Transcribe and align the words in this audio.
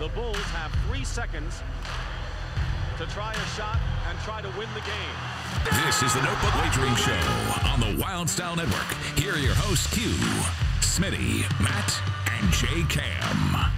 The 0.00 0.08
Bulls 0.08 0.36
have 0.50 0.72
three 0.88 1.04
seconds 1.04 1.62
to 2.98 3.06
try 3.06 3.32
a 3.32 3.46
shot 3.54 3.78
and 4.08 4.18
try 4.20 4.42
to 4.42 4.48
win 4.58 4.68
the 4.74 4.80
game. 4.80 5.84
This 5.86 6.02
is 6.02 6.12
the 6.12 6.20
Notebook 6.20 6.52
Wagering 6.56 6.96
Show 6.96 7.12
on 7.70 7.78
the 7.78 8.02
Wylde 8.02 8.28
Style 8.28 8.56
Network. 8.56 8.92
Here 9.16 9.34
are 9.34 9.38
your 9.38 9.54
hosts, 9.54 9.86
Q, 9.94 10.10
Smitty, 10.80 11.42
Matt, 11.62 12.02
and 12.32 12.52
J 12.52 12.82
Cam. 12.92 13.70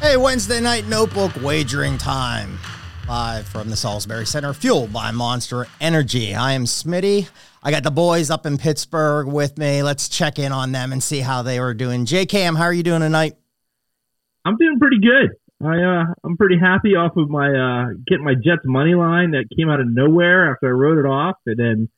Hey, 0.00 0.16
Wednesday 0.16 0.60
night 0.60 0.86
notebook 0.86 1.32
wagering 1.42 1.98
time. 1.98 2.58
Live 3.06 3.46
from 3.46 3.68
the 3.68 3.76
Salisbury 3.76 4.24
Center, 4.24 4.54
fueled 4.54 4.94
by 4.94 5.10
Monster 5.10 5.66
Energy. 5.82 6.34
I 6.34 6.52
am 6.52 6.64
Smitty. 6.64 7.28
I 7.66 7.72
got 7.72 7.82
the 7.82 7.90
boys 7.90 8.30
up 8.30 8.46
in 8.46 8.58
Pittsburgh 8.58 9.26
with 9.26 9.58
me. 9.58 9.82
Let's 9.82 10.08
check 10.08 10.38
in 10.38 10.52
on 10.52 10.70
them 10.70 10.92
and 10.92 11.02
see 11.02 11.18
how 11.18 11.42
they 11.42 11.58
were 11.58 11.74
doing. 11.74 12.04
J 12.04 12.24
how 12.30 12.62
are 12.62 12.72
you 12.72 12.84
doing 12.84 13.00
tonight? 13.00 13.34
I'm 14.44 14.56
doing 14.56 14.78
pretty 14.78 15.00
good. 15.00 15.32
I 15.60 15.82
uh, 15.82 16.04
I'm 16.22 16.36
pretty 16.36 16.58
happy 16.62 16.90
off 16.94 17.16
of 17.16 17.28
my 17.28 17.48
uh, 17.48 17.86
getting 18.06 18.24
my 18.24 18.34
Jets 18.34 18.62
money 18.64 18.94
line 18.94 19.32
that 19.32 19.46
came 19.58 19.68
out 19.68 19.80
of 19.80 19.88
nowhere 19.88 20.52
after 20.52 20.68
I 20.68 20.70
wrote 20.70 20.98
it 20.98 21.08
off, 21.08 21.38
and 21.44 21.58
then 21.58 21.88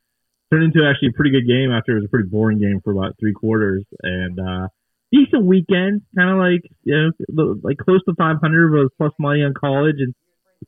turned 0.51 0.65
into 0.65 0.89
actually 0.89 1.09
a 1.09 1.12
pretty 1.12 1.33
good 1.33 1.47
game 1.47 1.70
after 1.70 1.92
it 1.92 1.97
was 1.97 2.06
a 2.06 2.09
pretty 2.09 2.30
boring 2.30 2.61
game 2.61 2.80
for 2.83 2.92
about 2.92 3.16
three 3.20 3.34
quarters. 3.34 3.84
And 4.03 4.41
uh, 4.41 4.69
decent 5.12 5.45
weekend, 5.45 6.00
kind 6.16 6.30
of 6.30 6.39
like 6.39 6.62
you 6.84 7.12
know 7.37 7.61
like 7.62 7.77
close 7.77 8.03
to 8.09 8.14
500 8.16 8.73
was 8.73 8.89
plus 8.97 9.12
money 9.19 9.42
on 9.42 9.53
college, 9.53 9.97
and 9.98 10.14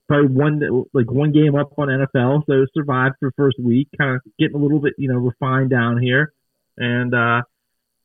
probably 0.08 0.34
one 0.34 0.60
like 0.92 1.10
one 1.10 1.32
game 1.32 1.54
up 1.54 1.72
on 1.78 1.88
NFL. 1.88 2.44
So 2.46 2.66
survived 2.74 3.16
for 3.20 3.32
first 3.36 3.58
week, 3.58 3.88
kind 3.98 4.16
of 4.16 4.22
getting 4.38 4.56
a 4.56 4.58
little 4.58 4.80
bit 4.80 4.94
you 4.98 5.08
know 5.08 5.18
refined 5.18 5.70
down 5.70 6.00
here, 6.00 6.32
and 6.76 7.14
uh, 7.14 7.42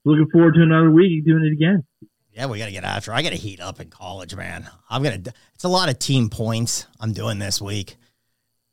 looking 0.03 0.27
forward 0.31 0.55
to 0.55 0.61
another 0.61 0.91
week 0.91 1.25
doing 1.25 1.43
it 1.43 1.53
again. 1.53 1.83
Yeah, 2.31 2.47
we 2.47 2.57
got 2.57 2.65
to 2.65 2.71
get 2.71 2.83
after. 2.83 3.13
I 3.13 3.21
got 3.21 3.29
to 3.29 3.37
heat 3.37 3.61
up 3.61 3.79
in 3.79 3.89
college, 3.89 4.35
man. 4.35 4.67
I'm 4.89 5.03
gonna. 5.03 5.21
It's 5.53 5.63
a 5.63 5.69
lot 5.69 5.89
of 5.89 5.99
team 5.99 6.29
points 6.29 6.85
I'm 6.99 7.13
doing 7.13 7.39
this 7.39 7.61
week. 7.61 7.95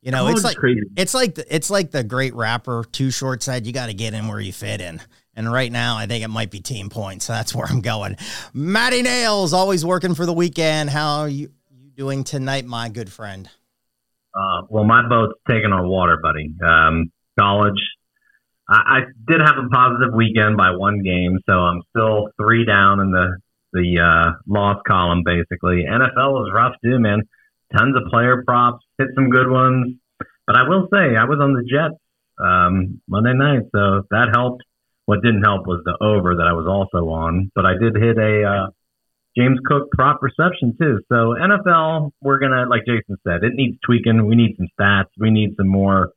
You 0.03 0.11
know, 0.11 0.25
College 0.25 0.35
it's 0.35 0.45
like 0.45 0.57
crazy. 0.57 0.81
it's 0.97 1.15
like 1.15 1.37
the, 1.37 1.55
it's 1.55 1.71
like 1.71 1.93
the 1.93 2.03
great 2.03 2.35
rapper 2.35 2.85
Too 2.91 3.13
Short 3.13 3.41
said. 3.41 3.67
You 3.67 3.73
got 3.73 3.87
to 3.87 3.95
get 3.95 4.15
in 4.15 4.27
where 4.27 4.41
you 4.41 4.53
fit 4.53 4.81
in. 4.81 5.01
And 5.35 5.51
right 5.51 5.71
now, 5.71 5.97
I 5.97 6.07
think 6.07 6.25
it 6.25 6.29
might 6.29 6.51
be 6.51 6.61
team 6.61 6.91
points. 6.91 7.27
So 7.27 7.33
that's 7.33 7.55
where 7.55 7.67
I'm 7.67 7.81
going. 7.81 8.17
Matty 8.53 9.03
Nails 9.03 9.53
always 9.53 9.85
working 9.85 10.17
for 10.17 10.27
the 10.27 10.33
weekend. 10.33 10.91
How 10.91 11.27
you 11.27 11.51
doing 11.97 12.25
tonight, 12.25 12.65
my 12.65 12.89
good 12.89 13.13
friend? 13.13 13.49
Uh, 14.35 14.63
well, 14.69 14.85
my 14.85 15.07
boat's 15.09 15.35
taking 15.49 15.73
on 15.73 15.89
water, 15.89 16.19
buddy. 16.23 16.55
Um, 16.65 17.13
college. 17.39 17.81
I, 18.69 18.75
I 18.75 19.01
did 19.29 19.41
have 19.41 19.57
a 19.59 19.69
positive 19.69 20.15
weekend 20.15 20.57
by 20.57 20.71
one 20.71 21.03
game, 21.03 21.39
so 21.47 21.53
I'm 21.53 21.83
still 21.91 22.29
three 22.41 22.65
down 22.65 23.01
in 23.01 23.11
the 23.11 23.37
the 23.73 24.01
uh, 24.01 24.33
loss 24.47 24.83
column, 24.87 25.23
basically. 25.25 25.85
NFL 25.89 26.47
is 26.47 26.53
rough 26.53 26.75
too, 26.85 26.99
man. 26.99 27.23
Tons 27.75 27.97
of 27.97 28.11
player 28.11 28.43
props, 28.45 28.85
hit 28.99 29.09
some 29.15 29.31
good 29.31 29.49
ones. 29.49 29.97
But 30.47 30.57
I 30.59 30.69
will 30.69 30.89
say, 30.93 31.17
I 31.17 31.25
was 31.25 31.39
on 31.41 31.55
the 31.55 31.65
Jets 31.65 31.99
um, 32.39 33.01
Monday 33.09 33.33
night, 33.33 33.63
so 33.75 34.03
that 34.11 34.29
helped. 34.35 34.63
What 35.07 35.23
didn't 35.23 35.43
help 35.43 35.67
was 35.67 35.83
the 35.85 35.97
over 36.01 36.37
that 36.37 36.47
I 36.47 36.53
was 36.53 36.67
also 36.67 37.09
on, 37.09 37.51
but 37.55 37.67
I 37.67 37.73
did 37.81 37.97
hit 37.97 38.19
a 38.19 38.45
uh, 38.45 38.67
James 39.37 39.59
Cook 39.65 39.91
prop 39.93 40.23
reception 40.23 40.77
too. 40.79 41.01
So 41.09 41.35
NFL, 41.41 42.11
we're 42.21 42.39
gonna, 42.39 42.67
like 42.69 42.83
Jason 42.87 43.17
said, 43.27 43.45
it 43.45 43.55
needs 43.55 43.79
tweaking. 43.85 44.27
We 44.27 44.37
need 44.37 44.57
some 44.57 44.69
stats. 44.79 45.09
We 45.19 45.31
need 45.31 45.55
some 45.57 45.69
more 45.69 46.11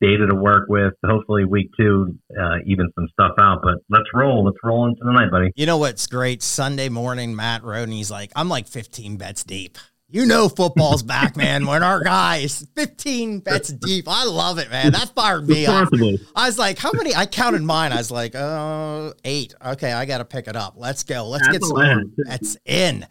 data 0.00 0.26
to 0.26 0.34
work 0.34 0.68
with. 0.68 0.94
Hopefully, 1.04 1.44
week 1.44 1.70
two, 1.76 2.18
uh, 2.38 2.56
even 2.66 2.90
some 2.94 3.08
stuff 3.12 3.32
out. 3.40 3.60
But 3.62 3.78
let's 3.90 4.08
roll. 4.14 4.44
Let's 4.44 4.58
roll 4.62 4.86
into 4.86 5.00
the 5.04 5.12
night, 5.12 5.30
buddy. 5.30 5.50
You 5.56 5.66
know 5.66 5.78
what's 5.78 6.06
great? 6.06 6.42
Sunday 6.42 6.88
morning, 6.88 7.34
Matt 7.34 7.64
Rodney's 7.64 8.10
like, 8.10 8.30
I'm 8.36 8.48
like 8.48 8.68
15 8.68 9.16
bets 9.16 9.44
deep. 9.44 9.78
You 10.14 10.26
know 10.26 10.48
football's 10.48 11.02
back, 11.02 11.36
man. 11.36 11.66
When 11.66 11.82
our 11.82 12.00
guys 12.00 12.64
15 12.76 13.40
bets 13.40 13.70
deep. 13.70 14.04
I 14.06 14.24
love 14.24 14.58
it, 14.58 14.70
man. 14.70 14.92
That 14.92 15.12
fired 15.12 15.48
me 15.48 15.66
up. 15.66 15.88
I 16.36 16.46
was 16.46 16.56
like, 16.56 16.78
how 16.78 16.92
many? 16.94 17.12
I 17.16 17.26
counted 17.26 17.62
mine. 17.62 17.90
I 17.90 17.96
was 17.96 18.12
like, 18.12 18.36
uh, 18.36 19.12
eight. 19.24 19.56
Okay, 19.66 19.92
I 19.92 20.04
got 20.04 20.18
to 20.18 20.24
pick 20.24 20.46
it 20.46 20.54
up. 20.54 20.74
Let's 20.76 21.02
go. 21.02 21.26
Let's 21.26 21.48
That's 21.48 21.58
get 21.58 21.64
some 21.64 22.14
bets 22.28 22.56
in. 22.64 23.04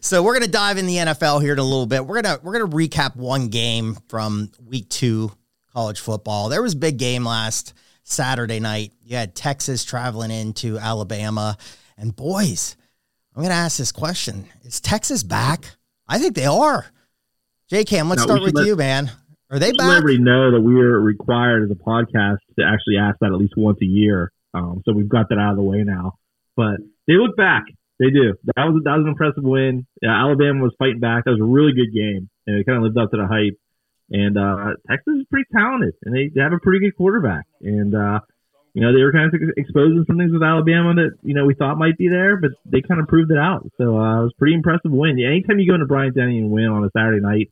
So 0.00 0.22
we're 0.22 0.32
gonna 0.32 0.46
dive 0.46 0.78
in 0.78 0.86
the 0.86 0.96
NFL 0.96 1.42
here 1.42 1.52
in 1.52 1.58
a 1.58 1.62
little 1.62 1.84
bit. 1.84 2.06
We're 2.06 2.22
gonna 2.22 2.38
we're 2.42 2.58
gonna 2.58 2.74
recap 2.74 3.16
one 3.16 3.48
game 3.48 3.98
from 4.08 4.50
week 4.64 4.88
two 4.88 5.32
college 5.74 6.00
football. 6.00 6.48
There 6.48 6.62
was 6.62 6.72
a 6.72 6.78
big 6.78 6.96
game 6.96 7.24
last 7.24 7.74
Saturday 8.02 8.60
night. 8.60 8.92
You 9.04 9.16
had 9.16 9.34
Texas 9.34 9.84
traveling 9.84 10.30
into 10.30 10.78
Alabama, 10.78 11.58
and 11.98 12.16
boys, 12.16 12.76
I'm 13.34 13.42
gonna 13.42 13.54
ask 13.54 13.76
this 13.76 13.92
question: 13.92 14.46
Is 14.62 14.80
Texas 14.80 15.22
back? 15.22 15.76
I 16.08 16.18
think 16.18 16.34
they 16.34 16.46
are. 16.46 16.86
J 17.68 17.84
Cam, 17.84 18.08
let's 18.08 18.22
No, 18.22 18.26
start 18.26 18.42
with 18.42 18.54
let- 18.54 18.66
you, 18.66 18.76
man. 18.76 19.10
Are 19.50 19.58
they 19.60 19.68
let 19.72 19.78
back? 19.78 19.98
everybody 19.98 20.18
know 20.18 20.50
that 20.52 20.60
we 20.60 20.80
are 20.80 21.00
required 21.00 21.64
as 21.64 21.70
a 21.70 21.78
podcast 21.80 22.38
to 22.58 22.64
actually 22.66 22.96
ask 22.98 23.16
that 23.20 23.26
at 23.26 23.38
least 23.38 23.54
once 23.56 23.78
a 23.80 23.86
year. 23.86 24.32
Um, 24.54 24.82
so 24.84 24.92
we've 24.92 25.08
got 25.08 25.28
that 25.28 25.38
out 25.38 25.50
of 25.52 25.56
the 25.56 25.62
way 25.62 25.84
now. 25.84 26.14
But 26.56 26.78
they 27.06 27.14
look 27.14 27.36
back. 27.36 27.62
They 28.00 28.10
do. 28.10 28.34
That 28.56 28.64
was 28.66 28.82
that 28.84 28.96
was 28.96 29.04
an 29.04 29.08
impressive 29.10 29.44
win. 29.44 29.86
Yeah, 30.02 30.10
Alabama 30.20 30.62
was 30.64 30.74
fighting 30.78 30.98
back. 31.00 31.24
That 31.24 31.30
was 31.32 31.40
a 31.40 31.44
really 31.44 31.72
good 31.72 31.94
game, 31.94 32.28
and 32.46 32.58
it 32.58 32.66
kind 32.66 32.76
of 32.78 32.82
lived 32.84 32.98
up 32.98 33.10
to 33.12 33.16
the 33.18 33.26
hype. 33.26 33.56
And 34.10 34.36
uh, 34.36 34.74
Texas 34.88 35.14
is 35.20 35.26
pretty 35.30 35.46
talented, 35.52 35.94
and 36.04 36.14
they, 36.14 36.28
they 36.34 36.40
have 36.40 36.52
a 36.52 36.58
pretty 36.58 36.80
good 36.84 36.96
quarterback. 36.96 37.46
And 37.60 37.94
uh, 37.94 38.20
you 38.76 38.84
know 38.84 38.92
they 38.92 39.00
were 39.00 39.10
kind 39.10 39.32
of 39.32 39.40
exposing 39.56 40.04
some 40.06 40.20
things 40.20 40.36
with 40.36 40.44
Alabama 40.44 40.92
that 41.00 41.16
you 41.24 41.32
know 41.32 41.46
we 41.46 41.54
thought 41.54 41.80
might 41.80 41.96
be 41.96 42.12
there, 42.12 42.36
but 42.36 42.50
they 42.68 42.84
kind 42.84 43.00
of 43.00 43.08
proved 43.08 43.32
it 43.32 43.40
out. 43.40 43.64
So 43.80 43.96
uh, 43.96 44.20
it 44.20 44.24
was 44.28 44.32
a 44.36 44.38
pretty 44.38 44.52
impressive 44.52 44.92
win. 44.92 45.16
Yeah, 45.16 45.32
anytime 45.32 45.58
you 45.58 45.66
go 45.66 45.80
into 45.80 45.88
Bryant 45.88 46.14
Denny 46.14 46.44
and 46.44 46.50
win 46.50 46.68
on 46.68 46.84
a 46.84 46.90
Saturday 46.92 47.24
night, 47.24 47.48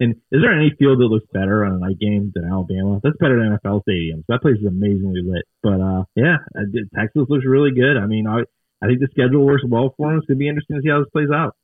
and 0.00 0.18
is 0.34 0.42
there 0.42 0.50
any 0.50 0.74
field 0.76 0.98
that 0.98 1.06
looks 1.06 1.30
better 1.32 1.64
on 1.64 1.74
a 1.74 1.78
night 1.78 2.00
game 2.00 2.32
than 2.34 2.50
Alabama? 2.50 2.98
That's 3.04 3.14
better 3.22 3.38
than 3.38 3.54
NFL 3.54 3.86
stadiums. 3.86 4.26
That 4.26 4.42
place 4.42 4.58
is 4.58 4.66
amazingly 4.66 5.22
lit. 5.22 5.46
But 5.62 5.78
uh, 5.78 6.04
yeah, 6.16 6.42
Texas 6.90 7.30
looks 7.30 7.46
really 7.46 7.70
good. 7.70 7.94
I 7.94 8.06
mean, 8.06 8.26
I 8.26 8.42
I 8.82 8.90
think 8.90 8.98
the 8.98 9.06
schedule 9.14 9.46
works 9.46 9.62
well 9.62 9.94
for 9.96 10.10
them. 10.10 10.18
It's 10.18 10.26
gonna 10.26 10.42
be 10.42 10.48
interesting 10.48 10.74
to 10.74 10.82
see 10.82 10.90
how 10.90 10.98
this 10.98 11.10
plays 11.14 11.30
out. 11.30 11.54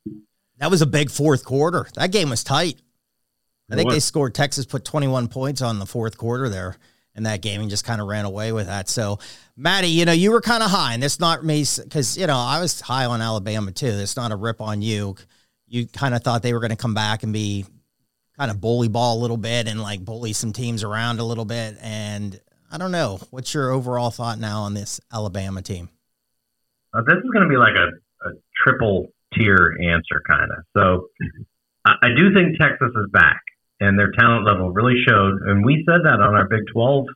That 0.62 0.71
was 0.71 0.82
a 0.82 0.87
big 0.87 1.10
fourth 1.10 1.44
quarter. 1.44 1.88
That 1.97 2.12
game 2.12 2.31
was 2.31 2.44
tight. 2.44 2.78
I 3.72 3.75
think 3.75 3.91
they 3.91 3.98
scored. 3.98 4.37
Texas 4.37 4.66
put 4.66 4.84
21 4.84 5.27
points 5.27 5.62
on 5.62 5.81
the 5.81 5.87
fourth 5.87 6.16
quarter 6.16 6.48
there 6.48 6.77
in 7.15 7.25
that 7.25 7.43
game 7.43 7.60
and 7.60 7.71
just 7.71 7.84
kind 7.84 8.00
of 8.00 8.06
ran 8.06 8.25
away 8.25 8.53
with 8.53 8.66
that. 8.66 8.88
So, 8.88 9.19
Maddie, 9.56 9.88
you 9.88 10.04
know, 10.04 10.12
you 10.12 10.31
were 10.31 10.41
kind 10.41 10.62
of 10.62 10.71
high, 10.71 10.94
and 10.94 11.03
it's 11.03 11.21
not 11.21 11.44
me 11.44 11.65
because 11.84 12.16
you 12.16 12.26
know 12.26 12.37
I 12.37 12.60
was 12.60 12.81
high 12.81 13.06
on 13.06 13.21
Alabama 13.21 13.72
too. 13.72 13.87
It's 13.87 14.16
not 14.16 14.32
a 14.32 14.37
rip 14.37 14.60
on 14.60 14.82
you. 14.82 15.16
You 15.66 15.87
kind 15.87 16.15
of 16.15 16.22
thought 16.22 16.43
they 16.43 16.53
were 16.53 16.60
going 16.60 16.71
to 16.71 16.76
come 16.76 16.94
back 16.94 17.22
and 17.22 17.32
be 17.32 17.65
kind 18.41 18.50
of 18.50 18.60
bully 18.60 18.88
ball 18.88 19.19
a 19.19 19.21
little 19.21 19.37
bit 19.37 19.69
and 19.69 19.82
like 19.82 20.03
bully 20.03 20.32
some 20.32 20.53
teams 20.53 20.82
around 20.82 21.21
a 21.21 21.25
little 21.25 21.44
bit. 21.44 21.76
And 21.82 22.41
I 22.72 22.78
don't 22.78 22.91
know. 22.91 23.21
What's 23.31 23.53
your 23.53 23.71
overall 23.71 24.10
thought 24.10 24.38
now 24.38 24.62
on 24.62 24.72
this 24.72 24.98
Alabama 25.12 25.60
team? 25.60 25.91
Uh, 26.94 27.03
this 27.06 27.16
is 27.16 27.31
going 27.32 27.42
to 27.42 27.48
be 27.48 27.59
like 27.59 27.75
a, 27.75 28.28
a 28.28 28.32
triple 28.65 29.09
tier 29.34 29.77
answer, 29.82 30.22
kind 30.27 30.50
of. 30.50 30.65
So 30.77 31.09
I, 31.84 31.92
I 32.03 32.09
do 32.16 32.32
think 32.34 32.59
Texas 32.59 32.91
is 32.97 33.10
back, 33.12 33.40
and 33.81 33.99
their 33.99 34.13
talent 34.13 34.47
level 34.47 34.71
really 34.71 34.97
showed. 35.07 35.41
And 35.47 35.65
we 35.65 35.85
said 35.89 36.05
that 36.05 36.21
on 36.21 36.35
our 36.35 36.47
Big 36.49 36.63
12 36.73 37.07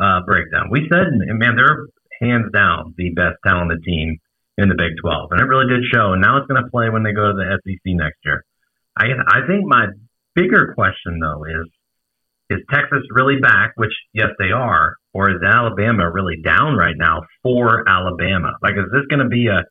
uh, 0.00 0.20
breakdown. 0.26 0.68
We 0.70 0.88
said, 0.90 1.06
man, 1.12 1.56
they're 1.56 1.86
hands 2.20 2.50
down 2.52 2.94
the 2.96 3.10
best 3.10 3.36
talented 3.46 3.82
team 3.84 4.18
in 4.58 4.68
the 4.68 4.74
Big 4.74 4.92
12, 5.00 5.32
and 5.32 5.40
it 5.40 5.44
really 5.44 5.68
did 5.68 5.84
show. 5.92 6.12
And 6.12 6.20
now 6.20 6.38
it's 6.38 6.46
going 6.46 6.62
to 6.62 6.70
play 6.70 6.90
when 6.90 7.02
they 7.02 7.12
go 7.12 7.28
to 7.28 7.34
the 7.34 7.58
SEC 7.64 7.80
next 7.96 8.18
year. 8.24 8.44
I 8.96 9.06
I 9.26 9.46
think 9.46 9.64
my 9.66 9.86
bigger 10.34 10.74
question 10.74 11.20
though 11.20 11.44
is 11.44 11.66
is 12.50 12.64
Texas 12.72 13.02
really 13.10 13.40
back? 13.40 13.72
Which 13.76 13.92
yes, 14.12 14.30
they 14.38 14.50
are. 14.50 14.96
Or 15.12 15.30
is 15.30 15.42
Alabama 15.42 16.10
really 16.10 16.40
down 16.42 16.76
right 16.76 16.96
now 16.96 17.22
for 17.42 17.88
Alabama? 17.88 18.52
Like, 18.62 18.74
is 18.74 18.90
this 18.92 19.06
going 19.08 19.22
to 19.22 19.28
be 19.28 19.48
a 19.48 19.64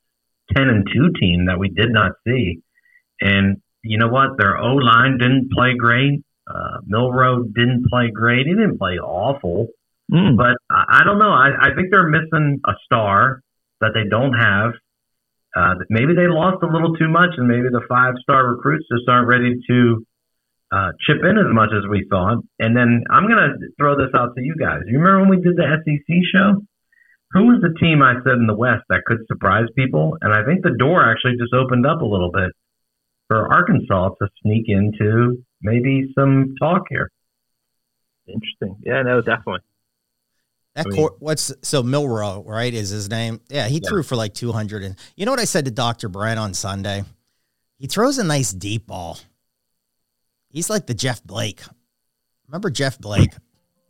ten 0.55 0.69
and 0.69 0.87
two 0.91 1.11
team 1.19 1.45
that 1.47 1.59
we 1.59 1.69
did 1.69 1.91
not 1.91 2.13
see? 2.25 2.61
And 3.21 3.61
you 3.83 3.97
know 3.97 4.07
what? 4.07 4.37
Their 4.37 4.57
O 4.57 4.75
line 4.75 5.17
didn't 5.17 5.51
play 5.51 5.75
great. 5.77 6.23
Uh, 6.49 6.77
Milroe 6.87 7.43
didn't 7.43 7.85
play 7.89 8.09
great. 8.13 8.47
He 8.47 8.53
didn't 8.53 8.77
play 8.79 8.97
awful, 8.97 9.67
Mm. 10.11 10.35
but 10.37 10.57
I, 10.71 11.01
I 11.01 11.03
don't 11.05 11.19
know. 11.19 11.29
I, 11.31 11.49
I 11.69 11.75
think 11.75 11.89
they're 11.91 12.09
missing 12.09 12.59
a 12.65 12.73
star 12.85 13.41
that 13.81 13.91
they 13.93 14.09
don't 14.09 14.33
have. 14.33 14.71
Uh, 15.55 15.75
maybe 15.89 16.13
they 16.15 16.27
lost 16.27 16.63
a 16.63 16.67
little 16.67 16.95
too 16.95 17.07
much, 17.09 17.31
and 17.37 17.47
maybe 17.47 17.69
the 17.71 17.85
five 17.87 18.15
star 18.21 18.47
recruits 18.47 18.85
just 18.91 19.07
aren't 19.07 19.27
ready 19.27 19.53
to 19.69 20.05
uh, 20.71 20.89
chip 21.05 21.21
in 21.23 21.37
as 21.37 21.49
much 21.53 21.69
as 21.73 21.85
we 21.89 22.05
thought. 22.09 22.37
And 22.59 22.75
then 22.75 23.03
I'm 23.09 23.27
going 23.27 23.37
to 23.37 23.53
throw 23.77 23.95
this 23.97 24.09
out 24.15 24.33
to 24.35 24.41
you 24.41 24.55
guys. 24.59 24.81
You 24.87 24.97
remember 24.99 25.21
when 25.21 25.29
we 25.37 25.41
did 25.45 25.55
the 25.57 25.65
SEC 25.85 26.09
show? 26.33 26.61
Who 27.33 27.45
was 27.45 27.61
the 27.61 27.77
team 27.79 28.01
I 28.01 28.15
said 28.23 28.41
in 28.41 28.47
the 28.47 28.57
West 28.57 28.85
that 28.89 29.05
could 29.05 29.19
surprise 29.27 29.65
people? 29.75 30.17
And 30.21 30.33
I 30.33 30.43
think 30.45 30.63
the 30.63 30.73
door 30.77 31.05
actually 31.05 31.37
just 31.37 31.53
opened 31.53 31.85
up 31.85 32.01
a 32.01 32.05
little 32.05 32.31
bit 32.31 32.49
for 33.27 33.53
Arkansas 33.53 34.09
to 34.21 34.27
sneak 34.41 34.65
into 34.67 35.43
maybe 35.61 36.11
some 36.15 36.55
talk 36.59 36.83
here. 36.89 37.09
Interesting. 38.27 38.77
Yeah, 38.85 39.01
no, 39.01 39.21
definitely. 39.21 39.61
That 40.75 40.85
I 40.85 40.89
mean- 40.89 40.97
court, 40.99 41.15
what's 41.19 41.51
so 41.63 41.81
Milroe, 41.81 42.43
right? 42.45 42.73
Is 42.73 42.89
his 42.89 43.09
name? 43.09 43.41
Yeah, 43.49 43.67
he 43.67 43.79
Yeah. 43.83 43.89
threw 43.89 44.03
for 44.03 44.15
like 44.15 44.33
200. 44.33 44.83
And 44.83 44.95
you 45.17 45.25
know 45.25 45.31
what 45.31 45.39
I 45.39 45.45
said 45.45 45.65
to 45.65 45.71
Dr. 45.71 46.09
Brent 46.09 46.39
on 46.39 46.53
Sunday? 46.53 47.03
He 47.77 47.87
throws 47.87 48.17
a 48.17 48.23
nice 48.23 48.51
deep 48.51 48.87
ball. 48.87 49.17
He's 50.49 50.69
like 50.69 50.85
the 50.87 50.93
Jeff 50.93 51.23
Blake. 51.23 51.61
Remember 52.47 52.69
Jeff 52.69 52.99
Blake 52.99 53.33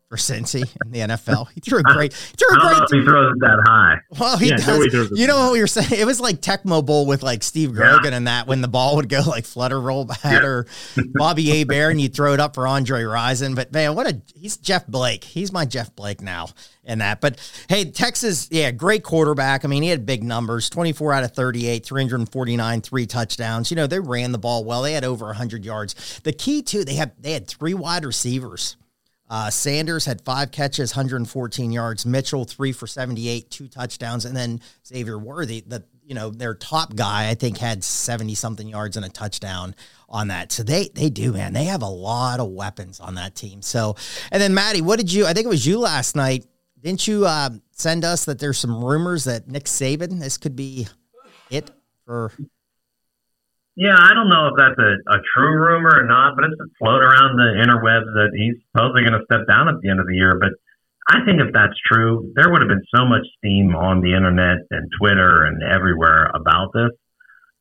for 0.09 0.17
Cincy 0.17 0.67
in 0.83 0.91
the 0.91 0.99
NFL? 0.99 1.47
He 1.53 1.61
threw 1.61 1.79
a 1.79 1.83
great, 1.93 2.13
he 2.13 2.35
threw 2.35 2.57
a 2.57 2.59
great. 2.59 2.99
he 2.99 3.05
throws 3.05 3.31
it 3.33 3.39
that 3.39 3.61
high. 3.65 3.97
Well, 4.19 4.37
he 4.37 4.49
Yeah, 4.49 4.57
does. 4.57 5.11
You 5.15 5.27
know 5.27 5.49
what 5.49 5.53
you're 5.57 5.67
saying? 5.67 5.99
It 5.99 6.05
was 6.05 6.19
like 6.19 6.41
Tecmo 6.41 6.85
Bowl 6.85 7.05
with 7.05 7.23
like 7.23 7.43
Steve 7.43 7.77
Yeah. 7.77 7.99
And 8.03 8.27
that 8.27 8.47
when 8.47 8.61
the 8.61 8.67
ball 8.67 8.95
would 8.95 9.07
go 9.07 9.21
like 9.21 9.45
flutter 9.45 9.79
roll 9.79 10.05
bat 10.05 10.43
or 10.43 10.65
Bobby 11.13 11.45
Hebert 11.45 11.91
and 11.91 12.01
you 12.01 12.09
throw 12.09 12.33
it 12.33 12.39
up 12.39 12.55
for 12.55 12.67
Andre 12.67 13.03
Rison. 13.03 13.55
But 13.55 13.71
man, 13.71 13.95
what 13.95 14.07
a 14.07 14.21
he's 14.35 14.57
Jeff 14.57 14.87
Blake. 14.87 15.23
He's 15.23 15.51
my 15.53 15.65
Jeff 15.65 15.95
Blake 15.95 16.21
now 16.21 16.47
in 16.83 16.99
that. 16.99 17.21
But 17.21 17.39
hey, 17.69 17.85
Texas, 17.85 18.47
yeah, 18.51 18.71
great 18.71 19.03
quarterback. 19.03 19.63
I 19.63 19.67
mean, 19.67 19.83
he 19.83 19.89
had 19.89 20.05
big 20.05 20.23
numbers 20.23 20.69
24 20.69 21.13
out 21.13 21.23
of 21.23 21.31
38, 21.33 21.85
349, 21.85 22.81
three 22.81 23.05
touchdowns. 23.05 23.69
You 23.69 23.75
know, 23.77 23.85
they 23.87 23.99
ran 23.99 24.31
the 24.31 24.37
ball 24.39 24.63
well. 24.63 24.81
They 24.81 24.93
had 24.93 25.03
over 25.03 25.25
100 25.27 25.63
yards. 25.63 26.19
The 26.23 26.33
key, 26.33 26.63
too, 26.63 26.83
they 26.83 26.95
had 26.95 27.11
they 27.21 27.33
had 27.33 27.47
three 27.47 27.73
wide 27.75 28.05
receivers. 28.05 28.75
Uh, 29.29 29.49
Sanders 29.49 30.05
had 30.05 30.21
five 30.21 30.51
catches, 30.51 30.95
114 30.95 31.71
yards. 31.71 32.05
Mitchell 32.05 32.45
three 32.45 32.71
for 32.71 32.87
78, 32.87 33.51
two 33.51 33.67
touchdowns, 33.67 34.25
and 34.25 34.35
then 34.35 34.59
Xavier 34.85 35.19
Worthy, 35.19 35.61
the 35.65 35.83
you 36.03 36.15
know 36.15 36.31
their 36.31 36.55
top 36.55 36.95
guy, 36.95 37.29
I 37.29 37.35
think 37.35 37.59
had 37.59 37.83
70 37.83 38.33
something 38.33 38.67
yards 38.67 38.97
and 38.97 39.05
a 39.05 39.09
touchdown 39.09 39.75
on 40.07 40.29
that. 40.29 40.51
So 40.51 40.63
they 40.63 40.89
they 40.95 41.09
do, 41.09 41.33
man. 41.33 41.53
They 41.53 41.65
have 41.65 41.83
a 41.83 41.89
lot 41.89 42.39
of 42.39 42.49
weapons 42.49 42.99
on 42.99 43.15
that 43.15 43.35
team. 43.35 43.61
So, 43.61 43.95
and 44.31 44.41
then 44.41 44.53
Maddie, 44.55 44.81
what 44.81 44.97
did 44.97 45.11
you? 45.11 45.27
I 45.27 45.33
think 45.33 45.45
it 45.45 45.49
was 45.49 45.65
you 45.65 45.77
last 45.79 46.15
night. 46.15 46.45
Didn't 46.81 47.07
you 47.07 47.25
uh, 47.25 47.49
send 47.71 48.05
us 48.05 48.25
that 48.25 48.39
there's 48.39 48.57
some 48.57 48.83
rumors 48.83 49.25
that 49.25 49.47
Nick 49.47 49.65
Saban 49.65 50.19
this 50.19 50.37
could 50.37 50.55
be 50.55 50.87
it 51.51 51.69
for? 52.05 52.31
Yeah, 53.79 53.95
I 53.95 54.11
don't 54.11 54.27
know 54.27 54.51
if 54.51 54.59
that's 54.59 54.75
a, 54.75 54.91
a 55.07 55.23
true 55.31 55.55
rumor 55.55 56.03
or 56.03 56.03
not, 56.03 56.35
but 56.35 56.51
it's 56.51 56.59
floating 56.75 57.07
around 57.07 57.39
the 57.39 57.63
interwebs 57.63 58.11
that 58.11 58.35
he's 58.35 58.59
supposedly 58.67 59.07
going 59.07 59.15
to 59.15 59.23
step 59.23 59.47
down 59.47 59.71
at 59.71 59.79
the 59.79 59.87
end 59.87 60.03
of 60.03 60.07
the 60.11 60.19
year. 60.19 60.35
But 60.35 60.51
I 61.07 61.23
think 61.23 61.39
if 61.39 61.55
that's 61.55 61.79
true, 61.87 62.27
there 62.35 62.51
would 62.51 62.59
have 62.59 62.67
been 62.67 62.83
so 62.91 63.07
much 63.07 63.23
steam 63.39 63.71
on 63.79 64.03
the 64.03 64.11
internet 64.11 64.67
and 64.67 64.91
Twitter 64.99 65.47
and 65.47 65.63
everywhere 65.63 66.27
about 66.35 66.75
this. 66.75 66.91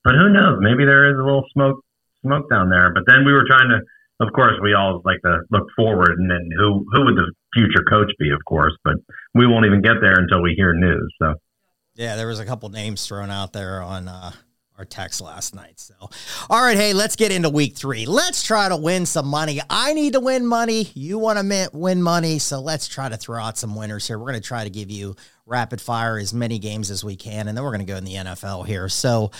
But 0.02 0.18
who 0.18 0.34
knows? 0.34 0.58
Maybe 0.58 0.82
there 0.82 1.06
is 1.06 1.14
a 1.14 1.22
little 1.22 1.46
smoke 1.54 1.86
smoke 2.26 2.50
down 2.50 2.66
there. 2.66 2.90
But 2.90 3.06
then 3.06 3.22
we 3.22 3.30
were 3.30 3.46
trying 3.46 3.70
to, 3.70 3.78
of 4.18 4.34
course, 4.34 4.58
we 4.58 4.74
all 4.74 4.98
like 5.06 5.22
to 5.22 5.46
look 5.54 5.70
forward 5.78 6.18
and 6.18 6.26
then 6.26 6.50
who 6.50 6.82
who 6.98 7.06
would 7.06 7.14
the 7.14 7.30
future 7.54 7.86
coach 7.86 8.10
be, 8.18 8.34
of 8.34 8.42
course. 8.42 8.74
But 8.82 8.98
we 9.38 9.46
won't 9.46 9.66
even 9.70 9.86
get 9.86 10.02
there 10.02 10.18
until 10.18 10.42
we 10.42 10.58
hear 10.58 10.74
news. 10.74 11.14
So. 11.22 11.38
Yeah, 11.94 12.16
there 12.16 12.26
was 12.26 12.42
a 12.42 12.46
couple 12.46 12.68
names 12.70 13.06
thrown 13.06 13.30
out 13.30 13.52
there 13.52 13.82
on 13.82 14.08
uh, 14.08 14.32
our 14.78 14.84
text 14.84 15.20
last 15.20 15.54
night. 15.54 15.78
So, 15.80 15.94
all 16.48 16.62
right, 16.62 16.76
hey, 16.76 16.92
let's 16.92 17.16
get 17.16 17.32
into 17.32 17.50
week 17.50 17.76
three. 17.76 18.06
Let's 18.06 18.42
try 18.42 18.68
to 18.68 18.76
win 18.76 19.06
some 19.06 19.26
money. 19.26 19.60
I 19.68 19.92
need 19.92 20.12
to 20.12 20.20
win 20.20 20.46
money. 20.46 20.90
You 20.94 21.18
want 21.18 21.38
to 21.38 21.70
win 21.72 22.02
money. 22.02 22.38
So, 22.38 22.60
let's 22.60 22.86
try 22.86 23.08
to 23.08 23.16
throw 23.16 23.42
out 23.42 23.58
some 23.58 23.74
winners 23.74 24.06
here. 24.06 24.18
We're 24.18 24.30
going 24.30 24.40
to 24.40 24.46
try 24.46 24.64
to 24.64 24.70
give 24.70 24.90
you 24.90 25.16
rapid 25.46 25.80
fire 25.80 26.18
as 26.18 26.32
many 26.32 26.58
games 26.58 26.90
as 26.90 27.04
we 27.04 27.16
can, 27.16 27.48
and 27.48 27.56
then 27.56 27.64
we're 27.64 27.72
going 27.72 27.86
to 27.86 27.92
go 27.92 27.96
in 27.96 28.04
the 28.04 28.14
NFL 28.14 28.66
here. 28.66 28.88
So, 28.88 29.30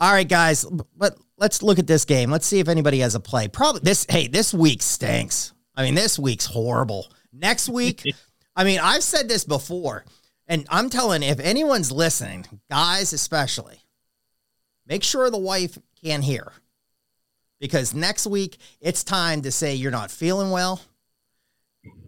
all 0.00 0.12
right, 0.12 0.28
guys, 0.28 0.64
but 0.96 1.16
let's 1.36 1.62
look 1.62 1.78
at 1.78 1.86
this 1.86 2.04
game. 2.04 2.30
Let's 2.30 2.46
see 2.46 2.58
if 2.58 2.68
anybody 2.68 3.00
has 3.00 3.14
a 3.14 3.20
play. 3.20 3.48
Probably 3.48 3.82
this, 3.84 4.06
hey, 4.08 4.26
this 4.26 4.52
week 4.52 4.82
stinks. 4.82 5.52
I 5.76 5.84
mean, 5.84 5.94
this 5.94 6.18
week's 6.18 6.46
horrible. 6.46 7.12
Next 7.32 7.68
week, 7.68 8.02
I 8.56 8.64
mean, 8.64 8.80
I've 8.82 9.02
said 9.02 9.28
this 9.28 9.44
before. 9.44 10.04
And 10.48 10.66
I'm 10.68 10.90
telling, 10.90 11.22
if 11.22 11.38
anyone's 11.38 11.92
listening, 11.92 12.44
guys 12.68 13.12
especially, 13.12 13.80
make 14.90 15.04
sure 15.04 15.30
the 15.30 15.38
wife 15.38 15.78
can 16.04 16.20
hear. 16.20 16.52
Because 17.60 17.94
next 17.94 18.26
week, 18.26 18.58
it's 18.80 19.04
time 19.04 19.42
to 19.42 19.52
say 19.52 19.74
you're 19.74 19.90
not 19.90 20.10
feeling 20.10 20.50
well. 20.50 20.80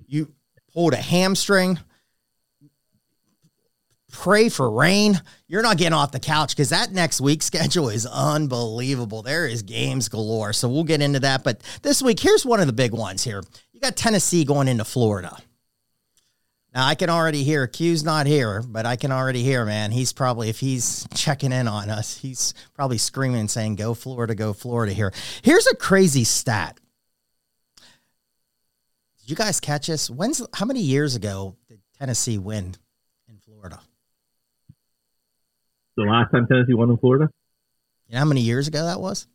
You 0.07 0.33
pulled 0.75 0.93
a 0.93 0.97
hamstring. 0.97 1.79
Pray 4.11 4.49
for 4.49 4.71
rain. 4.71 5.21
You're 5.47 5.63
not 5.63 5.79
getting 5.79 5.95
off 5.95 6.13
the 6.13 6.21
couch 6.21 6.55
because 6.55 6.71
that 6.71 6.93
next 6.93 7.21
week's 7.21 7.47
schedule 7.53 7.89
is 7.89 8.05
unbelievable. 8.05 9.23
There 9.23 9.47
is 9.47 9.63
games 9.63 10.09
galore. 10.09 10.53
So 10.53 10.69
we'll 10.69 10.85
get 10.85 11.01
into 11.01 11.21
that. 11.21 11.45
But 11.45 11.63
this 11.83 12.03
week, 12.03 12.19
here's 12.19 12.45
one 12.45 12.61
of 12.61 12.67
the 12.67 12.73
big 12.73 12.93
ones 12.93 13.23
here. 13.23 13.43
You 13.73 13.81
got 13.81 13.97
Tennessee 13.97 14.45
going 14.45 14.69
into 14.69 14.85
Florida. 14.85 15.37
Now 16.75 16.87
I 16.87 16.95
can 16.95 17.11
already 17.11 17.45
hear 17.45 17.67
Q's 17.67 18.03
not 18.03 18.27
here, 18.27 18.63
but 18.63 18.87
I 18.87 18.97
can 18.97 19.13
already 19.13 19.43
hear, 19.43 19.67
man. 19.67 19.91
He's 19.91 20.13
probably 20.13 20.49
if 20.49 20.59
he's 20.59 21.07
checking 21.15 21.53
in 21.53 21.69
on 21.69 21.91
us, 21.91 22.17
he's 22.19 22.55
probably 22.75 22.99
screaming 22.99 23.41
and 23.41 23.51
saying, 23.51 23.77
"Go 23.77 23.93
Florida, 23.95 24.35
go 24.35 24.53
Florida!" 24.53 24.93
Here, 24.93 25.13
here's 25.43 25.67
a 25.67 25.77
crazy 25.77 26.25
stat. 26.25 26.81
Did 29.21 29.31
you 29.31 29.37
guys 29.37 29.61
catch 29.61 29.87
this? 29.87 30.09
When's 30.09 30.41
how 30.55 30.65
many 30.65 30.81
years 30.81 31.15
ago 31.15 31.57
did 31.69 31.81
Tennessee 31.99 32.39
win 32.39 32.75
in 33.29 33.39
Florida? 33.39 33.81
The 35.97 36.05
last 36.05 36.33
time 36.33 36.47
Tennessee 36.47 36.75
won 36.75 36.91
in 36.91 36.97
Florida? 36.97 37.31
You 38.09 38.15
know 38.15 38.21
how 38.21 38.25
many 38.25 38.41
years 38.41 38.67
ago 38.67 38.85
that 38.85 39.01
was? 39.01 39.27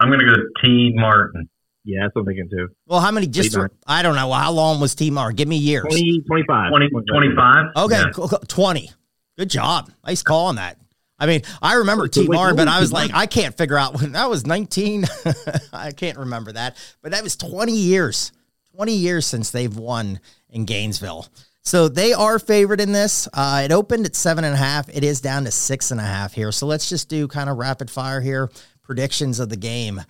I'm 0.00 0.08
going 0.08 0.20
to 0.20 0.26
go 0.26 0.34
Tee 0.62 0.92
Martin. 0.94 1.48
Yeah, 1.88 2.00
that's 2.02 2.14
what 2.14 2.20
I'm 2.20 2.26
thinking 2.26 2.50
too. 2.50 2.68
Well, 2.86 3.00
how 3.00 3.10
many? 3.10 3.26
Just 3.26 3.56
Late. 3.56 3.70
I 3.86 4.02
don't 4.02 4.14
know. 4.14 4.30
How 4.30 4.52
long 4.52 4.78
was 4.78 4.94
T 4.94 5.10
Mar? 5.10 5.32
Give 5.32 5.48
me 5.48 5.56
years. 5.56 5.84
20, 5.84 6.20
25. 6.26 6.70
20, 6.70 6.88
25. 6.90 7.56
Okay, 7.76 7.94
Yeah. 7.94 8.04
cool, 8.12 8.28
cool. 8.28 8.38
20. 8.46 8.90
Good 9.38 9.48
job. 9.48 9.90
Nice 10.06 10.22
call 10.22 10.46
on 10.48 10.56
that. 10.56 10.76
I 11.18 11.24
mean, 11.24 11.40
I 11.62 11.74
remember 11.76 12.04
so 12.12 12.20
T 12.20 12.28
wait, 12.28 12.36
Martin, 12.36 12.56
but 12.56 12.68
I 12.68 12.78
was 12.78 12.92
like, 12.92 13.10
I 13.14 13.24
can't 13.24 13.56
figure 13.56 13.78
out 13.78 13.98
when 14.00 14.12
that 14.12 14.28
was 14.28 14.46
19. 14.46 15.06
I 15.72 15.92
can't 15.92 16.18
remember 16.18 16.52
that, 16.52 16.76
but 17.00 17.12
that 17.12 17.22
was 17.22 17.36
20 17.36 17.72
years, 17.72 18.32
20 18.76 18.92
years 18.92 19.24
since 19.26 19.50
they've 19.50 19.74
won 19.74 20.20
in 20.50 20.66
Gainesville. 20.66 21.26
So 21.62 21.88
they 21.88 22.12
are 22.12 22.38
favored 22.38 22.82
in 22.82 22.92
this. 22.92 23.28
Uh, 23.32 23.62
it 23.64 23.72
opened 23.72 24.04
at 24.04 24.14
seven 24.14 24.44
and 24.44 24.52
a 24.54 24.58
half. 24.58 24.88
It 24.90 25.04
is 25.04 25.22
down 25.22 25.44
to 25.44 25.50
six 25.50 25.90
and 25.90 26.00
a 26.00 26.04
half 26.04 26.34
here. 26.34 26.52
So 26.52 26.66
let's 26.66 26.88
just 26.88 27.08
do 27.08 27.26
kind 27.28 27.48
of 27.48 27.56
rapid 27.56 27.90
fire 27.90 28.20
here. 28.20 28.50
Predictions 28.82 29.40
of 29.40 29.48
the 29.48 29.56
game. 29.56 30.02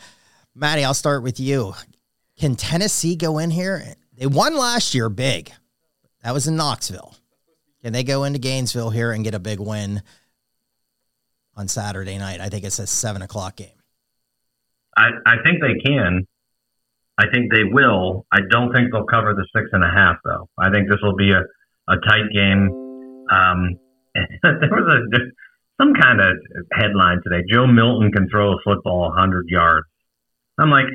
Maddie, 0.58 0.84
I'll 0.84 0.92
start 0.92 1.22
with 1.22 1.38
you. 1.38 1.74
Can 2.36 2.56
Tennessee 2.56 3.14
go 3.14 3.38
in 3.38 3.50
here? 3.50 3.94
They 4.16 4.26
won 4.26 4.56
last 4.56 4.92
year 4.92 5.08
big. 5.08 5.52
That 6.24 6.34
was 6.34 6.48
in 6.48 6.56
Knoxville. 6.56 7.14
Can 7.82 7.92
they 7.92 8.02
go 8.02 8.24
into 8.24 8.40
Gainesville 8.40 8.90
here 8.90 9.12
and 9.12 9.22
get 9.22 9.34
a 9.34 9.38
big 9.38 9.60
win 9.60 10.02
on 11.56 11.68
Saturday 11.68 12.18
night? 12.18 12.40
I 12.40 12.48
think 12.48 12.64
it's 12.64 12.80
a 12.80 12.88
seven 12.88 13.22
o'clock 13.22 13.54
game. 13.54 13.68
I, 14.96 15.10
I 15.24 15.36
think 15.44 15.62
they 15.62 15.78
can. 15.84 16.26
I 17.18 17.26
think 17.32 17.52
they 17.52 17.62
will. 17.62 18.26
I 18.32 18.38
don't 18.50 18.72
think 18.72 18.92
they'll 18.92 19.04
cover 19.04 19.34
the 19.34 19.46
six 19.54 19.68
and 19.72 19.84
a 19.84 19.90
half, 19.90 20.16
though. 20.24 20.48
I 20.58 20.70
think 20.70 20.88
this 20.88 20.98
will 21.02 21.16
be 21.16 21.30
a, 21.30 21.42
a 21.88 21.96
tight 22.08 22.30
game. 22.34 23.26
Um, 23.30 23.78
there 24.42 24.70
was 24.70 25.06
a 25.14 25.18
some 25.80 25.94
kind 25.94 26.20
of 26.20 26.36
headline 26.72 27.20
today. 27.22 27.44
Joe 27.48 27.68
Milton 27.68 28.10
can 28.10 28.28
throw 28.28 28.54
a 28.54 28.56
football 28.64 29.10
100 29.10 29.46
yards. 29.48 29.86
I'm 30.58 30.70
like, 30.70 30.86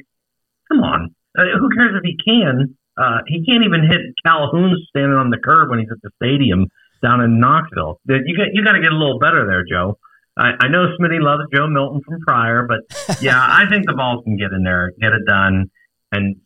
come 0.72 0.82
on. 0.82 1.16
Uh, 1.38 1.44
who 1.60 1.70
cares 1.76 1.96
if 1.96 2.04
he 2.04 2.18
can? 2.24 2.76
Uh, 2.96 3.20
he 3.28 3.44
can't 3.46 3.64
even 3.66 3.82
hit 3.90 4.02
Calhoun 4.26 4.76
standing 4.90 5.18
on 5.18 5.30
the 5.30 5.40
curb 5.44 5.70
when 5.70 5.80
he's 5.80 5.90
at 5.92 6.02
the 6.04 6.12
stadium 6.22 6.68
down 7.02 7.22
in 7.22 7.40
Knoxville. 7.40 8.00
You 8.06 8.38
got 8.38 8.48
you 8.54 8.64
got 8.64 8.74
to 8.74 8.82
get 8.82 8.92
a 8.92 8.98
little 8.98 9.20
better 9.20 9.48
there, 9.48 9.64
Joe. 9.70 9.98
I, 10.38 10.52
I 10.60 10.68
know 10.68 10.88
Smitty 11.00 11.22
loves 11.22 11.44
Joe 11.54 11.68
Milton 11.68 12.02
from 12.06 12.20
prior, 12.22 12.68
but 12.68 12.82
yeah, 13.22 13.38
I 13.38 13.66
think 13.70 13.86
the 13.86 13.94
Vols 13.94 14.24
can 14.24 14.38
get 14.38 14.52
in 14.52 14.64
there, 14.64 14.92
get 15.00 15.12
it 15.14 15.26
done, 15.28 15.70
and 16.12 16.38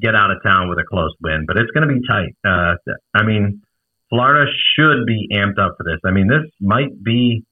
get 0.00 0.14
out 0.14 0.30
of 0.30 0.38
town 0.44 0.68
with 0.68 0.78
a 0.78 0.84
close 0.84 1.12
win. 1.20 1.44
But 1.46 1.56
it's 1.56 1.70
going 1.72 1.88
to 1.88 1.94
be 1.94 2.00
tight. 2.06 2.34
Uh, 2.46 2.74
I 3.14 3.24
mean, 3.24 3.62
Florida 4.10 4.50
should 4.74 5.06
be 5.06 5.28
amped 5.32 5.58
up 5.58 5.76
for 5.76 5.84
this. 5.84 6.00
I 6.04 6.10
mean, 6.10 6.28
this 6.28 6.50
might 6.60 7.02
be 7.02 7.44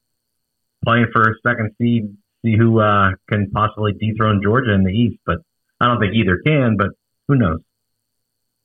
playing 0.85 1.07
for 1.13 1.23
a 1.23 1.35
second 1.47 1.73
seed, 1.79 2.17
see 2.47 2.57
who 2.57 2.81
uh, 2.81 3.11
can 3.29 3.51
possibly 3.51 3.93
dethrone 3.99 4.41
Georgia 4.43 4.73
in 4.73 4.85
the 4.85 4.93
East. 4.93 5.19
But 5.27 5.39
I 5.81 5.87
don't 5.87 6.01
think 6.01 6.15
either 6.15 6.39
can. 6.45 6.77
But 6.79 6.91
who 7.29 7.37
knows? 7.37 7.61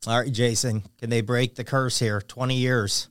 All 0.08 0.20
right, 0.20 0.32
Jason, 0.32 0.84
can 1.00 1.10
they 1.10 1.22
break 1.22 1.56
the 1.56 1.64
curse 1.64 2.00
here? 2.00 2.22
20 2.22 2.56
years. 2.56 3.10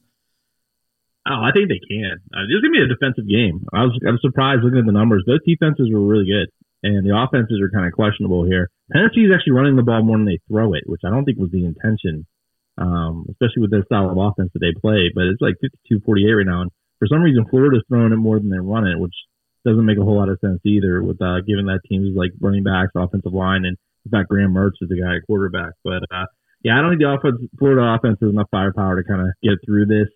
Oh, 1.29 1.39
I 1.39 1.53
think 1.53 1.69
they 1.69 1.79
can. 1.79 2.19
Uh, 2.33 2.49
this 2.49 2.59
is 2.59 2.63
gonna 2.65 2.75
be 2.75 2.83
a 2.83 2.89
defensive 2.89 3.29
game. 3.29 3.63
I 3.73 3.85
was 3.85 3.95
I'm 4.09 4.19
surprised 4.19 4.65
looking 4.65 4.81
at 4.81 4.87
the 4.87 4.97
numbers. 4.97 5.23
Both 5.27 5.45
defenses 5.47 5.93
were 5.93 6.01
really 6.01 6.25
good, 6.25 6.49
and 6.83 7.07
the 7.07 7.15
offenses 7.15 7.61
are 7.61 7.71
kind 7.71 7.87
of 7.87 7.93
questionable 7.93 8.49
here. 8.49 8.71
Tennessee 8.91 9.29
is 9.29 9.31
actually 9.31 9.53
running 9.53 9.77
the 9.77 9.85
ball 9.85 10.03
more 10.03 10.17
than 10.17 10.27
they 10.27 10.41
throw 10.49 10.73
it, 10.73 10.83
which 10.87 11.03
I 11.05 11.11
don't 11.11 11.25
think 11.25 11.39
was 11.39 11.53
the 11.53 11.67
intention, 11.67 12.27
um, 12.79 13.27
especially 13.31 13.63
with 13.63 13.71
their 13.71 13.85
style 13.85 14.11
of 14.11 14.17
offense 14.17 14.51
that 14.57 14.65
they 14.65 14.73
play. 14.73 15.13
But 15.15 15.29
it's 15.29 15.45
like 15.45 15.61
52-48 15.93 16.09
right 16.09 16.47
now, 16.49 16.63
and 16.63 16.71
for 16.99 17.07
some 17.07 17.23
reason 17.23 17.45
Florida's 17.51 17.85
throwing 17.87 18.13
it 18.13 18.17
more 18.17 18.41
than 18.41 18.49
they 18.49 18.59
run 18.59 18.89
it, 18.89 18.99
which 18.99 19.15
doesn't 19.65 19.85
make 19.85 19.99
a 19.99 20.05
whole 20.05 20.17
lot 20.17 20.29
of 20.29 20.39
sense 20.41 20.61
either. 20.65 21.03
With 21.03 21.21
uh, 21.21 21.41
given 21.47 21.67
that 21.67 21.81
team's 21.89 22.17
like 22.17 22.33
running 22.41 22.65
backs, 22.65 22.93
offensive 22.95 23.33
line, 23.33 23.65
and 23.65 23.77
in 24.05 24.11
fact 24.11 24.29
Graham 24.29 24.55
Mertz 24.55 24.81
is 24.81 24.89
the 24.89 25.01
guy 25.01 25.17
at 25.17 25.27
quarterback. 25.27 25.73
But 25.85 26.03
uh, 26.11 26.27
yeah, 26.63 26.79
I 26.79 26.83
don't 26.83 26.93
think 26.93 27.03
the 27.03 27.13
offense, 27.13 27.41
Florida 27.59 27.97
offense 27.97 28.19
has 28.21 28.31
enough 28.31 28.49
firepower 28.51 29.01
to 29.01 29.09
kind 29.09 29.23
of 29.23 29.29
get 29.43 29.59
through 29.65 29.87
this. 29.87 30.09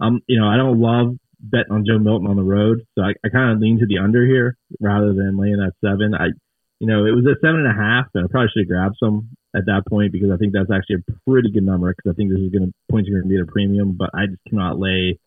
Um, 0.00 0.20
you 0.26 0.38
know, 0.38 0.48
I 0.48 0.56
don't 0.56 0.80
love 0.80 1.16
betting 1.40 1.72
on 1.72 1.84
Joe 1.86 1.98
Milton 1.98 2.28
on 2.28 2.36
the 2.36 2.42
road, 2.42 2.82
so 2.96 3.04
I, 3.04 3.12
I 3.24 3.28
kind 3.28 3.52
of 3.52 3.58
lean 3.58 3.78
to 3.80 3.86
the 3.86 3.98
under 3.98 4.24
here 4.24 4.56
rather 4.80 5.12
than 5.12 5.38
laying 5.38 5.58
that 5.58 5.72
seven. 5.80 6.14
I, 6.14 6.34
you 6.78 6.86
know, 6.86 7.06
it 7.06 7.14
was 7.14 7.24
at 7.30 7.40
seven 7.40 7.64
and 7.64 7.70
a 7.70 7.76
half, 7.76 8.06
and 8.14 8.24
I 8.24 8.28
probably 8.30 8.48
should 8.52 8.66
have 8.66 8.72
grabbed 8.72 8.96
some 8.98 9.30
at 9.54 9.66
that 9.66 9.84
point 9.88 10.12
because 10.12 10.30
I 10.32 10.36
think 10.36 10.52
that's 10.52 10.70
actually 10.70 11.04
a 11.06 11.12
pretty 11.28 11.50
good 11.52 11.64
number 11.64 11.92
because 11.94 12.10
I 12.10 12.16
think 12.16 12.30
this 12.30 12.40
is 12.40 12.50
going 12.50 12.66
to 12.66 12.74
points 12.90 13.08
are 13.08 13.12
going 13.12 13.24
to 13.24 13.28
be 13.28 13.36
at 13.36 13.48
a 13.48 13.50
premium, 13.50 13.96
but 13.96 14.10
I 14.14 14.26
just 14.26 14.42
cannot 14.48 14.78
lay 14.78 15.18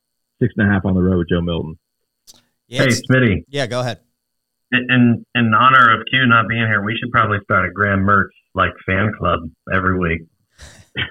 six 0.42 0.54
and 0.58 0.68
a 0.68 0.72
half 0.72 0.86
on 0.86 0.96
the 0.96 1.02
road 1.02 1.20
with 1.20 1.30
Joe 1.30 1.42
Milton. 1.42 1.78
Yeah, 2.68 2.80
hey, 2.82 2.88
it's- 2.88 3.02
Smitty, 3.10 3.44
yeah, 3.48 3.68
go 3.68 3.80
ahead. 3.82 4.00
in, 4.72 4.88
in 4.90 5.26
in 5.36 5.54
honor 5.54 6.00
of 6.00 6.06
Q 6.10 6.26
not 6.26 6.48
being 6.48 6.66
here, 6.66 6.84
we 6.84 6.98
should 6.98 7.12
probably 7.12 7.40
start 7.44 7.70
a 7.70 7.72
Graham 7.72 8.00
Mertz 8.00 8.30
like 8.54 8.72
fan 8.86 9.12
club 9.18 9.42
every 9.74 9.98
week. 9.98 10.22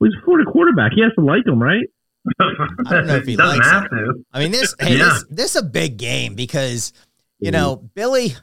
Well, 0.00 0.10
he's 0.10 0.18
a 0.20 0.24
Florida 0.24 0.50
quarterback. 0.50 0.90
He 0.96 1.02
has 1.02 1.12
to 1.16 1.24
like 1.24 1.46
him, 1.46 1.62
right? 1.62 1.86
I 2.40 2.90
don't 2.90 3.06
know 3.06 3.14
if 3.14 3.24
he 3.24 3.36
doesn't 3.36 3.58
likes 3.58 3.70
have 3.70 3.84
it. 3.84 3.90
to. 3.90 4.24
I 4.32 4.40
mean, 4.40 4.50
this 4.50 4.74
hey, 4.80 4.98
Yeah. 4.98 5.04
this 5.04 5.24
this 5.30 5.50
is 5.54 5.62
a 5.62 5.64
big 5.64 5.96
game 5.96 6.34
because 6.34 6.92
you 7.38 7.52
mm-hmm. 7.52 7.60
know 7.60 7.76
Billy, 7.76 8.34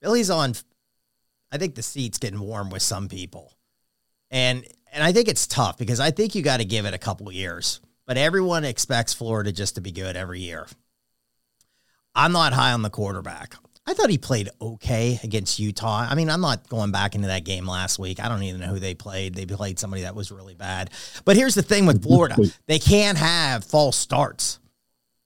Billy's 0.00 0.30
on. 0.30 0.54
I 1.50 1.58
think 1.58 1.74
the 1.74 1.82
seat's 1.82 2.18
getting 2.18 2.38
warm 2.38 2.70
with 2.70 2.82
some 2.82 3.08
people, 3.08 3.52
and 4.30 4.64
and 4.92 5.02
I 5.02 5.10
think 5.12 5.26
it's 5.26 5.48
tough 5.48 5.78
because 5.78 5.98
I 5.98 6.12
think 6.12 6.36
you 6.36 6.42
got 6.42 6.58
to 6.58 6.64
give 6.64 6.86
it 6.86 6.94
a 6.94 6.98
couple 6.98 7.32
years. 7.32 7.80
But 8.06 8.16
everyone 8.16 8.64
expects 8.64 9.12
Florida 9.12 9.50
just 9.50 9.74
to 9.74 9.80
be 9.80 9.90
good 9.90 10.16
every 10.16 10.40
year. 10.40 10.68
I'm 12.14 12.32
not 12.32 12.52
high 12.52 12.72
on 12.72 12.82
the 12.82 12.90
quarterback. 12.90 13.54
I 13.84 13.94
thought 13.94 14.10
he 14.10 14.18
played 14.18 14.48
okay 14.60 15.18
against 15.24 15.58
Utah. 15.58 16.06
I 16.08 16.14
mean, 16.14 16.30
I'm 16.30 16.40
not 16.40 16.68
going 16.68 16.92
back 16.92 17.16
into 17.16 17.26
that 17.26 17.44
game 17.44 17.66
last 17.66 17.98
week. 17.98 18.20
I 18.20 18.28
don't 18.28 18.42
even 18.44 18.60
know 18.60 18.68
who 18.68 18.78
they 18.78 18.94
played. 18.94 19.34
They 19.34 19.44
played 19.44 19.78
somebody 19.78 20.02
that 20.02 20.14
was 20.14 20.30
really 20.30 20.54
bad. 20.54 20.90
But 21.24 21.36
here's 21.36 21.56
the 21.56 21.62
thing 21.62 21.86
with 21.86 22.02
Florida 22.02 22.36
they 22.66 22.78
can't 22.78 23.18
have 23.18 23.64
false 23.64 23.96
starts. 23.96 24.60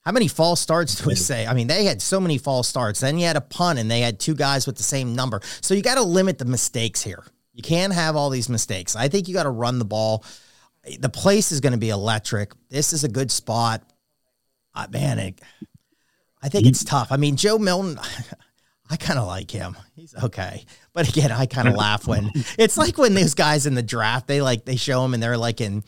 How 0.07 0.13
many 0.13 0.29
false 0.29 0.61
starts 0.61 0.95
do 0.95 1.09
we 1.09 1.17
say? 1.17 1.47
I 1.47 1.53
mean, 1.53 1.67
they 1.67 1.85
had 1.85 2.01
so 2.01 2.21
many 2.21 2.39
false 2.39 2.69
starts. 2.69 3.01
Then 3.01 3.19
you 3.19 3.27
had 3.27 3.37
a 3.37 3.41
punt 3.41 3.79
and 3.79 3.91
they 3.91 4.01
had 4.01 4.21
two 4.21 4.37
guys 4.37 4.65
with 4.65 4.77
the 4.77 4.85
same 4.85 5.17
number. 5.17 5.41
So 5.61 5.75
you 5.75 5.83
got 5.83 5.97
to 5.97 6.03
limit 6.03 6.39
the 6.39 6.45
mistakes 6.45 7.03
here. 7.03 7.25
You 7.53 7.63
can't 7.63 7.93
have 7.93 8.17
all 8.17 8.31
these 8.31 8.49
mistakes. 8.49 8.95
I 8.95 9.09
think 9.09 9.27
you 9.27 9.35
got 9.35 9.43
to 9.43 9.51
run 9.51 9.79
the 9.79 9.85
ball. 9.85 10.25
The 10.99 11.09
place 11.09 11.51
is 11.51 11.61
going 11.61 11.73
to 11.73 11.79
be 11.79 11.91
electric. 11.91 12.53
This 12.71 12.93
is 12.93 13.03
a 13.03 13.09
good 13.09 13.33
spot. 13.33 13.83
Uh, 14.75 14.87
man, 14.91 15.19
it, 15.19 15.41
I 16.47 16.49
think 16.49 16.65
it's 16.65 16.85
tough. 16.85 17.11
I 17.11 17.17
mean, 17.17 17.35
Joe 17.35 17.59
Milton, 17.59 17.99
I 18.91 18.97
kind 18.97 19.19
of 19.19 19.27
like 19.27 19.51
him. 19.51 19.77
He's 19.97 20.15
okay. 20.15 20.65
But 20.93 21.09
again, 21.09 21.33
I 21.33 21.47
kind 21.47 21.67
of 21.67 21.75
laugh 21.77 22.07
when 22.07 22.31
it's 22.57 22.79
like 22.79 22.97
when 22.99 23.15
those 23.15 23.35
guys 23.35 23.67
in 23.67 23.75
the 23.75 23.83
draft, 23.83 24.29
they 24.29 24.41
like, 24.41 24.65
they 24.65 24.77
show 24.77 25.03
them 25.03 25.13
and 25.13 25.21
they're 25.21 25.37
like 25.37 25.61
in 25.61 25.83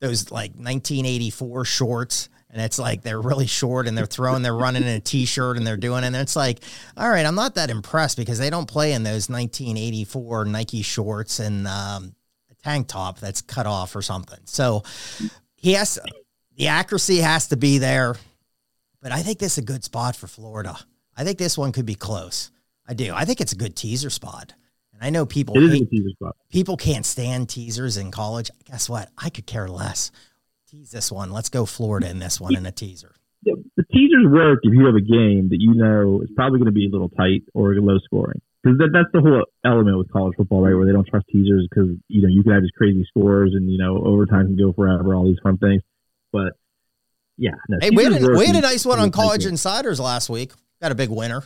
those 0.00 0.30
like 0.30 0.52
1984 0.52 1.66
shorts. 1.66 2.30
And 2.48 2.62
it's 2.62 2.78
like 2.78 3.02
they're 3.02 3.20
really 3.20 3.46
short 3.46 3.86
and 3.86 3.98
they're 3.98 4.06
throwing, 4.06 4.40
they're 4.40 4.54
running 4.54 4.82
in 4.82 4.88
a 4.88 5.00
t 5.00 5.26
shirt 5.26 5.58
and 5.58 5.66
they're 5.66 5.76
doing 5.76 6.04
it. 6.04 6.06
And 6.06 6.16
it's 6.16 6.36
like, 6.36 6.60
all 6.96 7.10
right, 7.10 7.26
I'm 7.26 7.34
not 7.34 7.56
that 7.56 7.68
impressed 7.68 8.16
because 8.16 8.38
they 8.38 8.48
don't 8.48 8.66
play 8.66 8.94
in 8.94 9.02
those 9.02 9.28
1984 9.28 10.46
Nike 10.46 10.80
shorts 10.80 11.38
and 11.38 11.68
um, 11.68 12.14
a 12.50 12.54
tank 12.64 12.88
top 12.88 13.20
that's 13.20 13.42
cut 13.42 13.66
off 13.66 13.94
or 13.94 14.00
something. 14.00 14.40
So 14.46 14.84
he 15.54 15.74
has, 15.74 15.98
the 16.56 16.68
accuracy 16.68 17.18
has 17.18 17.48
to 17.48 17.58
be 17.58 17.76
there. 17.76 18.16
But 19.00 19.12
I 19.12 19.22
think 19.22 19.38
this 19.38 19.52
is 19.52 19.58
a 19.58 19.62
good 19.66 19.84
spot 19.84 20.16
for 20.16 20.26
Florida. 20.26 20.76
I 21.16 21.24
think 21.24 21.38
this 21.38 21.56
one 21.58 21.72
could 21.72 21.86
be 21.86 21.94
close. 21.94 22.50
I 22.86 22.94
do. 22.94 23.12
I 23.14 23.24
think 23.24 23.40
it's 23.40 23.52
a 23.52 23.56
good 23.56 23.76
teaser 23.76 24.10
spot. 24.10 24.54
And 24.92 25.02
I 25.02 25.10
know 25.10 25.26
people 25.26 25.56
It 25.56 25.62
is 25.62 25.70
a 25.70 25.72
hate, 25.74 25.78
good 25.80 25.90
teaser 25.90 26.10
spot. 26.10 26.36
people 26.50 26.76
can't 26.76 27.06
stand 27.06 27.48
teasers 27.48 27.96
in 27.96 28.10
college. 28.10 28.50
Guess 28.64 28.88
what? 28.88 29.10
I 29.16 29.30
could 29.30 29.46
care 29.46 29.68
less. 29.68 30.10
Tease 30.68 30.90
this 30.90 31.12
one. 31.12 31.30
Let's 31.30 31.48
go 31.48 31.64
Florida 31.66 32.10
in 32.10 32.18
this 32.18 32.40
one 32.40 32.56
in 32.56 32.66
a 32.66 32.72
teaser. 32.72 33.14
the, 33.44 33.62
the 33.76 33.84
teasers 33.84 34.26
work 34.28 34.60
if 34.62 34.74
you 34.74 34.84
have 34.86 34.96
a 34.96 35.00
game 35.00 35.48
that 35.50 35.58
you 35.60 35.74
know 35.74 36.20
is 36.22 36.30
probably 36.34 36.58
going 36.58 36.66
to 36.66 36.72
be 36.72 36.86
a 36.86 36.90
little 36.90 37.08
tight 37.08 37.42
or 37.54 37.74
low 37.76 37.98
scoring. 38.04 38.40
Because 38.62 38.76
that, 38.78 38.90
that's 38.92 39.08
the 39.14 39.20
whole 39.20 39.44
element 39.64 39.96
with 39.96 40.10
college 40.10 40.34
football, 40.36 40.60
right? 40.62 40.74
Where 40.74 40.84
they 40.84 40.92
don't 40.92 41.06
trust 41.06 41.26
teasers 41.32 41.66
because 41.70 41.90
you 42.08 42.22
know 42.22 42.28
you 42.28 42.42
can 42.42 42.52
have 42.52 42.62
these 42.62 42.74
crazy 42.76 43.04
scores 43.08 43.52
and 43.54 43.70
you 43.70 43.78
know 43.78 44.02
overtime 44.04 44.46
can 44.46 44.56
go 44.56 44.72
forever, 44.72 45.14
all 45.14 45.24
these 45.24 45.38
fun 45.42 45.56
things. 45.58 45.80
But 46.32 46.52
yeah, 47.38 47.52
no, 47.68 47.78
Hey, 47.80 47.90
we 47.90 48.04
had, 48.04 48.22
a, 48.22 48.30
we 48.36 48.46
had 48.46 48.56
a 48.56 48.60
nice 48.60 48.84
one 48.84 48.98
on 48.98 49.10
College 49.10 49.40
games. 49.40 49.52
Insiders 49.52 49.98
last 49.98 50.28
week. 50.28 50.52
Got 50.82 50.92
a 50.92 50.94
big 50.94 51.08
winner. 51.08 51.42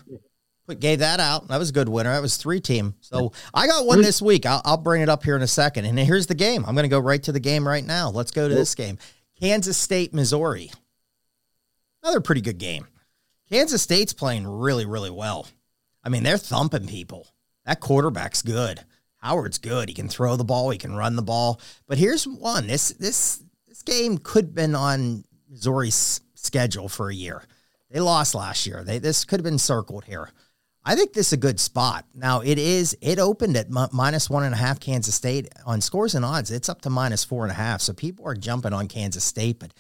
Put 0.67 0.81
gave 0.81 1.01
that 1.01 1.21
out. 1.21 1.49
That 1.49 1.59
was 1.59 1.71
a 1.71 1.73
good 1.73 1.89
winner. 1.89 2.13
That 2.13 2.23
was 2.23 2.37
three 2.37 2.61
team. 2.61 2.95
So 3.01 3.33
I 3.53 3.67
got 3.67 3.87
one 3.87 4.03
this 4.03 4.23
week. 4.23 4.47
I'll, 4.47 4.63
I'll 4.65 4.77
bring 4.77 5.03
it 5.03 5.09
up 5.09 5.25
here 5.25 5.37
in 5.37 5.43
a 5.43 5.47
second. 5.47 5.85
And 5.85 5.99
here's 5.99 6.27
the 6.27 6.35
game. 6.35 6.65
I'm 6.67 6.75
going 6.75 6.85
to 6.85 6.89
go 6.89 6.99
right 6.99 7.23
to 7.25 7.33
the 7.33 7.41
game 7.41 7.67
right 7.67 7.85
now. 7.85 8.11
Let's 8.11 8.31
go 8.31 8.49
to 8.49 8.55
this 8.55 8.75
game. 8.75 8.99
Kansas 9.41 9.77
State, 9.77 10.15
Missouri. 10.15 10.71
Another 12.03 12.21
pretty 12.21 12.41
good 12.41 12.59
game. 12.59 12.87
Kansas 13.51 13.83
State's 13.83 14.13
playing 14.13 14.47
really, 14.47 14.87
really 14.87 15.11
well. 15.11 15.47
I 16.05 16.09
mean, 16.09 16.23
they're 16.23 16.39
thumping 16.39 16.87
people. 16.87 17.27
That 17.65 17.81
quarterback's 17.81 18.43
good. 18.43 18.81
Howard's 19.17 19.59
good. 19.59 19.89
He 19.89 19.95
can 19.95 20.09
throw 20.09 20.37
the 20.37 20.45
ball. 20.45 20.71
He 20.71 20.79
can 20.79 20.95
run 20.97 21.17
the 21.17 21.23
ball. 21.23 21.61
But 21.87 21.99
here's 21.99 22.27
one. 22.27 22.67
This 22.67 22.89
this 22.89 23.43
this 23.69 23.83
game 23.83 24.19
could 24.19 24.47
have 24.47 24.55
been 24.55 24.75
on 24.75 25.25
Missouri's 25.53 26.23
schedule 26.35 26.89
for 26.89 27.11
a 27.11 27.15
year. 27.15 27.43
They 27.91 28.01
lost 28.01 28.35
last 28.35 28.67
year. 28.67 28.83
They 28.83 28.99
this 28.99 29.25
could 29.25 29.39
have 29.39 29.45
been 29.45 29.59
circled 29.59 30.05
here. 30.05 30.31
I 30.85 30.97
think 30.97 31.13
this 31.13 31.29
is 31.29 31.35
a 31.35 31.39
good 31.39 31.61
spot. 31.61 32.07
Now 32.15 32.41
it 32.41 32.59
is. 32.59 32.97
It 33.01 33.19
opened 33.19 33.57
at 33.57 33.71
mi- 33.71 33.87
minus 33.93 34.29
one 34.29 34.43
and 34.45 34.55
a 34.55 34.59
half. 34.59 34.81
Kansas 34.81 35.15
State 35.15 35.49
on 35.65 35.81
scores 35.81 36.15
and 36.15 36.25
odds. 36.25 36.51
It's 36.51 36.69
up 36.69 36.81
to 36.83 36.91
minus 36.91 37.23
four 37.23 37.45
and 37.45 37.53
a 37.53 37.55
half. 37.55 37.83
So 37.83 37.93
people 37.93 38.27
are 38.27 38.35
jumping 38.35 38.73
on 38.73 38.89
Kansas 38.89 39.25
State, 39.25 39.61
but 39.61 39.73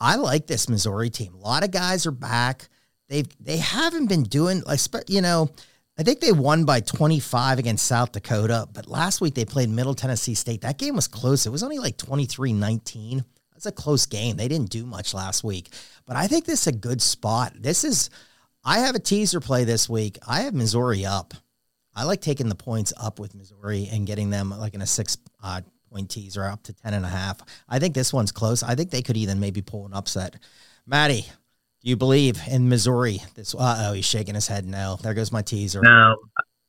I 0.00 0.16
like 0.16 0.46
this 0.46 0.68
Missouri 0.68 1.10
team. 1.10 1.34
A 1.34 1.38
lot 1.38 1.62
of 1.62 1.70
guys 1.70 2.06
are 2.06 2.12
back. 2.12 2.68
They've 3.08 3.28
they 3.38 3.58
haven't 3.58 4.06
been 4.06 4.24
doing 4.24 4.62
like 4.66 4.80
you 5.08 5.20
know. 5.20 5.50
I 5.98 6.02
think 6.02 6.20
they 6.20 6.32
won 6.32 6.64
by 6.64 6.80
25 6.80 7.58
against 7.58 7.84
South 7.84 8.12
Dakota, 8.12 8.66
but 8.72 8.88
last 8.88 9.20
week 9.20 9.34
they 9.34 9.44
played 9.44 9.68
Middle 9.68 9.92
Tennessee 9.92 10.32
State. 10.32 10.62
That 10.62 10.78
game 10.78 10.96
was 10.96 11.06
close. 11.06 11.44
It 11.44 11.50
was 11.50 11.62
only 11.62 11.78
like 11.78 11.98
23 11.98 12.54
19. 12.54 13.22
That's 13.60 13.78
a 13.78 13.82
close 13.82 14.06
game. 14.06 14.38
They 14.38 14.48
didn't 14.48 14.70
do 14.70 14.86
much 14.86 15.12
last 15.12 15.44
week, 15.44 15.68
but 16.06 16.16
I 16.16 16.28
think 16.28 16.46
this 16.46 16.62
is 16.62 16.66
a 16.68 16.72
good 16.72 17.02
spot. 17.02 17.52
This 17.54 17.84
is, 17.84 18.08
I 18.64 18.78
have 18.78 18.94
a 18.94 18.98
teaser 18.98 19.38
play 19.38 19.64
this 19.64 19.86
week. 19.86 20.16
I 20.26 20.40
have 20.40 20.54
Missouri 20.54 21.04
up. 21.04 21.34
I 21.94 22.04
like 22.04 22.22
taking 22.22 22.48
the 22.48 22.54
points 22.54 22.94
up 22.96 23.18
with 23.18 23.34
Missouri 23.34 23.86
and 23.92 24.06
getting 24.06 24.30
them 24.30 24.48
like 24.48 24.72
in 24.72 24.80
a 24.80 24.86
six 24.86 25.18
uh, 25.42 25.60
point 25.92 26.08
teaser 26.08 26.42
up 26.42 26.62
to 26.62 26.72
10 26.72 26.94
and 26.94 27.04
a 27.04 27.08
half. 27.08 27.38
I 27.68 27.78
think 27.78 27.94
this 27.94 28.14
one's 28.14 28.32
close. 28.32 28.62
I 28.62 28.74
think 28.76 28.88
they 28.88 29.02
could 29.02 29.18
even 29.18 29.40
maybe 29.40 29.60
pull 29.60 29.84
an 29.84 29.92
upset. 29.92 30.36
Maddie, 30.86 31.26
do 31.82 31.90
you 31.90 31.96
believe 31.96 32.40
in 32.50 32.70
Missouri? 32.70 33.18
This, 33.34 33.54
uh 33.54 33.88
oh, 33.88 33.92
he's 33.92 34.06
shaking 34.06 34.36
his 34.36 34.48
head. 34.48 34.64
No, 34.64 34.96
there 35.02 35.12
goes 35.12 35.32
my 35.32 35.42
teaser. 35.42 35.82
No, 35.82 36.16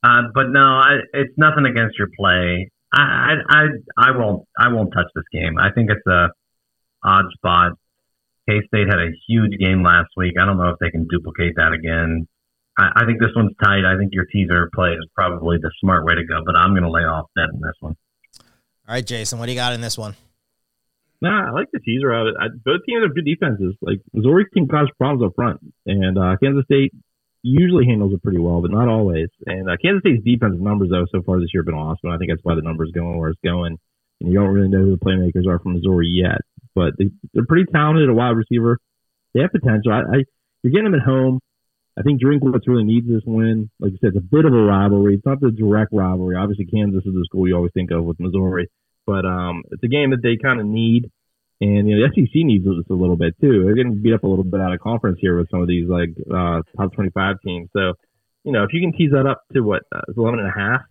uh, 0.03 0.23
but 0.35 0.49
no, 0.49 0.59
I, 0.59 0.97
it's 1.13 1.37
nothing 1.37 1.65
against 1.67 1.97
your 1.97 2.09
play. 2.19 2.69
I, 2.93 3.35
I, 3.47 3.65
I 3.97 4.11
won't, 4.11 4.45
I 4.59 4.67
won't 4.67 4.91
touch 4.91 5.07
this 5.15 5.23
game. 5.31 5.57
I 5.57 5.71
think 5.71 5.89
it's 5.89 6.05
a 6.05 6.31
odd 7.03 7.25
spot. 7.33 7.73
K 8.49 8.61
State 8.67 8.87
had 8.87 8.99
a 8.99 9.11
huge 9.27 9.57
game 9.59 9.83
last 9.83 10.09
week. 10.17 10.33
I 10.39 10.45
don't 10.45 10.57
know 10.57 10.69
if 10.69 10.79
they 10.79 10.89
can 10.89 11.07
duplicate 11.07 11.55
that 11.55 11.73
again. 11.73 12.27
I, 12.77 13.03
I 13.03 13.05
think 13.05 13.19
this 13.19 13.31
one's 13.35 13.55
tight. 13.63 13.85
I 13.85 13.97
think 13.97 14.13
your 14.13 14.25
teaser 14.25 14.69
play 14.73 14.91
is 14.91 15.07
probably 15.13 15.57
the 15.61 15.71
smart 15.79 16.05
way 16.05 16.15
to 16.15 16.23
go, 16.23 16.41
but 16.45 16.55
I'm 16.55 16.71
going 16.71 16.83
to 16.83 16.91
lay 16.91 17.03
off 17.03 17.27
that 17.35 17.49
in 17.53 17.61
this 17.61 17.75
one. 17.79 17.95
All 18.87 18.95
right, 18.95 19.05
Jason, 19.05 19.39
what 19.39 19.45
do 19.45 19.51
you 19.51 19.57
got 19.57 19.73
in 19.73 19.81
this 19.81 19.97
one? 19.97 20.15
Nah, 21.21 21.49
I 21.49 21.51
like 21.51 21.69
the 21.71 21.79
teaser 21.79 22.11
of 22.11 22.27
it. 22.27 22.35
I, 22.39 22.47
both 22.65 22.81
teams 22.87 23.03
have 23.03 23.13
good 23.13 23.25
defenses. 23.25 23.75
Like 23.81 24.01
Missouri 24.11 24.45
can 24.51 24.67
cause 24.67 24.89
problems 24.97 25.23
up 25.23 25.35
front, 25.35 25.61
and 25.85 26.17
uh, 26.17 26.35
Kansas 26.41 26.65
State 26.65 26.91
usually 27.43 27.85
handles 27.85 28.13
it 28.13 28.23
pretty 28.23 28.39
well, 28.39 28.61
but 28.61 28.71
not 28.71 28.87
always. 28.87 29.29
And 29.45 29.69
uh, 29.69 29.77
Kansas 29.81 30.01
State's 30.01 30.23
defensive 30.23 30.61
numbers 30.61 30.89
though 30.89 31.05
so 31.11 31.21
far 31.21 31.39
this 31.39 31.49
year 31.53 31.61
have 31.61 31.67
been 31.67 31.75
awesome. 31.75 32.09
I 32.09 32.17
think 32.17 32.31
that's 32.31 32.43
why 32.43 32.55
the 32.55 32.61
numbers 32.61 32.91
going 32.93 33.17
where 33.17 33.29
it's 33.29 33.39
going. 33.43 33.77
And 34.19 34.31
you 34.31 34.37
don't 34.37 34.53
really 34.53 34.69
know 34.69 34.79
who 34.79 34.97
the 34.97 35.05
playmakers 35.05 35.47
are 35.47 35.59
from 35.59 35.73
Missouri 35.73 36.07
yet, 36.07 36.41
but 36.75 36.93
they, 36.97 37.09
they're 37.33 37.45
pretty 37.45 37.65
talented. 37.71 38.09
A 38.09 38.13
wide 38.13 38.35
receiver, 38.35 38.79
they 39.33 39.41
have 39.41 39.51
potential. 39.51 39.91
I, 39.91 39.99
I 39.99 40.23
you're 40.63 40.71
getting 40.71 40.91
them 40.91 40.95
at 40.95 41.05
home. 41.05 41.39
I 41.97 42.03
think 42.03 42.21
Drinkwitz 42.21 42.67
really 42.67 42.83
needs 42.83 43.07
this 43.07 43.23
win. 43.25 43.69
Like 43.79 43.91
you 43.91 43.97
said, 43.99 44.15
it's 44.15 44.17
a 44.17 44.21
bit 44.21 44.45
of 44.45 44.53
a 44.53 44.63
rivalry. 44.63 45.15
It's 45.15 45.25
not 45.25 45.41
the 45.41 45.51
direct 45.51 45.91
rivalry. 45.91 46.35
Obviously, 46.37 46.65
Kansas 46.65 47.05
is 47.05 47.13
the 47.13 47.25
school 47.25 47.47
you 47.47 47.55
always 47.55 47.73
think 47.73 47.91
of 47.91 48.03
with 48.05 48.19
Missouri, 48.19 48.69
but 49.05 49.25
um, 49.25 49.63
it's 49.71 49.83
a 49.83 49.87
game 49.87 50.11
that 50.11 50.23
they 50.23 50.37
kind 50.41 50.59
of 50.59 50.65
need. 50.65 51.11
And 51.59 51.87
you 51.87 51.99
know, 51.99 52.07
the 52.07 52.13
SEC 52.15 52.31
needs 52.33 52.65
this 52.65 52.89
a 52.89 52.93
little 52.93 53.17
bit 53.17 53.35
too. 53.39 53.63
They're 53.65 53.75
getting 53.75 54.01
beat 54.01 54.13
up 54.13 54.23
a 54.23 54.27
little 54.27 54.45
bit 54.45 54.61
out 54.61 54.73
of 54.73 54.79
conference 54.79 55.19
here 55.21 55.37
with 55.37 55.49
some 55.51 55.61
of 55.61 55.67
these 55.67 55.87
like 55.87 56.09
uh, 56.25 56.61
top 56.77 56.93
25 56.93 57.35
teams. 57.45 57.69
So, 57.73 57.93
you 58.43 58.51
know, 58.51 58.63
if 58.63 58.73
you 58.73 58.81
can 58.81 58.97
tease 58.97 59.11
that 59.11 59.27
up 59.27 59.43
to 59.53 59.61
what 59.61 59.83
uh, 59.93 60.01
11 60.15 60.39
and 60.39 60.47
a 60.47 60.57
half 60.57 60.81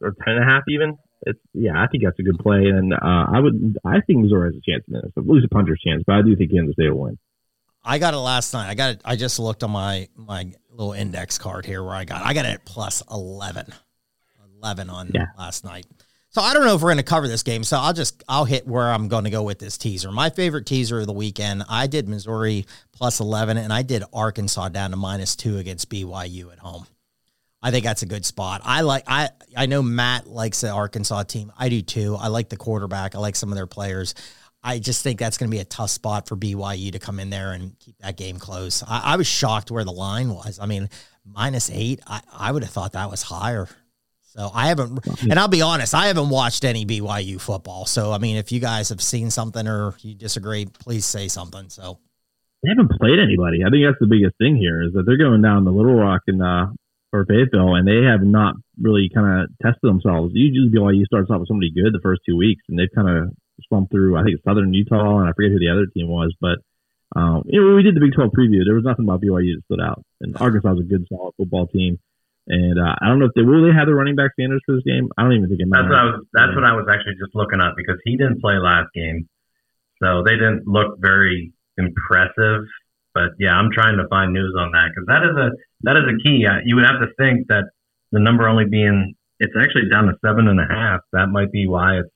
or 0.00 0.10
10 0.24 0.34
and 0.34 0.42
a 0.42 0.52
half 0.52 0.62
even, 0.68 0.98
it's 1.22 1.38
yeah, 1.54 1.72
I 1.82 1.86
think 1.88 2.04
that's 2.04 2.18
a 2.18 2.22
good 2.22 2.38
play. 2.38 2.64
And 2.66 2.92
uh, 2.92 2.98
I 3.02 3.40
would, 3.40 3.78
I 3.84 4.00
think 4.06 4.20
Missouri 4.20 4.52
has 4.52 4.56
a 4.56 4.70
chance 4.70 4.84
in 4.88 4.94
this, 4.94 5.12
at 5.16 5.26
least 5.26 5.44
a 5.46 5.48
puncher's 5.48 5.80
chance, 5.84 6.02
but 6.06 6.16
I 6.16 6.22
do 6.22 6.34
think 6.36 6.50
Kansas 6.52 6.74
State 6.74 6.90
will 6.90 7.00
win. 7.02 7.18
I 7.84 7.98
got 7.98 8.12
it 8.14 8.18
last 8.18 8.52
night. 8.52 8.68
I 8.68 8.74
got 8.74 8.90
it. 8.94 9.00
I 9.04 9.16
just 9.16 9.38
looked 9.38 9.62
on 9.64 9.70
my 9.70 10.08
my 10.16 10.52
little 10.70 10.92
index 10.92 11.38
card 11.38 11.64
here 11.66 11.82
where 11.82 11.94
I 11.94 12.04
got. 12.04 12.22
I 12.22 12.34
got 12.34 12.44
it 12.44 12.48
at 12.54 12.64
plus 12.64 13.02
11. 13.10 13.66
11 14.62 14.90
on 14.90 15.10
Yeah. 15.14 15.26
last 15.38 15.64
night. 15.64 15.86
So 16.28 16.42
I 16.42 16.52
don't 16.54 16.64
know 16.64 16.74
if 16.74 16.82
we're 16.82 16.90
going 16.90 16.98
to 16.98 17.02
cover 17.02 17.26
this 17.26 17.42
game. 17.42 17.64
So 17.64 17.78
I'll 17.78 17.92
just 17.94 18.22
I'll 18.28 18.44
hit 18.44 18.66
where 18.66 18.92
I'm 18.92 19.08
going 19.08 19.24
to 19.24 19.30
go 19.30 19.42
with 19.42 19.58
this 19.58 19.78
teaser. 19.78 20.12
My 20.12 20.30
favorite 20.30 20.66
teaser 20.66 21.00
of 21.00 21.06
the 21.06 21.12
weekend. 21.12 21.64
I 21.68 21.86
did 21.86 22.08
Missouri 22.08 22.66
plus 22.92 23.18
11, 23.20 23.56
and 23.56 23.72
I 23.72 23.82
did 23.82 24.04
Arkansas 24.12 24.68
down 24.68 24.90
to 24.90 24.96
minus 24.96 25.34
two 25.34 25.56
against 25.58 25.88
BYU 25.90 26.52
at 26.52 26.58
home. 26.58 26.86
I 27.62 27.70
think 27.70 27.84
that's 27.84 28.02
a 28.02 28.06
good 28.06 28.24
spot. 28.24 28.62
I 28.64 28.80
like 28.82 29.04
I 29.06 29.30
I 29.56 29.66
know 29.66 29.82
Matt 29.82 30.26
likes 30.26 30.62
the 30.62 30.70
Arkansas 30.70 31.24
team. 31.24 31.52
I 31.58 31.68
do 31.68 31.82
too. 31.82 32.16
I 32.18 32.28
like 32.28 32.48
the 32.48 32.56
quarterback. 32.56 33.14
I 33.14 33.18
like 33.18 33.36
some 33.36 33.50
of 33.50 33.56
their 33.56 33.66
players. 33.66 34.14
I 34.62 34.78
just 34.78 35.02
think 35.02 35.18
that's 35.18 35.38
going 35.38 35.50
to 35.50 35.54
be 35.54 35.60
a 35.60 35.64
tough 35.64 35.90
spot 35.90 36.28
for 36.28 36.36
BYU 36.36 36.92
to 36.92 36.98
come 36.98 37.18
in 37.18 37.30
there 37.30 37.52
and 37.52 37.78
keep 37.78 37.96
that 37.98 38.18
game 38.18 38.38
close. 38.38 38.82
I, 38.86 39.00
I 39.04 39.16
was 39.16 39.26
shocked 39.26 39.70
where 39.70 39.84
the 39.84 39.92
line 39.92 40.28
was. 40.28 40.58
I 40.60 40.66
mean, 40.66 40.90
minus 41.24 41.70
eight. 41.70 42.00
I, 42.06 42.20
I 42.30 42.52
would 42.52 42.62
have 42.62 42.72
thought 42.72 42.92
that 42.92 43.10
was 43.10 43.22
higher. 43.22 43.68
So 44.22 44.50
I 44.54 44.68
haven't, 44.68 45.04
and 45.22 45.38
I'll 45.38 45.48
be 45.48 45.62
honest, 45.62 45.94
I 45.94 46.06
haven't 46.06 46.28
watched 46.28 46.64
any 46.64 46.86
BYU 46.86 47.40
football. 47.40 47.84
So 47.86 48.12
I 48.12 48.18
mean, 48.18 48.36
if 48.36 48.52
you 48.52 48.60
guys 48.60 48.90
have 48.90 49.00
seen 49.00 49.30
something 49.30 49.66
or 49.66 49.94
you 50.02 50.14
disagree, 50.14 50.66
please 50.66 51.04
say 51.04 51.26
something. 51.26 51.68
So 51.68 51.98
they 52.62 52.68
haven't 52.68 52.92
played 53.00 53.18
anybody. 53.18 53.64
I 53.64 53.70
think 53.70 53.84
that's 53.84 53.98
the 53.98 54.06
biggest 54.06 54.36
thing 54.38 54.56
here 54.56 54.82
is 54.82 54.92
that 54.92 55.04
they're 55.04 55.16
going 55.16 55.42
down 55.42 55.64
the 55.64 55.72
Little 55.72 55.94
Rock 55.94 56.22
and 56.28 56.42
uh, 56.42 56.66
or 57.12 57.26
Fayetteville, 57.26 57.74
and 57.74 57.86
they 57.86 58.06
have 58.06 58.22
not 58.22 58.54
really 58.80 59.10
kind 59.12 59.42
of 59.42 59.50
tested 59.58 59.82
themselves. 59.82 60.32
Usually 60.34 60.70
BYU 60.70 61.04
starts 61.06 61.30
off 61.30 61.40
with 61.40 61.48
somebody 61.48 61.72
good 61.74 61.92
the 61.92 62.02
first 62.02 62.22
two 62.24 62.36
weeks, 62.36 62.62
and 62.68 62.78
they've 62.78 62.94
kind 62.94 63.08
of 63.08 63.34
slumped 63.68 63.90
through. 63.90 64.16
I 64.16 64.22
think 64.22 64.40
Southern 64.46 64.72
Utah, 64.72 65.18
and 65.18 65.28
I 65.28 65.32
forget 65.34 65.50
who 65.50 65.58
the 65.58 65.72
other 65.72 65.86
team 65.90 66.08
was, 66.08 66.34
but 66.40 66.58
um, 67.16 67.42
you 67.46 67.58
know, 67.58 67.74
we 67.74 67.82
did 67.82 67.96
the 67.96 68.00
Big 68.00 68.14
12 68.14 68.30
preview. 68.30 68.62
There 68.62 68.78
was 68.78 68.86
nothing 68.86 69.04
about 69.04 69.20
BYU 69.20 69.58
that 69.58 69.66
stood 69.66 69.82
out, 69.82 70.04
and 70.20 70.36
Arkansas 70.38 70.78
is 70.78 70.86
a 70.86 70.90
good, 70.90 71.06
solid 71.10 71.34
football 71.36 71.66
team. 71.66 71.98
And 72.46 72.78
uh, 72.78 72.94
I 73.02 73.06
don't 73.06 73.18
know 73.18 73.26
if 73.26 73.34
they 73.34 73.42
will 73.42 73.62
they 73.62 73.74
have 73.74 73.86
the 73.86 73.94
running 73.94 74.16
back 74.16 74.32
Sanders 74.38 74.62
for 74.64 74.74
this 74.74 74.86
game. 74.86 75.10
I 75.18 75.22
don't 75.22 75.34
even 75.34 75.48
think 75.48 75.60
it 75.60 75.68
matters. 75.68 75.90
That's 75.90 75.94
what 75.94 75.98
I 75.98 76.06
was. 76.06 76.20
That's 76.32 76.54
what 76.54 76.64
I 76.64 76.74
was 76.74 76.86
actually 76.90 77.18
just 77.18 77.34
looking 77.34 77.60
up 77.60 77.74
because 77.76 77.98
he 78.04 78.16
didn't 78.16 78.40
play 78.40 78.58
last 78.58 78.90
game, 78.94 79.28
so 80.02 80.22
they 80.22 80.34
didn't 80.34 80.66
look 80.66 80.98
very 80.98 81.52
impressive. 81.76 82.66
But 83.14 83.34
yeah, 83.38 83.52
I'm 83.52 83.70
trying 83.72 83.96
to 83.98 84.06
find 84.08 84.32
news 84.32 84.54
on 84.58 84.70
that 84.72 84.90
because 84.94 85.06
that 85.06 85.22
is 85.26 85.34
a 85.36 85.48
that 85.82 85.96
is 85.96 86.06
a 86.06 86.16
key. 86.22 86.46
You 86.64 86.76
would 86.76 86.86
have 86.86 87.00
to 87.00 87.10
think 87.18 87.48
that 87.48 87.70
the 88.12 88.20
number 88.20 88.48
only 88.48 88.66
being 88.66 89.14
it's 89.40 89.54
actually 89.58 89.88
down 89.90 90.06
to 90.06 90.14
seven 90.24 90.46
and 90.48 90.60
a 90.60 90.68
half. 90.68 91.00
That 91.12 91.28
might 91.28 91.50
be 91.50 91.66
why 91.66 91.98
it's 91.98 92.12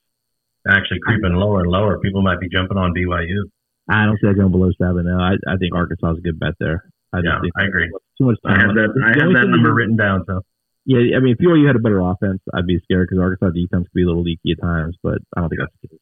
actually 0.69 1.01
creeping 1.03 1.35
lower 1.35 1.61
and 1.61 1.71
lower. 1.71 1.99
People 1.99 2.23
might 2.23 2.39
be 2.39 2.49
jumping 2.49 2.77
on 2.77 2.95
BYU. 2.95 3.51
I 3.89 4.07
don't 4.07 4.19
see 4.21 4.29
it 4.29 4.37
going 4.37 4.53
below 4.53 4.71
seven. 4.81 5.07
No, 5.07 5.19
I, 5.19 5.37
I 5.49 5.57
think 5.57 5.75
Arkansas 5.75 6.13
is 6.13 6.19
a 6.19 6.21
good 6.21 6.39
bet 6.39 6.55
there. 6.61 6.85
I 7.13 7.21
yeah, 7.23 7.41
I 7.57 7.65
agree. 7.65 7.91
Too 8.19 8.27
much 8.27 8.39
time. 8.45 8.59
I 8.59 8.67
have 8.67 8.75
that, 8.75 8.91
I 9.05 9.09
have 9.09 9.33
that 9.33 9.49
number 9.49 9.73
written 9.73 9.97
down. 9.97 10.25
So 10.27 10.43
yeah, 10.87 11.17
I 11.17 11.21
mean, 11.21 11.37
if 11.37 11.39
BYU 11.39 11.67
had 11.67 11.77
a 11.77 11.81
better 11.81 12.01
offense, 12.01 12.41
I'd 12.53 12.67
be 12.67 12.81
scared 12.85 13.09
because 13.09 13.21
Arkansas 13.21 13.51
defense 13.51 13.89
could 13.89 13.95
be 13.95 14.03
a 14.03 14.07
little 14.07 14.23
leaky 14.23 14.53
at 14.53 14.61
times, 14.61 14.97
but 15.03 15.19
I 15.37 15.41
don't 15.41 15.49
think 15.49 15.61
that's 15.61 15.73
the 15.83 15.89
case. 15.89 15.99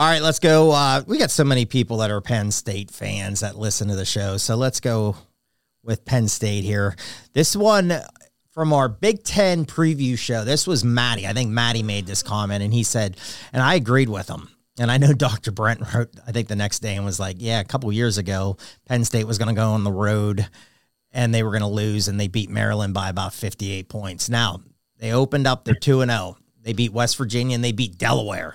All 0.00 0.06
right, 0.06 0.22
let's 0.22 0.38
go. 0.38 0.70
Uh, 0.70 1.02
we 1.08 1.18
got 1.18 1.32
so 1.32 1.42
many 1.42 1.64
people 1.64 1.96
that 1.96 2.12
are 2.12 2.20
Penn 2.20 2.52
State 2.52 2.92
fans 2.92 3.40
that 3.40 3.58
listen 3.58 3.88
to 3.88 3.96
the 3.96 4.04
show, 4.04 4.36
so 4.36 4.54
let's 4.54 4.78
go 4.78 5.16
with 5.82 6.04
Penn 6.04 6.28
State 6.28 6.62
here. 6.62 6.94
This 7.32 7.56
one 7.56 7.92
from 8.52 8.72
our 8.72 8.88
Big 8.88 9.24
Ten 9.24 9.64
preview 9.64 10.16
show. 10.16 10.44
This 10.44 10.68
was 10.68 10.84
Maddie. 10.84 11.26
I 11.26 11.32
think 11.32 11.50
Maddie 11.50 11.82
made 11.82 12.06
this 12.06 12.22
comment, 12.22 12.62
and 12.62 12.72
he 12.72 12.84
said, 12.84 13.16
and 13.52 13.60
I 13.60 13.74
agreed 13.74 14.08
with 14.08 14.28
him. 14.28 14.48
And 14.78 14.88
I 14.88 14.98
know 14.98 15.12
Dr. 15.14 15.50
Brent 15.50 15.80
wrote, 15.92 16.10
I 16.24 16.30
think 16.30 16.46
the 16.46 16.54
next 16.54 16.78
day 16.78 16.94
and 16.94 17.04
was 17.04 17.18
like, 17.18 17.38
yeah, 17.40 17.58
a 17.58 17.64
couple 17.64 17.90
years 17.90 18.18
ago, 18.18 18.56
Penn 18.86 19.04
State 19.04 19.26
was 19.26 19.36
going 19.36 19.52
to 19.52 19.60
go 19.60 19.70
on 19.70 19.82
the 19.82 19.90
road 19.90 20.46
and 21.10 21.34
they 21.34 21.42
were 21.42 21.50
going 21.50 21.62
to 21.62 21.66
lose 21.66 22.06
and 22.06 22.20
they 22.20 22.28
beat 22.28 22.50
Maryland 22.50 22.94
by 22.94 23.08
about 23.08 23.34
58 23.34 23.88
points. 23.88 24.28
Now, 24.28 24.60
they 24.98 25.12
opened 25.12 25.48
up, 25.48 25.64
they're 25.64 25.74
2 25.74 26.02
and 26.02 26.10
0. 26.12 26.36
They 26.62 26.72
beat 26.72 26.92
West 26.92 27.16
Virginia 27.16 27.56
and 27.56 27.64
they 27.64 27.72
beat 27.72 27.98
Delaware, 27.98 28.54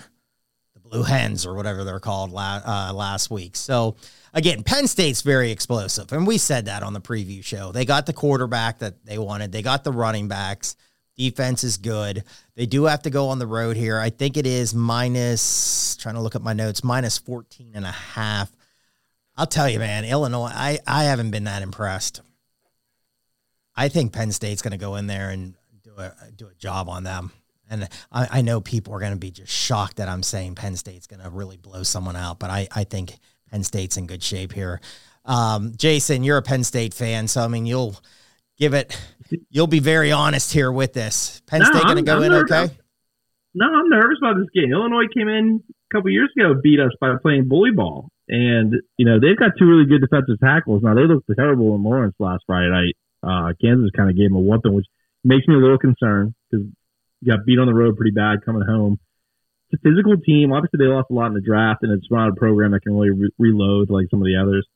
the 0.93 0.99
Blue 0.99 1.03
Hens 1.03 1.45
or 1.45 1.53
whatever 1.53 1.83
they're 1.83 1.99
called 1.99 2.31
uh, 2.35 2.91
last 2.93 3.31
week. 3.31 3.55
So, 3.55 3.95
again, 4.33 4.63
Penn 4.63 4.87
State's 4.87 5.21
very 5.21 5.51
explosive. 5.51 6.11
And 6.11 6.25
we 6.27 6.37
said 6.37 6.65
that 6.65 6.83
on 6.83 6.93
the 6.93 7.01
preview 7.01 7.43
show. 7.43 7.71
They 7.71 7.85
got 7.85 8.05
the 8.05 8.13
quarterback 8.13 8.79
that 8.79 9.03
they 9.05 9.17
wanted, 9.17 9.51
they 9.51 9.61
got 9.61 9.83
the 9.83 9.91
running 9.91 10.27
backs. 10.27 10.75
Defense 11.15 11.63
is 11.63 11.77
good. 11.77 12.23
They 12.55 12.65
do 12.65 12.85
have 12.85 13.03
to 13.03 13.11
go 13.11 13.29
on 13.29 13.37
the 13.37 13.45
road 13.45 13.75
here. 13.77 13.99
I 13.99 14.09
think 14.09 14.35
it 14.35 14.47
is 14.47 14.73
minus, 14.73 15.95
trying 15.97 16.15
to 16.15 16.21
look 16.21 16.35
at 16.35 16.41
my 16.41 16.53
notes, 16.53 16.83
minus 16.83 17.19
14 17.19 17.73
and 17.75 17.85
a 17.85 17.91
half. 17.91 18.51
I'll 19.37 19.45
tell 19.45 19.69
you, 19.69 19.77
man, 19.77 20.05
Illinois, 20.05 20.49
I, 20.51 20.79
I 20.87 21.03
haven't 21.03 21.29
been 21.29 21.43
that 21.43 21.61
impressed. 21.61 22.21
I 23.75 23.89
think 23.89 24.11
Penn 24.11 24.31
State's 24.31 24.63
going 24.63 24.71
to 24.71 24.77
go 24.77 24.95
in 24.95 25.05
there 25.05 25.29
and 25.29 25.53
do 25.83 25.93
a, 25.97 26.13
do 26.35 26.47
a 26.47 26.53
job 26.55 26.89
on 26.89 27.03
them. 27.03 27.31
And 27.73 27.89
I, 28.11 28.27
I 28.31 28.41
know 28.41 28.61
people 28.61 28.93
are 28.93 28.99
going 28.99 29.13
to 29.13 29.17
be 29.17 29.31
just 29.31 29.51
shocked 29.51 29.97
that 29.97 30.07
I'm 30.07 30.23
saying 30.23 30.55
Penn 30.55 30.75
State's 30.75 31.07
going 31.07 31.21
to 31.21 31.29
really 31.29 31.57
blow 31.57 31.83
someone 31.83 32.15
out, 32.15 32.39
but 32.39 32.49
I, 32.49 32.67
I 32.71 32.83
think 32.83 33.17
Penn 33.49 33.63
State's 33.63 33.97
in 33.97 34.07
good 34.07 34.23
shape 34.23 34.53
here. 34.53 34.79
Um, 35.25 35.73
Jason, 35.75 36.23
you're 36.23 36.37
a 36.37 36.41
Penn 36.41 36.63
State 36.63 36.93
fan, 36.93 37.27
so 37.27 37.41
I 37.41 37.47
mean, 37.47 37.65
you'll 37.65 37.95
give 38.57 38.73
it 38.73 38.95
you'll 39.49 39.67
be 39.67 39.79
very 39.79 40.11
honest 40.11 40.53
here 40.53 40.71
with 40.71 40.93
this. 40.93 41.41
Penn 41.47 41.61
no, 41.61 41.65
State 41.65 41.83
going 41.83 41.95
to 41.97 42.01
go 42.03 42.17
I'm 42.17 42.23
in 42.23 42.31
nervous. 42.31 42.51
okay? 42.51 42.77
No, 43.55 43.65
I'm 43.65 43.89
nervous 43.89 44.17
about 44.21 44.35
this 44.37 44.49
game. 44.53 44.71
Illinois 44.71 45.07
came 45.15 45.27
in 45.27 45.63
a 45.69 45.95
couple 45.95 46.09
years 46.09 46.29
ago, 46.37 46.55
beat 46.61 46.79
us 46.79 46.91
by 46.99 47.13
playing 47.21 47.47
bully 47.47 47.71
ball, 47.71 48.09
and 48.27 48.73
you 48.97 49.05
know 49.05 49.19
they've 49.19 49.37
got 49.37 49.51
two 49.57 49.65
really 49.65 49.85
good 49.85 50.01
defensive 50.01 50.39
tackles. 50.43 50.81
Now 50.83 50.95
they 50.95 51.07
looked 51.07 51.29
terrible 51.35 51.75
in 51.75 51.83
Lawrence 51.83 52.15
last 52.19 52.43
Friday 52.45 52.69
night. 52.69 52.95
Uh, 53.21 53.53
Kansas 53.61 53.91
kind 53.95 54.09
of 54.09 54.17
gave 54.17 54.29
them 54.29 54.35
a 54.35 54.39
whooping, 54.39 54.73
which 54.73 54.87
makes 55.23 55.47
me 55.47 55.55
a 55.55 55.57
little 55.57 55.77
concerned 55.77 56.33
because 56.49 56.67
got 57.25 57.45
beat 57.45 57.59
on 57.59 57.67
the 57.67 57.73
road 57.73 57.97
pretty 57.97 58.11
bad 58.11 58.45
coming 58.45 58.63
home. 58.67 58.99
It's 59.71 59.81
a 59.81 59.89
physical 59.89 60.17
team. 60.17 60.51
Obviously, 60.51 60.77
they 60.77 60.91
lost 60.91 61.07
a 61.09 61.13
lot 61.13 61.27
in 61.27 61.33
the 61.33 61.41
draft, 61.41 61.83
and 61.83 61.91
it's 61.91 62.09
not 62.11 62.29
a 62.29 62.35
program 62.35 62.71
that 62.71 62.81
can 62.81 62.93
really 62.93 63.09
re- 63.09 63.35
reload 63.39 63.89
like 63.89 64.07
some 64.11 64.21
of 64.21 64.25
the 64.25 64.37
others. 64.37 64.67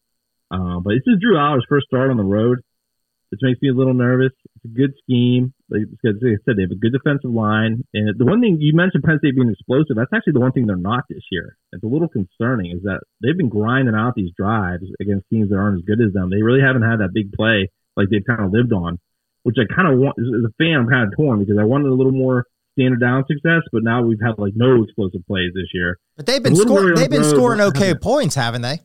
Uh, 0.49 0.79
but 0.79 0.93
it's 0.93 1.05
just 1.05 1.21
Drew 1.21 1.37
Allar's 1.37 1.65
first 1.67 1.87
start 1.87 2.09
on 2.09 2.17
the 2.17 2.23
road 2.23 2.59
which 3.29 3.39
makes 3.43 3.61
me 3.61 3.69
a 3.69 3.73
little 3.73 3.93
nervous. 3.93 4.31
It's 4.55 4.65
a 4.65 4.77
good 4.77 4.93
scheme. 5.03 5.53
Like, 5.69 5.83
I 6.05 6.15
said, 6.45 6.55
they 6.55 6.63
have 6.63 6.71
a 6.71 6.79
good 6.79 6.95
defensive 6.95 7.31
line. 7.31 7.83
And 7.93 8.15
the 8.17 8.25
one 8.25 8.39
thing 8.39 8.57
you 8.59 8.71
mentioned 8.73 9.03
Penn 9.03 9.19
State 9.19 9.35
being 9.35 9.51
explosive, 9.51 9.97
that's 9.97 10.13
actually 10.15 10.33
the 10.33 10.39
one 10.39 10.51
thing 10.51 10.65
they're 10.65 10.77
not 10.79 11.03
this 11.09 11.23
year. 11.31 11.57
It's 11.73 11.83
a 11.83 11.87
little 11.87 12.07
concerning 12.07 12.71
is 12.71 12.83
that 12.83 13.01
they've 13.21 13.35
been 13.35 13.49
grinding 13.49 13.95
out 13.95 14.15
these 14.15 14.31
drives 14.37 14.87
against 15.01 15.27
teams 15.29 15.49
that 15.49 15.59
aren't 15.59 15.79
as 15.79 15.85
good 15.85 15.99
as 15.99 16.13
them. 16.13 16.29
They 16.29 16.41
really 16.41 16.63
haven't 16.63 16.87
had 16.87 17.03
that 17.03 17.13
big 17.13 17.33
play 17.33 17.67
like 17.97 18.07
they've 18.09 18.23
kind 18.23 18.45
of 18.45 18.53
lived 18.53 18.71
on, 18.71 18.99
which 19.47 19.55
I 19.55 19.63
kind 19.73 19.87
of 19.87 19.97
want. 19.97 20.19
As 20.19 20.43
a 20.43 20.51
fan, 20.59 20.75
I'm 20.75 20.89
kind 20.91 21.07
of 21.07 21.15
torn 21.15 21.39
because 21.39 21.55
I 21.57 21.63
wanted 21.63 21.87
a 21.87 21.95
little 21.95 22.11
more 22.11 22.43
standard 22.77 22.99
down 22.99 23.23
success, 23.31 23.63
but 23.71 23.81
now 23.81 24.03
we've 24.03 24.19
had 24.19 24.37
like 24.37 24.51
no 24.57 24.83
explosive 24.83 25.25
plays 25.25 25.55
this 25.55 25.71
year. 25.73 25.97
But 26.17 26.25
they've 26.25 26.43
been 26.43 26.53
scoring. 26.53 26.95
They've 26.95 27.09
been 27.09 27.23
scoring 27.23 27.61
okay 27.61 27.95
points, 27.95 28.35
haven't 28.35 28.61
they? 28.61 28.81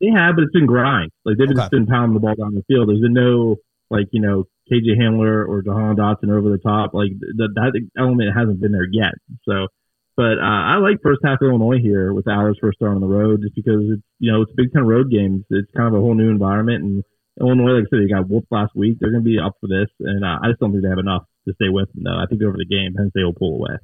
They 0.00 0.10
have, 0.10 0.34
but 0.34 0.42
it's 0.42 0.52
been 0.52 0.66
grind. 0.66 1.12
Like 1.24 1.38
they've 1.38 1.46
okay. 1.46 1.54
just 1.54 1.70
been 1.70 1.86
pounding 1.86 2.14
the 2.14 2.18
ball 2.18 2.34
down 2.34 2.56
the 2.56 2.64
field. 2.66 2.88
There's 2.88 3.00
been 3.00 3.14
no 3.14 3.56
like 3.88 4.08
you 4.10 4.20
know 4.20 4.48
KJ 4.66 4.98
Hamler 4.98 5.46
or 5.46 5.62
Jahan 5.62 5.94
Dotson 5.94 6.34
over 6.34 6.50
the 6.50 6.58
top. 6.58 6.92
Like 6.92 7.14
the, 7.20 7.48
that 7.54 7.86
element 7.96 8.34
hasn't 8.36 8.60
been 8.60 8.72
there 8.72 8.90
yet. 8.90 9.14
So, 9.48 9.68
but 10.16 10.42
uh, 10.42 10.62
I 10.74 10.78
like 10.78 10.98
first 11.04 11.20
half 11.24 11.38
Illinois 11.40 11.78
here 11.78 12.12
with 12.12 12.24
Allar's 12.24 12.58
first 12.60 12.78
start 12.78 12.96
on 12.96 13.00
the 13.00 13.06
road, 13.06 13.42
just 13.42 13.54
because 13.54 13.94
it's 13.94 14.02
you 14.18 14.32
know 14.32 14.42
it's 14.42 14.50
a 14.50 14.56
Big 14.56 14.72
Ten 14.72 14.84
road 14.84 15.08
game. 15.08 15.44
It's 15.50 15.70
kind 15.76 15.86
of 15.86 15.94
a 15.94 16.02
whole 16.02 16.16
new 16.16 16.30
environment, 16.30 16.82
and 16.82 17.04
Illinois, 17.40 17.80
like 17.80 17.86
I 17.86 17.90
said, 17.90 18.00
they 18.04 18.12
got 18.12 18.28
whooped 18.28 18.50
last 18.50 18.74
week. 18.76 18.98
They're 19.00 19.10
going 19.10 19.24
to 19.24 19.28
be 19.28 19.38
up 19.38 19.56
for 19.60 19.66
this, 19.66 19.90
and 20.00 20.24
uh, 20.24 20.38
I 20.42 20.48
just 20.48 20.60
don't 20.60 20.70
think 20.70 20.82
they 20.84 20.88
have 20.88 21.02
enough 21.02 21.24
to 21.48 21.54
stay 21.54 21.68
with 21.68 21.92
them. 21.92 22.04
Though 22.04 22.18
I 22.18 22.26
think 22.26 22.42
over 22.42 22.56
the 22.56 22.64
game, 22.64 22.94
Penn 22.94 23.10
State 23.10 23.24
will 23.24 23.34
pull 23.34 23.56
away. 23.56 23.76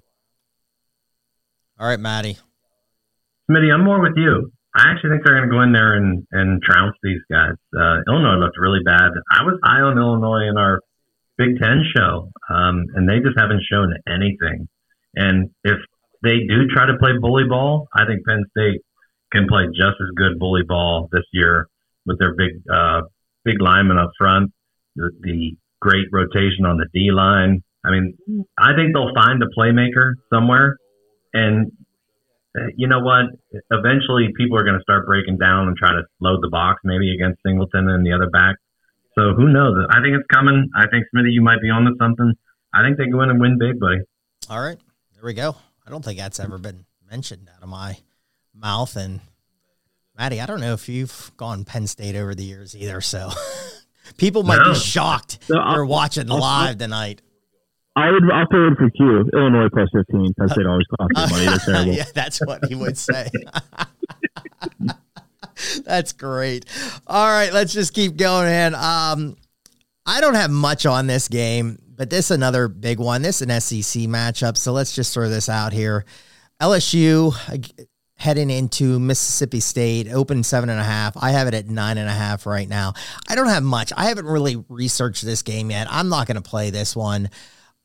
All 1.79 1.89
right, 1.89 1.99
Maddie. 1.99 2.39
Smitty, 3.51 3.73
I'm 3.73 3.85
more 3.85 4.01
with 4.01 4.17
you. 4.17 4.53
I 4.75 4.93
actually 4.93 5.11
think 5.11 5.23
they're 5.25 5.35
going 5.35 5.51
to 5.51 5.55
go 5.55 5.63
in 5.63 5.73
there 5.73 5.95
and, 5.95 6.27
and 6.31 6.63
trounce 6.63 6.95
these 7.03 7.23
guys. 7.31 7.59
Uh, 7.75 8.07
Illinois 8.07 8.39
looked 8.39 8.59
really 8.59 8.85
bad. 8.85 9.11
I 9.33 9.43
was 9.43 9.59
high 9.65 9.83
on 9.83 9.99
Illinois 9.99 10.47
in 10.47 10.57
our 10.57 10.79
Big 11.37 11.59
Ten 11.59 11.83
show, 11.97 12.31
um, 12.49 12.87
and 12.95 13.09
they 13.09 13.19
just 13.19 13.37
haven't 13.37 13.63
shown 13.67 13.95
anything. 14.07 14.69
And 15.17 15.51
if 15.65 15.79
they 16.23 16.47
do 16.47 16.69
try 16.73 16.87
to 16.87 16.99
play 17.01 17.19
bully 17.19 17.45
ball, 17.49 17.89
I 17.93 18.07
think 18.07 18.25
Penn 18.25 18.45
State 18.51 18.83
can 19.33 19.49
play 19.49 19.67
just 19.75 19.99
as 19.99 20.15
good 20.15 20.39
bully 20.39 20.63
ball 20.63 21.09
this 21.11 21.25
year 21.33 21.67
with 22.07 22.19
their 22.19 22.35
big 22.35 22.63
uh, 22.71 23.03
big 23.45 23.61
linemen 23.61 23.99
up 23.99 24.11
front, 24.19 24.53
the, 24.97 25.11
the 25.21 25.57
great 25.81 26.07
rotation 26.13 26.65
on 26.65 26.77
the 26.77 26.87
D 26.93 27.11
line. 27.13 27.63
I 27.85 27.91
mean, 27.91 28.17
I 28.59 28.75
think 28.77 28.95
they'll 28.95 29.15
find 29.15 29.43
a 29.43 29.47
playmaker 29.59 30.15
somewhere, 30.33 30.77
and 31.33 31.73
uh, 32.59 32.67
you 32.77 32.89
know 32.89 33.01
what? 33.01 33.27
Eventually, 33.71 34.29
people 34.37 34.59
are 34.59 34.65
going 34.65 34.77
to 34.77 34.83
start 34.83 35.07
breaking 35.07 35.39
down 35.39 35.69
and 35.69 35.77
try 35.77 35.93
to 35.93 36.03
load 36.21 36.41
the 36.43 36.51
box, 36.51 36.81
maybe 36.85 37.15
against 37.15 37.41
Singleton 37.45 37.89
and 37.89 38.05
the 38.05 38.13
other 38.13 38.29
back. 38.29 38.57
So 39.19 39.35
who 39.35 39.49
knows? 39.49 39.87
I 39.91 40.03
think 40.03 40.15
it's 40.17 40.27
coming. 40.33 40.69
I 40.77 40.87
think 40.89 41.07
Smitty, 41.15 41.33
you 41.33 41.43
might 41.43 41.61
be 41.61 41.71
on 41.71 41.85
to 41.85 41.93
something. 41.99 42.33
I 42.75 42.83
think 42.83 42.99
they 42.99 43.07
go 43.07 43.23
in 43.23 43.31
and 43.31 43.41
win 43.41 43.59
big, 43.59 43.81
buddy. 43.81 44.01
All 44.49 44.61
right, 44.61 44.79
there 45.15 45.25
we 45.25 45.35
go. 45.35 45.57
I 45.87 45.91
don't 45.91 46.05
think 46.05 46.19
that's 46.19 46.39
ever 46.39 46.59
been 46.59 46.85
mentioned 47.11 47.49
out 47.55 47.63
of 47.63 47.69
my 47.69 47.99
mouth. 48.55 48.95
And 48.97 49.21
Maddie, 50.21 50.43
I 50.43 50.45
don't 50.45 50.61
know 50.61 50.75
if 50.75 50.87
you've 50.87 51.33
gone 51.39 51.65
Penn 51.65 51.87
State 51.87 52.15
over 52.15 52.35
the 52.35 52.45
years 52.45 52.77
either. 52.77 53.01
So 53.01 53.31
people 54.19 54.43
might 54.43 54.61
no. 54.63 54.75
be 54.75 54.79
shocked 54.79 55.39
so 55.45 55.55
watching 55.87 56.31
I'll, 56.31 56.39
live 56.39 56.77
tonight. 56.77 57.23
I 57.97 58.11
would. 58.11 58.31
I'll 58.31 58.43
it 58.43 58.77
for 58.77 58.91
Q. 58.91 59.31
Illinois 59.33 59.71
plus 59.73 59.89
fifteen. 59.95 60.35
Penn 60.39 60.49
State 60.51 60.67
always 60.67 60.85
costs 60.89 61.33
money. 61.33 61.47
That's 61.47 61.65
terrible. 61.65 61.93
yeah, 61.95 62.05
that's 62.15 62.39
what 62.47 62.67
he 62.67 62.75
would 62.75 62.99
say. 62.99 63.31
that's 65.87 66.13
great. 66.13 66.67
All 67.07 67.27
right, 67.27 67.51
let's 67.51 67.73
just 67.73 67.95
keep 67.95 68.19
going, 68.19 68.45
man. 68.45 68.75
Um, 68.75 69.39
I 70.05 70.21
don't 70.21 70.35
have 70.35 70.51
much 70.51 70.85
on 70.85 71.07
this 71.07 71.29
game, 71.29 71.79
but 71.97 72.11
this 72.11 72.27
is 72.27 72.33
another 72.33 72.69
big 72.69 72.99
one. 72.99 73.23
This 73.23 73.41
is 73.41 73.49
an 73.49 73.59
SEC 73.59 74.03
matchup, 74.03 74.59
so 74.59 74.73
let's 74.73 74.95
just 74.95 75.15
throw 75.15 75.31
this 75.31 75.49
out 75.49 75.73
here. 75.73 76.05
LSU 76.61 77.33
heading 78.21 78.51
into 78.51 79.01
Mississippi 79.01 79.61
State, 79.61 80.13
open 80.13 80.43
seven 80.43 80.69
and 80.69 80.79
a 80.79 80.85
half. 80.85 81.17
I 81.17 81.31
have 81.31 81.49
it 81.49 81.55
at 81.55 81.69
nine 81.69 81.97
and 81.97 82.07
a 82.07 82.13
half 82.13 82.45
right 82.45 82.69
now. 82.69 82.93
I 83.27 83.35
don't 83.35 83.49
have 83.49 83.63
much. 83.63 83.95
I 83.97 84.05
haven't 84.05 84.27
really 84.27 84.63
researched 84.69 85.25
this 85.25 85.41
game 85.41 85.71
yet. 85.71 85.87
I'm 85.91 86.11
not 86.11 86.27
going 86.27 86.37
to 86.37 86.43
play 86.43 86.69
this 86.69 86.95
one. 86.95 87.31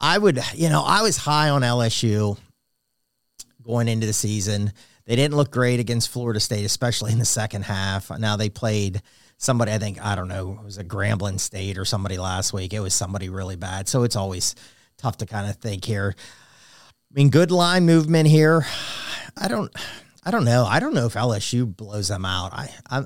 I 0.02 0.18
would, 0.18 0.42
you 0.54 0.68
know, 0.68 0.84
I 0.86 1.04
was 1.04 1.16
high 1.16 1.50
on 1.52 1.62
LSU 1.62 2.38
going 3.64 3.88
into 3.88 4.06
the 4.08 4.12
season. 4.12 4.74
They 5.06 5.16
didn't 5.16 5.38
look 5.38 5.52
great 5.52 5.80
against 5.80 6.10
Florida 6.10 6.42
State, 6.42 6.66
especially 6.66 7.14
in 7.14 7.20
the 7.20 7.24
second 7.24 7.64
half. 7.64 8.12
Now 8.20 8.36
they 8.36 8.50
played 8.50 9.02
somebody, 9.38 9.72
I 9.72 9.78
think, 9.78 10.04
I 10.04 10.16
don't 10.16 10.28
know, 10.28 10.58
it 10.60 10.66
was 10.66 10.78
a 10.78 10.84
Grambling 10.84 11.40
State 11.40 11.78
or 11.78 11.86
somebody 11.86 12.18
last 12.18 12.52
week. 12.52 12.74
It 12.74 12.82
was 12.82 12.94
somebody 12.94 13.30
really 13.30 13.56
bad. 13.56 13.88
So 13.88 14.04
it's 14.04 14.18
always 14.18 14.54
tough 14.98 15.16
to 15.20 15.26
kind 15.26 15.50
of 15.50 15.56
think 15.56 15.86
here. 15.86 16.14
I 16.18 17.14
mean, 17.14 17.30
good 17.30 17.52
line 17.52 17.86
movement 17.86 18.28
here. 18.28 18.66
I 19.38 19.48
don't, 19.48 19.74
I 20.26 20.32
don't 20.32 20.44
know. 20.44 20.66
I 20.66 20.80
don't 20.80 20.96
know 20.96 21.06
if 21.06 21.14
LSU 21.14 21.66
blows 21.76 22.08
them 22.08 22.26
out. 22.26 22.52
I, 22.52 22.70
I, 22.90 23.04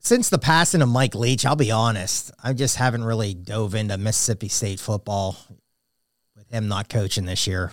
since 0.00 0.28
the 0.28 0.38
passing 0.38 0.82
of 0.82 0.88
Mike 0.88 1.14
Leach, 1.14 1.46
I'll 1.46 1.56
be 1.56 1.70
honest, 1.70 2.32
I 2.42 2.52
just 2.52 2.76
haven't 2.76 3.04
really 3.04 3.32
dove 3.32 3.74
into 3.74 3.96
Mississippi 3.96 4.48
State 4.48 4.80
football 4.80 5.36
with 6.36 6.50
him 6.50 6.66
not 6.66 6.88
coaching 6.88 7.26
this 7.26 7.46
year. 7.46 7.70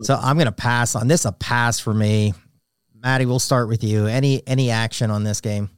So 0.00 0.14
I'm 0.14 0.36
going 0.36 0.46
to 0.46 0.52
pass 0.52 0.96
on 0.96 1.06
this. 1.06 1.24
A 1.24 1.32
pass 1.32 1.78
for 1.78 1.94
me. 1.94 2.34
Maddie, 3.00 3.26
we'll 3.26 3.38
start 3.38 3.68
with 3.68 3.84
you. 3.84 4.06
Any 4.06 4.46
any 4.46 4.70
action 4.70 5.10
on 5.10 5.22
this 5.22 5.40
game? 5.40 5.70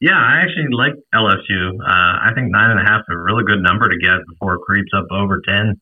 Yeah, 0.00 0.16
I 0.16 0.42
actually 0.42 0.66
like 0.70 0.92
LSU. 1.14 1.80
Uh, 1.80 2.28
I 2.28 2.32
think 2.34 2.50
nine 2.50 2.70
and 2.70 2.80
a 2.80 2.84
half 2.84 3.00
is 3.00 3.14
a 3.14 3.18
really 3.18 3.44
good 3.44 3.62
number 3.62 3.88
to 3.88 3.96
get 3.96 4.18
before 4.28 4.54
it 4.54 4.60
creeps 4.60 4.90
up 4.96 5.06
over 5.10 5.40
ten. 5.46 5.80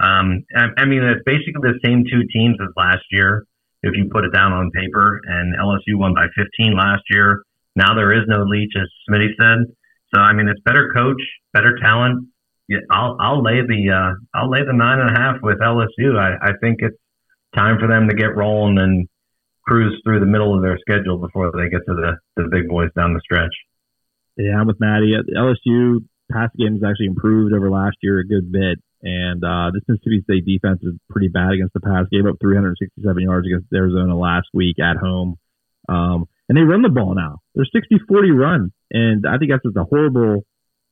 Um, 0.00 0.44
I, 0.56 0.66
I 0.78 0.84
mean, 0.86 1.02
it's 1.04 1.22
basically 1.24 1.62
the 1.62 1.78
same 1.84 2.04
two 2.10 2.22
teams 2.32 2.56
as 2.60 2.68
last 2.76 3.04
year 3.10 3.46
if 3.84 3.94
you 3.96 4.08
put 4.10 4.24
it 4.24 4.32
down 4.32 4.52
on 4.52 4.70
paper. 4.70 5.20
And 5.24 5.54
LSU 5.56 5.96
won 5.96 6.14
by 6.14 6.26
15 6.36 6.76
last 6.76 7.02
year. 7.10 7.42
Now 7.76 7.94
there 7.94 8.12
is 8.12 8.24
no 8.26 8.44
Leach, 8.44 8.72
as 8.80 8.88
Smitty 9.08 9.28
said. 9.40 9.74
So 10.14 10.20
I 10.20 10.32
mean, 10.32 10.48
it's 10.48 10.60
better 10.64 10.92
coach, 10.94 11.20
better 11.52 11.78
talent. 11.80 12.28
Yeah, 12.68 12.78
I'll 12.90 13.16
I'll 13.20 13.42
lay 13.42 13.60
the 13.60 13.90
uh, 13.92 14.14
I'll 14.34 14.50
lay 14.50 14.64
the 14.64 14.72
nine 14.72 15.00
and 15.00 15.10
a 15.10 15.20
half 15.20 15.36
with 15.42 15.58
LSU. 15.60 16.16
I, 16.18 16.36
I 16.40 16.52
think 16.60 16.78
it's 16.80 16.96
time 17.54 17.78
for 17.78 17.88
them 17.88 18.08
to 18.08 18.14
get 18.14 18.36
rolling 18.36 18.78
and 18.78 19.08
cruise 19.66 20.00
through 20.04 20.20
the 20.20 20.26
middle 20.26 20.54
of 20.54 20.62
their 20.62 20.78
schedule 20.78 21.18
before 21.18 21.50
they 21.52 21.68
get 21.68 21.84
to 21.86 21.94
the, 21.94 22.16
the 22.36 22.48
big 22.50 22.68
boys 22.68 22.90
down 22.96 23.14
the 23.14 23.20
stretch. 23.20 23.54
Yeah, 24.36 24.60
I'm 24.60 24.66
with 24.66 24.80
Maddie. 24.80 25.14
LSU 25.36 26.04
pass 26.30 26.50
game 26.58 26.74
has 26.74 26.82
actually 26.82 27.06
improved 27.06 27.54
over 27.54 27.70
last 27.70 27.96
year 28.02 28.18
a 28.18 28.26
good 28.26 28.50
bit. 28.50 28.78
And 29.04 29.44
uh, 29.44 29.68
this 29.68 29.84
Mississippi 29.86 30.24
State 30.24 30.48
defense 30.48 30.80
is 30.82 30.96
pretty 31.10 31.28
bad 31.28 31.52
against 31.52 31.74
the 31.74 31.84
pass. 31.84 32.08
Gave 32.10 32.24
up 32.24 32.40
367 32.40 32.96
yards 33.20 33.46
against 33.46 33.68
Arizona 33.68 34.16
last 34.16 34.48
week 34.54 34.80
at 34.80 34.96
home. 34.96 35.36
Um, 35.88 36.24
and 36.48 36.56
they 36.56 36.64
run 36.64 36.80
the 36.80 36.88
ball 36.88 37.14
now. 37.14 37.44
They're 37.54 37.68
60 37.68 38.00
40 38.08 38.30
run. 38.32 38.72
And 38.90 39.28
I 39.28 39.36
think 39.36 39.52
that's 39.52 39.62
just 39.62 39.76
a 39.76 39.84
horrible 39.84 40.48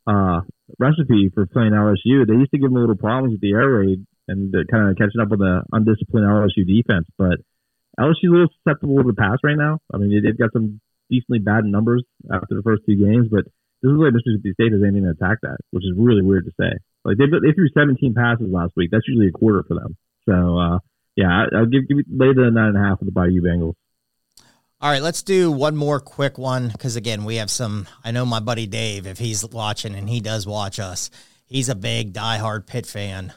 uh, 0.06 0.44
recipe 0.78 1.32
for 1.32 1.46
playing 1.46 1.72
LSU. 1.72 2.28
They 2.28 2.36
used 2.36 2.52
to 2.52 2.60
give 2.60 2.68
them 2.68 2.76
a 2.76 2.80
little 2.80 3.00
problems 3.00 3.32
with 3.32 3.40
the 3.40 3.56
air 3.56 3.80
raid 3.80 4.04
and 4.28 4.52
kind 4.70 4.92
of 4.92 4.96
catching 5.00 5.20
up 5.20 5.32
with 5.32 5.40
the 5.40 5.64
undisciplined 5.72 6.28
LSU 6.28 6.68
defense. 6.68 7.08
But 7.16 7.40
LSU's 7.98 8.28
a 8.28 8.32
little 8.32 8.52
susceptible 8.60 9.00
to 9.00 9.08
the 9.08 9.16
pass 9.16 9.40
right 9.42 9.56
now. 9.56 9.80
I 9.92 9.96
mean, 9.96 10.20
they've 10.20 10.36
got 10.36 10.52
some 10.52 10.80
decently 11.08 11.40
bad 11.40 11.64
numbers 11.64 12.04
after 12.28 12.56
the 12.56 12.62
first 12.62 12.82
two 12.84 12.96
games, 12.96 13.28
but 13.30 13.44
this 13.80 13.88
is 13.88 13.98
like 13.98 14.12
Mississippi 14.12 14.52
State 14.52 14.72
has 14.72 14.84
anything 14.84 15.04
to 15.04 15.16
attack 15.16 15.38
that, 15.42 15.58
which 15.72 15.84
is 15.84 15.96
really 15.96 16.22
weird 16.22 16.44
to 16.44 16.52
say. 16.60 16.76
Like 17.04 17.16
they 17.18 17.26
they 17.26 17.52
threw 17.52 17.68
17 17.68 18.14
passes 18.14 18.48
last 18.50 18.72
week. 18.76 18.90
That's 18.92 19.06
usually 19.08 19.28
a 19.28 19.32
quarter 19.32 19.64
for 19.66 19.74
them. 19.74 19.96
So 20.28 20.58
uh, 20.58 20.78
yeah, 21.16 21.46
I'll 21.54 21.66
give 21.66 21.88
give 21.88 21.98
lay 22.08 22.32
the 22.32 22.50
nine 22.52 22.68
and 22.68 22.76
a 22.76 22.80
half 22.80 23.00
of 23.00 23.06
the 23.06 23.12
Bayou 23.12 23.42
Bengals. 23.42 23.74
All 24.80 24.90
right, 24.90 25.02
let's 25.02 25.22
do 25.22 25.52
one 25.52 25.76
more 25.76 26.00
quick 26.00 26.38
one 26.38 26.68
because 26.68 26.96
again, 26.96 27.24
we 27.24 27.36
have 27.36 27.50
some. 27.50 27.86
I 28.04 28.10
know 28.10 28.26
my 28.26 28.40
buddy 28.40 28.66
Dave, 28.66 29.06
if 29.06 29.18
he's 29.18 29.46
watching, 29.48 29.94
and 29.94 30.08
he 30.08 30.20
does 30.20 30.46
watch 30.46 30.80
us, 30.80 31.10
he's 31.46 31.68
a 31.68 31.74
big 31.74 32.12
diehard 32.12 32.66
Pitt 32.66 32.86
fan. 32.86 33.32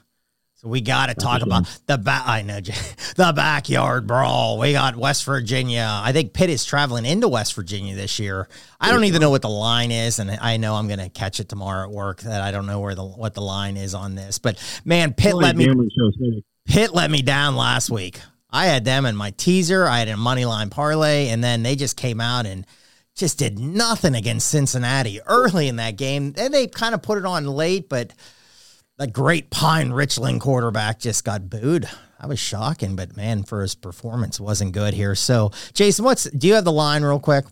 So 0.65 0.71
we 0.71 0.81
got 0.81 1.07
to 1.07 1.13
talk 1.13 1.43
about 1.43 1.65
the 1.85 1.99
back. 1.99 2.23
I 2.25 2.41
know 2.41 2.59
the 3.15 3.33
backyard 3.35 4.07
brawl. 4.07 4.57
We 4.57 4.71
got 4.71 4.95
West 4.95 5.23
Virginia. 5.23 5.87
I 5.87 6.11
think 6.11 6.33
Pitt 6.33 6.49
is 6.49 6.65
traveling 6.65 7.05
into 7.05 7.27
West 7.27 7.53
Virginia 7.53 7.95
this 7.95 8.17
year. 8.17 8.49
I 8.81 8.91
don't 8.91 9.03
even 9.03 9.21
know 9.21 9.29
what 9.29 9.43
the 9.43 9.49
line 9.49 9.91
is, 9.91 10.17
and 10.17 10.31
I 10.31 10.57
know 10.57 10.73
I'm 10.73 10.87
going 10.87 10.99
to 10.99 11.09
catch 11.09 11.39
it 11.39 11.49
tomorrow 11.49 11.83
at 11.83 11.91
work. 11.91 12.21
That 12.21 12.41
I 12.41 12.49
don't 12.49 12.65
know 12.65 12.79
where 12.79 12.95
the 12.95 13.05
what 13.05 13.35
the 13.35 13.43
line 13.43 13.77
is 13.77 13.93
on 13.93 14.15
this. 14.15 14.39
But 14.39 14.57
man, 14.83 15.13
Pitt 15.13 15.35
let 15.35 15.55
me 15.55 15.67
Pitt 16.65 16.95
let 16.95 17.11
me 17.11 17.21
down 17.21 17.55
last 17.55 17.91
week. 17.91 18.19
I 18.49 18.65
had 18.65 18.85
them 18.85 19.05
in 19.05 19.15
my 19.15 19.31
teaser. 19.31 19.85
I 19.85 19.99
had 19.99 20.07
a 20.07 20.17
money 20.17 20.45
line 20.45 20.71
parlay, 20.71 21.29
and 21.29 21.43
then 21.43 21.61
they 21.61 21.75
just 21.75 21.95
came 21.95 22.19
out 22.19 22.47
and 22.47 22.65
just 23.13 23.37
did 23.37 23.59
nothing 23.59 24.15
against 24.15 24.47
Cincinnati 24.47 25.21
early 25.27 25.67
in 25.67 25.75
that 25.75 25.95
game. 25.95 26.33
And 26.37 26.51
they 26.51 26.65
kind 26.65 26.95
of 26.95 27.03
put 27.03 27.19
it 27.19 27.25
on 27.25 27.45
late, 27.45 27.87
but 27.87 28.13
the 28.97 29.07
great 29.07 29.49
Pine 29.49 29.91
Richland 29.91 30.41
quarterback 30.41 30.99
just 30.99 31.23
got 31.23 31.49
booed. 31.49 31.87
I 32.19 32.27
was 32.27 32.39
shocking, 32.39 32.95
but 32.95 33.15
man, 33.17 33.43
for 33.43 33.61
his 33.61 33.75
performance 33.75 34.39
wasn't 34.39 34.71
good 34.71 34.93
here. 34.93 35.15
So, 35.15 35.51
Jason, 35.73 36.05
what's 36.05 36.23
do 36.25 36.47
you 36.47 36.53
have 36.53 36.63
the 36.63 36.71
line 36.71 37.03
real 37.03 37.19
quick? 37.19 37.45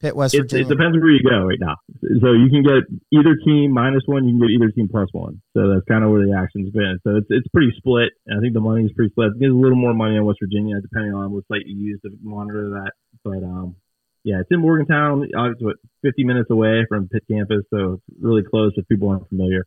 Pitt, 0.00 0.16
West 0.16 0.34
it, 0.34 0.42
Virginia. 0.42 0.66
It 0.66 0.68
depends 0.68 0.98
where 0.98 1.10
you 1.10 1.22
go 1.22 1.46
right 1.46 1.60
now. 1.60 1.76
So 2.20 2.32
you 2.32 2.50
can 2.50 2.62
get 2.62 2.82
either 3.12 3.38
team 3.46 3.70
minus 3.70 4.02
one, 4.06 4.26
you 4.26 4.36
can 4.36 4.40
get 4.40 4.50
either 4.50 4.70
team 4.72 4.88
plus 4.90 5.08
one. 5.12 5.40
So 5.56 5.72
that's 5.72 5.86
kind 5.86 6.02
of 6.02 6.10
where 6.10 6.26
the 6.26 6.34
action's 6.34 6.70
been. 6.70 6.98
So 7.04 7.16
it's 7.16 7.28
it's 7.30 7.46
pretty 7.48 7.72
split. 7.76 8.10
And 8.26 8.38
I 8.38 8.40
think 8.42 8.52
the 8.52 8.60
money 8.60 8.84
is 8.84 8.92
pretty 8.92 9.10
split. 9.12 9.30
There's 9.38 9.52
a 9.52 9.56
little 9.56 9.78
more 9.78 9.94
money 9.94 10.18
on 10.18 10.24
West 10.26 10.40
Virginia, 10.42 10.80
depending 10.80 11.14
on 11.14 11.30
what 11.30 11.44
site 11.46 11.66
you 11.66 11.76
use 11.76 12.00
to 12.02 12.10
monitor 12.20 12.82
that. 12.82 12.92
But 13.22 13.46
um, 13.46 13.76
yeah, 14.24 14.40
it's 14.40 14.50
in 14.50 14.60
Morgantown. 14.60 15.28
Obviously, 15.36 15.66
what 15.66 15.76
50 16.02 16.24
minutes 16.24 16.50
away 16.50 16.84
from 16.88 17.08
Pitt 17.08 17.22
campus, 17.30 17.62
so 17.70 17.94
it's 17.94 18.02
really 18.20 18.42
close 18.42 18.72
if 18.76 18.86
people 18.88 19.08
aren't 19.08 19.28
familiar. 19.28 19.64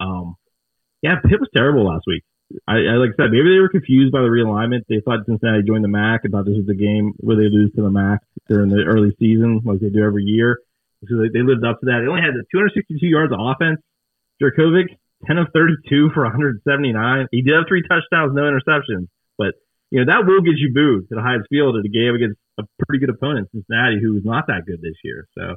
Um, 0.00 0.36
yeah, 1.02 1.16
Pitt 1.22 1.40
was 1.40 1.48
terrible 1.54 1.86
last 1.86 2.04
week. 2.06 2.24
I, 2.66 2.80
I, 2.80 2.94
like 2.96 3.12
I 3.12 3.28
said, 3.28 3.30
maybe 3.30 3.52
they 3.52 3.60
were 3.60 3.68
confused 3.68 4.10
by 4.10 4.24
the 4.24 4.32
realignment. 4.32 4.88
They 4.88 5.04
thought 5.04 5.26
Cincinnati 5.28 5.62
joined 5.68 5.84
the 5.84 5.92
MAC 5.92 6.24
and 6.24 6.32
thought 6.32 6.48
this 6.48 6.56
was 6.56 6.66
the 6.66 6.78
game 6.78 7.12
where 7.20 7.36
they 7.36 7.52
lose 7.52 7.70
to 7.76 7.82
the 7.82 7.92
MAC 7.92 8.24
during 8.48 8.72
the 8.72 8.88
early 8.88 9.12
season, 9.20 9.60
like 9.64 9.80
they 9.80 9.92
do 9.92 10.02
every 10.02 10.24
year. 10.24 10.58
So 11.06 11.20
they, 11.20 11.28
they 11.28 11.44
lived 11.44 11.62
up 11.62 11.78
to 11.80 11.86
that. 11.92 12.00
They 12.02 12.08
only 12.08 12.24
had 12.24 12.34
262 12.34 13.04
yards 13.04 13.36
of 13.36 13.38
offense. 13.38 13.78
Jurkovec, 14.40 14.88
10 15.26 15.38
of 15.38 15.48
32 15.52 16.10
for 16.14 16.24
179. 16.24 16.64
He 17.30 17.42
did 17.42 17.54
have 17.54 17.68
three 17.68 17.84
touchdowns, 17.84 18.32
no 18.32 18.48
interceptions. 18.48 19.12
But, 19.36 19.54
you 19.90 20.00
know, 20.00 20.06
that 20.08 20.26
will 20.26 20.40
get 20.40 20.56
you 20.56 20.72
booed 20.72 21.08
to 21.10 21.14
the 21.14 21.22
Heinz 21.22 21.44
Field 21.50 21.76
at 21.76 21.84
a 21.84 21.92
game 21.92 22.16
against 22.16 22.40
a 22.58 22.64
pretty 22.86 23.04
good 23.04 23.12
opponent, 23.12 23.52
Cincinnati, 23.52 24.00
who 24.00 24.14
was 24.14 24.24
not 24.24 24.48
that 24.48 24.64
good 24.66 24.80
this 24.80 24.98
year. 25.04 25.28
So 25.36 25.54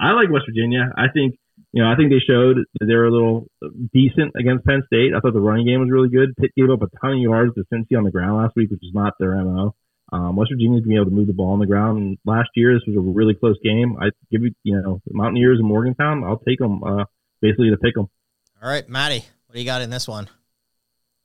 I 0.00 0.12
like 0.12 0.28
West 0.28 0.50
Virginia. 0.50 0.90
I 0.96 1.06
think 1.14 1.38
you 1.72 1.82
know, 1.82 1.90
I 1.90 1.96
think 1.96 2.10
they 2.10 2.18
showed 2.18 2.58
they 2.80 2.94
were 2.94 3.06
a 3.06 3.12
little 3.12 3.46
decent 3.92 4.32
against 4.38 4.64
Penn 4.64 4.82
State. 4.86 5.12
I 5.14 5.20
thought 5.20 5.32
the 5.32 5.40
running 5.40 5.66
game 5.66 5.80
was 5.80 5.90
really 5.90 6.08
good. 6.08 6.36
Pitt 6.36 6.52
gave 6.56 6.70
up 6.70 6.82
a 6.82 6.90
ton 7.00 7.14
of 7.14 7.18
yards 7.18 7.54
to 7.54 7.64
Cincy 7.72 7.96
on 7.96 8.04
the 8.04 8.10
ground 8.10 8.36
last 8.36 8.56
week, 8.56 8.70
which 8.70 8.82
is 8.82 8.92
not 8.94 9.14
their 9.18 9.34
MO. 9.36 9.74
Um, 10.12 10.36
West 10.36 10.50
Virginia's 10.52 10.82
gonna 10.82 10.94
be 10.94 10.96
able 10.96 11.10
to 11.10 11.16
move 11.16 11.26
the 11.26 11.32
ball 11.32 11.52
on 11.52 11.58
the 11.58 11.66
ground. 11.66 11.98
And 11.98 12.18
last 12.24 12.50
year, 12.54 12.74
this 12.74 12.82
was 12.86 12.96
a 12.96 13.00
really 13.00 13.34
close 13.34 13.56
game. 13.64 13.96
I 14.00 14.10
give 14.30 14.42
you, 14.42 14.52
you 14.62 14.80
know, 14.80 15.00
Mountaineers 15.10 15.58
and 15.58 15.68
Morgantown. 15.68 16.24
I'll 16.24 16.38
take 16.38 16.58
them 16.58 16.84
uh, 16.84 17.04
basically 17.40 17.70
to 17.70 17.78
pick 17.78 17.94
them. 17.94 18.08
All 18.62 18.68
right, 18.68 18.86
Maddie, 18.88 19.24
what 19.46 19.54
do 19.54 19.60
you 19.60 19.66
got 19.66 19.80
in 19.80 19.90
this 19.90 20.06
one? 20.06 20.28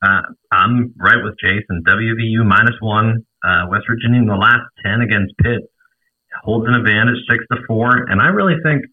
Uh, 0.02 0.22
I'm 0.50 0.94
right 0.96 1.22
with 1.22 1.34
Jason. 1.42 1.82
WVU 1.86 2.46
minus 2.46 2.76
one. 2.80 3.26
Uh, 3.44 3.66
West 3.70 3.84
Virginia 3.88 4.20
in 4.20 4.26
the 4.26 4.34
last 4.34 4.64
ten 4.84 5.00
against 5.02 5.36
Pitt 5.38 5.68
holds 6.42 6.66
an 6.66 6.74
advantage 6.74 7.18
six 7.30 7.44
to 7.52 7.58
four, 7.66 7.90
and 8.08 8.20
I 8.20 8.26
really 8.26 8.54
think 8.62 8.84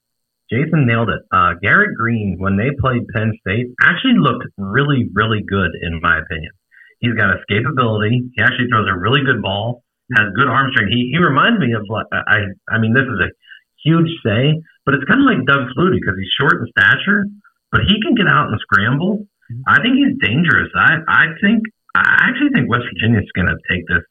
Jason 0.51 0.85
nailed 0.85 1.09
it. 1.09 1.25
Uh, 1.33 1.57
Garrett 1.61 1.97
Greene, 1.97 2.37
when 2.37 2.57
they 2.57 2.69
played 2.77 3.07
Penn 3.09 3.33
State, 3.41 3.73
actually 3.81 4.21
looked 4.21 4.45
really, 4.57 5.09
really 5.13 5.41
good, 5.41 5.71
in 5.81 5.99
my 6.01 6.19
opinion. 6.21 6.53
He's 6.99 7.17
got 7.17 7.33
escapability. 7.33 8.29
He 8.33 8.39
actually 8.41 8.69
throws 8.69 8.87
a 8.87 8.97
really 8.97 9.21
good 9.25 9.41
ball, 9.41 9.83
has 10.13 10.29
good 10.37 10.47
arm 10.47 10.69
strength. 10.71 10.93
He, 10.93 11.09
he 11.11 11.17
reminds 11.17 11.59
me 11.59 11.73
of, 11.73 11.83
like, 11.89 12.05
I, 12.13 12.45
I 12.69 12.77
mean, 12.77 12.93
this 12.93 13.09
is 13.09 13.19
a 13.19 13.29
huge 13.83 14.09
say, 14.25 14.61
but 14.85 14.93
it's 14.93 15.05
kind 15.05 15.21
of 15.21 15.27
like 15.27 15.45
Doug 15.45 15.69
Flutie 15.73 15.97
because 15.97 16.17
he's 16.17 16.33
short 16.37 16.61
in 16.61 16.69
stature, 16.77 17.25
but 17.71 17.81
he 17.85 17.97
can 18.01 18.13
get 18.13 18.29
out 18.29 18.49
and 18.53 18.57
scramble. 18.61 19.25
I 19.67 19.81
think 19.81 19.97
he's 19.97 20.17
dangerous. 20.21 20.69
I, 20.73 21.01
I 21.05 21.25
think, 21.41 21.61
I 21.93 22.29
actually 22.29 22.49
think 22.53 22.69
West 22.69 22.85
Virginia's 22.89 23.29
going 23.37 23.49
to 23.49 23.57
take 23.69 23.85
this, 23.85 24.01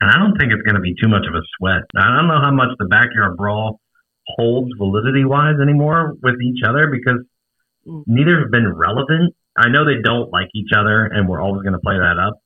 and 0.00 0.12
I 0.12 0.16
don't 0.20 0.36
think 0.36 0.52
it's 0.52 0.64
going 0.64 0.76
to 0.76 0.84
be 0.84 0.96
too 1.00 1.08
much 1.08 1.24
of 1.28 1.32
a 1.32 1.44
sweat. 1.56 1.84
I 1.96 2.08
don't 2.12 2.28
know 2.28 2.40
how 2.40 2.52
much 2.52 2.72
the 2.76 2.88
backyard 2.88 3.36
brawl 3.36 3.80
holds 4.26 4.70
validity 4.78 5.24
wise 5.24 5.56
anymore 5.62 6.14
with 6.22 6.40
each 6.42 6.62
other 6.66 6.88
because 6.90 7.20
mm. 7.86 8.02
neither 8.06 8.40
have 8.40 8.50
been 8.50 8.72
relevant 8.72 9.34
I 9.56 9.68
know 9.68 9.84
they 9.84 10.02
don't 10.02 10.32
like 10.32 10.48
each 10.54 10.70
other, 10.76 11.04
and 11.06 11.28
we're 11.28 11.40
always 11.40 11.62
going 11.62 11.74
to 11.74 11.78
play 11.78 11.94
that 11.94 12.18
up. 12.18 12.40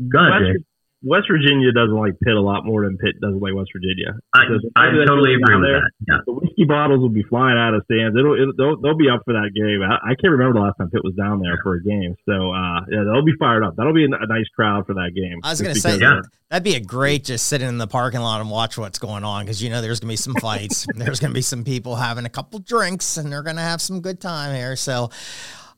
Go 0.00 0.18
ahead. 0.18 0.64
West, 1.06 1.26
West 1.26 1.26
Virginia 1.30 1.70
doesn't 1.72 1.94
like 1.94 2.18
Pitt 2.20 2.34
a 2.34 2.40
lot 2.40 2.66
more 2.66 2.84
than 2.84 2.98
Pitt 2.98 3.20
doesn't 3.20 3.40
like 3.40 3.54
West 3.54 3.70
Virginia. 3.72 4.18
I, 4.34 4.44
Because 4.46 4.66
I 4.74 4.90
totally 5.06 5.34
agree 5.38 5.54
with 5.56 5.64
there, 5.64 5.80
that. 5.80 5.90
Yeah. 6.08 6.18
The 6.26 6.32
whiskey 6.34 6.64
bottles 6.66 7.00
will 7.00 7.14
be 7.14 7.22
flying 7.22 7.56
out 7.58 7.74
of 7.74 7.84
stands. 7.86 8.16
It'll, 8.18 8.34
it'll 8.34 8.52
they'll, 8.58 8.76
they'll 8.82 8.98
be 8.98 9.08
up 9.08 9.22
for 9.24 9.32
that 9.34 9.54
game. 9.54 9.80
I, 9.86 9.96
I 10.02 10.14
can't 10.18 10.34
remember 10.34 10.58
the 10.58 10.64
last 10.66 10.76
time 10.78 10.90
Pitt 10.90 11.04
was 11.04 11.14
down 11.14 11.40
there 11.40 11.58
for 11.62 11.74
a 11.74 11.82
game. 11.82 12.16
So 12.28 12.50
uh, 12.52 12.80
yeah, 12.90 13.04
they'll 13.06 13.24
be 13.24 13.36
fired 13.38 13.62
up. 13.62 13.76
That'll 13.76 13.94
be 13.94 14.04
a, 14.04 14.10
a 14.10 14.26
nice 14.26 14.48
crowd 14.54 14.86
for 14.86 14.94
that 14.94 15.12
game. 15.14 15.40
I 15.42 15.50
was 15.50 15.62
going 15.62 15.74
to 15.74 15.80
say 15.80 15.98
Yeah. 15.98 16.20
that'd 16.50 16.64
be 16.64 16.74
a 16.74 16.80
great 16.80 17.24
just 17.24 17.46
sitting 17.46 17.68
in 17.68 17.78
the 17.78 17.86
parking 17.86 18.20
lot 18.20 18.40
and 18.40 18.50
watch 18.50 18.76
what's 18.78 18.98
going 18.98 19.24
on 19.24 19.44
because 19.44 19.62
you 19.62 19.70
know 19.70 19.80
there's 19.80 20.00
going 20.00 20.08
to 20.08 20.12
be 20.12 20.16
some 20.16 20.34
fights. 20.36 20.86
there's 20.94 21.20
going 21.20 21.30
to 21.30 21.34
be 21.34 21.42
some 21.42 21.64
people 21.64 21.96
having 21.96 22.24
a 22.24 22.30
couple 22.30 22.58
drinks 22.60 23.16
and 23.16 23.32
they're 23.32 23.42
going 23.42 23.56
to 23.56 23.62
have 23.62 23.80
some 23.80 24.00
good 24.00 24.20
time 24.20 24.54
here. 24.54 24.76
So, 24.76 25.10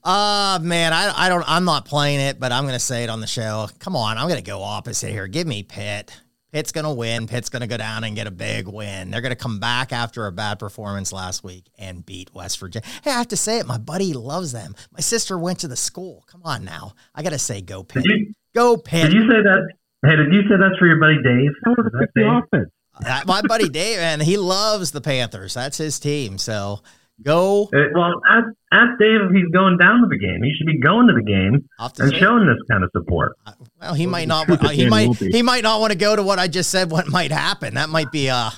uh 0.09 0.59
man, 0.63 0.93
I 0.93 1.27
I 1.27 1.29
don't 1.29 1.45
I'm 1.47 1.65
not 1.65 1.85
playing 1.85 2.21
it, 2.21 2.41
but 2.41 2.51
I'm 2.53 2.65
going 2.65 2.75
to 2.75 2.79
say 2.81 3.05
it 3.05 3.11
on 3.11 3.21
the 3.21 3.27
show. 3.27 3.69
Come 3.79 3.95
on, 3.95 4.17
I'm 4.19 4.29
going 4.29 4.43
to 4.43 4.51
go 4.51 4.63
opposite 4.63 5.11
here. 5.11 5.27
Give 5.27 5.47
me 5.47 5.63
Pitt. 5.63 6.11
Pitt's 6.51 6.73
going 6.73 6.85
to 6.87 6.93
win. 6.95 7.27
Pitt's 7.27 7.51
going 7.51 7.61
to 7.61 7.67
go 7.67 7.77
down 7.77 8.05
and 8.05 8.17
get 8.17 8.27
a 8.27 8.31
big 8.31 8.67
win. 8.67 9.11
They're 9.11 9.21
going 9.21 9.31
to 9.35 9.37
come 9.37 9.61
back 9.61 9.93
after 9.93 10.27
a 10.27 10.33
bad 10.33 10.59
performance 10.59 11.13
last 11.13 11.45
week 11.45 11.67
and 11.79 12.07
beat 12.07 12.33
West 12.33 12.59
Virginia. 12.59 12.89
Hey, 13.05 13.11
I 13.11 13.19
have 13.19 13.29
to 13.29 13.37
say 13.37 13.59
it. 13.59 13.67
My 13.67 13.77
buddy 13.77 14.15
loves 14.15 14.53
them. 14.53 14.75
My 14.91 15.01
sister 15.01 15.37
went 15.39 15.59
to 15.59 15.69
the 15.69 15.77
school. 15.77 16.25
Come 16.27 16.41
on 16.47 16.65
now. 16.65 16.95
I 17.15 17.23
got 17.23 17.31
to 17.35 17.39
say, 17.39 17.61
go 17.61 17.83
Pitt. 17.83 18.03
You 18.07 18.33
Go 18.55 18.79
Pitt. 18.79 19.11
did 19.11 19.13
you 19.13 19.29
say 19.29 19.43
that? 19.43 19.69
Hey, 20.07 20.17
did 20.17 20.33
you 20.33 20.41
say 20.45 20.55
that's 20.59 20.79
for 20.79 20.87
your 20.87 20.99
buddy 20.99 21.17
Dave? 21.23 21.51
How 21.67 21.75
would 21.77 21.87
Is 21.87 21.93
it 21.93 22.11
that 22.15 22.43
Dave? 22.53 22.65
That- 23.03 23.27
my 23.27 23.43
buddy 23.43 23.69
Dave, 23.69 23.99
and 23.99 24.23
he 24.23 24.39
loves 24.39 24.91
the 24.93 25.03
Panthers. 25.03 25.53
That's 25.53 25.77
his 25.77 26.01
team. 26.01 26.39
So 26.39 26.81
go. 27.23 27.65
Uh, 27.75 27.79
well, 27.95 28.21
ask, 28.29 28.47
ask 28.73 28.99
Dave 28.99 29.21
if 29.23 29.33
he's 29.33 29.49
going 29.53 29.77
down 29.79 30.01
to 30.03 30.07
the 30.09 30.19
game. 30.19 30.43
He 30.43 30.53
should 30.57 30.67
be 30.67 30.79
going 30.79 31.07
to 31.09 31.15
the 31.15 31.23
game 31.23 31.69
to 31.79 32.03
and 32.03 32.13
say- 32.13 32.19
showing 32.19 32.47
this 32.47 32.59
kind 32.71 32.85
of 32.85 32.91
support. 32.93 33.37
Well, 33.81 33.95
he 33.95 34.07
might 34.07 34.29
not. 34.29 34.49
uh, 34.51 34.69
He 34.69 34.89
might. 34.89 35.15
He 35.17 35.43
might 35.43 35.63
not 35.63 35.81
want 35.81 35.93
to 35.93 35.99
go 35.99 36.15
to 36.17 36.23
what 36.23 36.39
I 36.39 36.49
just 36.49 36.71
said. 36.71 36.91
What 36.91 37.09
might 37.09 37.33
happen? 37.33 37.75
That 37.75 37.89
might 37.89 38.11
be. 38.13 38.29
Uh, 38.31 38.51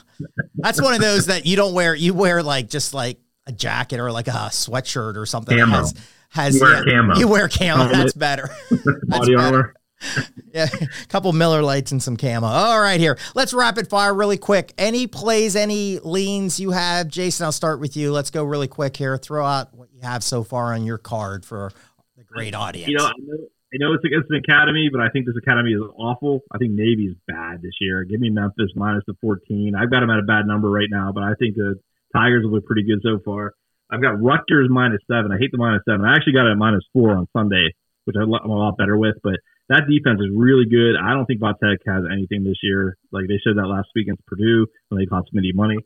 that's 0.57 0.81
one 0.81 0.95
of 0.95 1.01
those 1.01 1.27
that 1.27 1.47
you 1.47 1.57
don't 1.57 1.75
wear. 1.75 1.95
You 1.95 2.15
wear 2.15 2.43
like 2.43 2.69
just 2.69 2.95
like 2.95 3.19
a 3.47 3.53
jacket 3.53 4.01
or 4.01 4.13
like 4.13 4.29
a 4.29 4.49
sweatshirt 4.51 5.17
or 5.17 5.27
something. 5.27 5.59
Camo. 5.59 5.77
Has, 5.77 5.95
has 6.31 6.55
You 6.57 6.61
wear 6.63 6.85
camo. 6.85 7.15
You 7.17 7.29
wear 7.29 7.49
camo. 7.49 7.77
Helmet. 7.77 7.93
That's 7.97 8.13
better. 8.13 8.51
That's 8.71 8.85
Body 9.07 9.35
better. 9.35 9.39
armor. 9.57 9.75
Yeah, 10.53 10.67
a 10.83 11.07
couple 11.07 11.33
Miller 11.33 11.63
lights 11.63 11.93
and 11.93 12.03
some 12.03 12.17
camo. 12.17 12.45
All 12.45 12.81
right, 12.81 12.99
here. 12.99 13.17
Let's 13.37 13.55
rapid 13.55 13.89
fire 13.89 14.13
really 14.13 14.37
quick. 14.37 14.73
Any 14.77 15.07
plays, 15.07 15.55
any 15.55 16.01
leans 16.01 16.59
you 16.59 16.73
have? 16.73 17.07
Jason, 17.07 17.45
I'll 17.45 17.53
start 17.53 17.79
with 17.79 17.97
you. 17.97 18.11
Let's 18.11 18.31
go 18.31 18.43
really 18.43 18.67
quick 18.67 18.97
here. 18.97 19.17
Throw 19.17 19.47
out 19.47 19.73
what 19.75 19.93
you 19.93 20.01
have 20.01 20.25
so 20.25 20.43
far 20.43 20.75
on 20.75 20.85
your 20.85 20.99
card 20.99 21.45
for 21.45 21.71
the 22.17 22.25
great 22.25 22.57
audience. 22.57 22.89
You 22.89 22.97
know, 22.97 23.05
I 23.05 23.13
know, 23.19 23.37
I 23.73 23.77
know 23.79 23.95
it's 23.95 24.05
against 24.05 24.29
an 24.31 24.43
academy, 24.45 24.89
but 24.91 25.01
I 25.01 25.09
think 25.11 25.27
this 25.27 25.37
academy 25.41 25.71
is 25.71 25.83
awful. 25.97 26.41
I 26.51 26.59
think 26.59 26.73
Navy 26.73 27.05
is 27.05 27.17
bad 27.29 27.63
this 27.63 27.75
year. 27.81 28.03
Give 28.03 28.19
me 28.19 28.31
Memphis 28.31 28.73
minus 28.75 29.05
the 29.07 29.15
14. 29.21 29.75
I've 29.77 29.91
got 29.91 30.01
them 30.01 30.11
at 30.11 30.19
a 30.19 30.27
bad 30.27 30.49
number 30.49 30.69
right 30.69 30.91
now, 30.91 31.13
but 31.15 31.23
I 31.23 31.35
think 31.39 31.55
the 31.55 31.79
Tigers 32.13 32.43
will 32.43 32.55
look 32.55 32.67
pretty 32.67 32.83
good 32.83 32.99
so 33.05 33.21
far. 33.25 33.55
I've 33.89 34.03
got 34.03 34.21
Rutgers 34.21 34.69
minus 34.69 35.01
seven. 35.07 35.31
I 35.31 35.39
hate 35.39 35.53
the 35.53 35.59
minus 35.59 35.83
seven. 35.89 36.05
I 36.05 36.17
actually 36.17 36.33
got 36.33 36.49
it 36.49 36.53
at 36.53 36.59
minus 36.59 36.83
four 36.93 37.13
on 37.13 37.29
Sunday, 37.33 37.75
which 38.05 38.17
I'm 38.21 38.33
a 38.33 38.47
lot 38.47 38.77
better 38.77 38.97
with, 38.97 39.15
but 39.23 39.39
that 39.71 39.87
defense 39.87 40.19
is 40.19 40.35
really 40.35 40.67
good. 40.67 40.99
I 40.99 41.15
don't 41.15 41.25
think 41.27 41.39
Va 41.39 41.55
Tech 41.63 41.79
has 41.87 42.03
anything 42.11 42.43
this 42.43 42.59
year. 42.63 42.99
Like 43.15 43.31
they 43.31 43.39
showed 43.39 43.57
that 43.57 43.71
last 43.71 43.87
week 43.95 44.11
against 44.11 44.27
Purdue 44.27 44.67
when 44.91 44.99
they 44.99 45.07
cost 45.07 45.31
Smitty 45.31 45.55
money. 45.55 45.79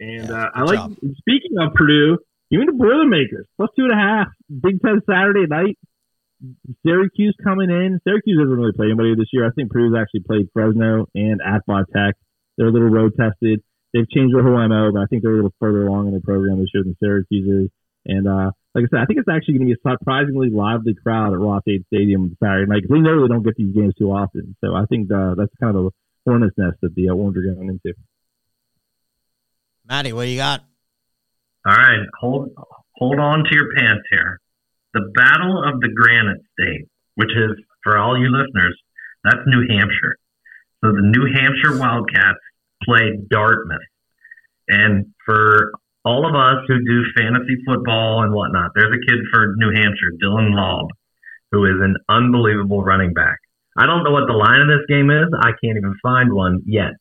And 0.00 0.28
Yeah, 0.28 0.42
uh, 0.42 0.50
I 0.54 0.62
like, 0.66 0.78
job. 0.78 0.98
speaking 1.22 1.54
of 1.62 1.72
Purdue, 1.74 2.18
me 2.50 2.66
the 2.66 2.74
Boilermakers, 2.74 3.46
plus 3.56 3.70
two 3.78 3.86
and 3.86 3.94
a 3.94 3.96
half. 3.96 4.28
Big 4.50 4.82
Ten 4.82 5.00
Saturday 5.08 5.46
night. 5.46 5.78
Syracuse 6.86 7.34
coming 7.42 7.70
in. 7.70 7.98
Syracuse 8.02 8.38
hasn't 8.38 8.58
really 8.58 8.72
played 8.74 8.90
anybody 8.90 9.14
this 9.14 9.30
year. 9.32 9.46
I 9.46 9.50
think 9.54 9.70
Purdue's 9.70 9.94
actually 9.98 10.22
played 10.26 10.46
Fresno 10.52 11.06
and 11.14 11.40
at 11.42 11.62
Tech. 11.66 12.14
They're 12.56 12.68
a 12.68 12.72
little 12.72 12.90
road 12.90 13.14
tested. 13.18 13.62
They've 13.94 14.08
changed 14.10 14.34
their 14.34 14.42
whole 14.42 14.58
MO, 14.68 14.90
but 14.92 15.02
I 15.02 15.06
think 15.06 15.22
they're 15.22 15.32
a 15.32 15.36
little 15.36 15.54
further 15.58 15.86
along 15.86 16.06
in 16.06 16.12
their 16.12 16.20
program 16.22 16.58
this 16.58 16.70
year 16.74 16.84
than 16.84 16.96
Syracuse 17.02 17.66
is. 17.66 17.70
And 18.08 18.26
uh, 18.26 18.50
like 18.74 18.84
I 18.84 18.88
said, 18.90 19.00
I 19.00 19.04
think 19.04 19.18
it's 19.18 19.28
actually 19.28 19.58
going 19.58 19.68
to 19.68 19.74
be 19.74 19.80
a 19.80 19.90
surprisingly 19.92 20.50
lively 20.50 20.94
crowd 20.94 21.34
at 21.34 21.38
Ross-Ade 21.38 21.84
Stadium 21.86 22.36
Saturday 22.42 22.66
night 22.66 22.82
'cause 22.82 22.90
they 22.90 23.00
know 23.00 23.20
they 23.22 23.28
don't 23.28 23.42
get 23.44 23.56
these 23.56 23.74
games 23.74 23.94
too 23.98 24.10
often. 24.10 24.56
So 24.64 24.74
I 24.74 24.86
think 24.86 25.12
uh, 25.12 25.34
that's 25.34 25.52
kind 25.60 25.76
of 25.76 25.86
a 25.86 25.90
hornet's 26.24 26.56
nest 26.56 26.78
that 26.82 26.94
the 26.94 27.10
uh, 27.10 27.12
Orange 27.14 27.36
are 27.36 27.54
going 27.54 27.68
into. 27.68 27.96
Maddie, 29.86 30.12
what 30.12 30.24
do 30.24 30.30
you 30.30 30.38
got? 30.38 30.64
All 31.66 31.74
right, 31.76 32.06
hold 32.18 32.50
hold 32.96 33.18
on 33.20 33.44
to 33.44 33.54
your 33.54 33.68
pants 33.76 34.04
here. 34.10 34.40
The 34.94 35.10
Battle 35.14 35.62
of 35.64 35.80
the 35.80 35.88
Granite 35.94 36.40
State, 36.52 36.88
which 37.16 37.30
is 37.30 37.56
for 37.82 37.98
all 37.98 38.18
you 38.18 38.30
listeners, 38.30 38.78
that's 39.24 39.40
New 39.46 39.66
Hampshire. 39.68 40.16
So 40.82 40.92
the 40.92 41.02
New 41.02 41.26
Hampshire 41.32 41.78
Wildcats 41.78 42.38
play 42.84 43.18
Dartmouth, 43.28 43.80
and 44.68 45.06
for 45.26 45.72
all 46.04 46.26
of 46.26 46.34
us 46.34 46.64
who 46.68 46.78
do 46.84 47.02
fantasy 47.16 47.56
football 47.66 48.22
and 48.22 48.32
whatnot, 48.32 48.70
there's 48.74 48.94
a 48.94 49.06
kid 49.06 49.20
for 49.32 49.54
New 49.56 49.74
Hampshire, 49.74 50.14
Dylan 50.22 50.54
Laube, 50.54 50.90
who 51.52 51.64
is 51.64 51.80
an 51.80 51.96
unbelievable 52.08 52.82
running 52.82 53.12
back. 53.12 53.38
I 53.76 53.86
don't 53.86 54.04
know 54.04 54.10
what 54.10 54.26
the 54.26 54.34
line 54.34 54.60
of 54.60 54.68
this 54.68 54.86
game 54.88 55.10
is. 55.10 55.28
I 55.40 55.50
can't 55.62 55.76
even 55.76 55.94
find 56.02 56.32
one 56.32 56.62
yet, 56.66 56.92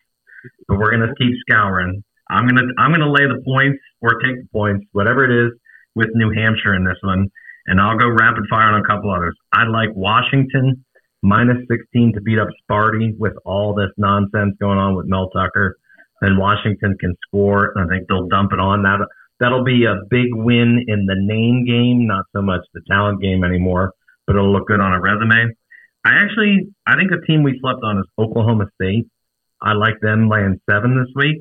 but 0.68 0.78
we're 0.78 0.92
gonna 0.92 1.14
keep 1.18 1.34
scouring. 1.48 2.04
I'm 2.30 2.48
gonna 2.48 2.68
I'm 2.78 2.92
gonna 2.92 3.12
lay 3.12 3.26
the 3.26 3.42
points 3.46 3.80
or 4.02 4.20
take 4.20 4.38
the 4.42 4.48
points, 4.52 4.86
whatever 4.92 5.26
it 5.26 5.34
is, 5.34 5.54
with 5.96 6.10
New 6.14 6.32
Hampshire 6.36 6.76
in 6.76 6.84
this 6.84 7.00
one, 7.02 7.28
and 7.66 7.82
I'll 7.82 7.98
go 7.98 8.08
rapid 8.08 8.46
fire 8.50 8.74
on 8.74 8.82
a 8.82 8.88
couple 8.88 9.12
others. 9.12 9.36
I 9.52 9.64
like 9.66 9.90
Washington 9.96 10.86
minus 11.24 11.58
16 11.70 12.14
to 12.14 12.22
beat 12.22 12.40
up 12.40 12.48
Sparty 12.64 13.18
with 13.18 13.34
all 13.46 13.74
this 13.74 13.90
nonsense 13.98 14.56
going 14.60 14.78
on 14.78 14.96
with 14.96 15.08
Mel 15.08 15.30
Tucker. 15.30 15.78
Then 16.21 16.38
Washington 16.38 16.97
can 16.99 17.15
score, 17.27 17.73
and 17.75 17.86
I 17.86 17.95
think 17.95 18.08
they'll 18.08 18.27
dump 18.27 18.53
it 18.53 18.60
on. 18.60 18.84
That 18.84 19.08
that'll 19.39 19.63
be 19.63 19.86
a 19.86 20.03
big 20.10 20.34
win 20.34 20.86
in 20.88 21.06
the 21.06 21.15
name 21.17 21.65
game, 21.65 22.08
not 22.08 22.25
so 22.36 22.41
much 22.41 22.62
the 22.73 22.82
talent 22.89 23.21
game 23.21 23.43
anymore, 23.43 23.93
but 24.25 24.36
it'll 24.36 24.51
look 24.51 24.67
good 24.67 24.80
on 24.80 24.93
a 24.93 25.01
resume. 25.01 25.53
I 26.06 26.12
actually 26.23 26.69
I 26.88 26.95
think 26.95 27.12
the 27.12 27.25
team 27.27 27.43
we 27.43 27.60
slept 27.62 27.80
on 27.84 27.99
is 27.99 28.06
Oklahoma 28.17 28.65
State. 28.82 29.08
I 29.62 29.73
like 29.73 29.99
them 30.01 30.30
laying 30.30 30.60
seven 30.69 30.97
this 30.97 31.12
week. 31.15 31.38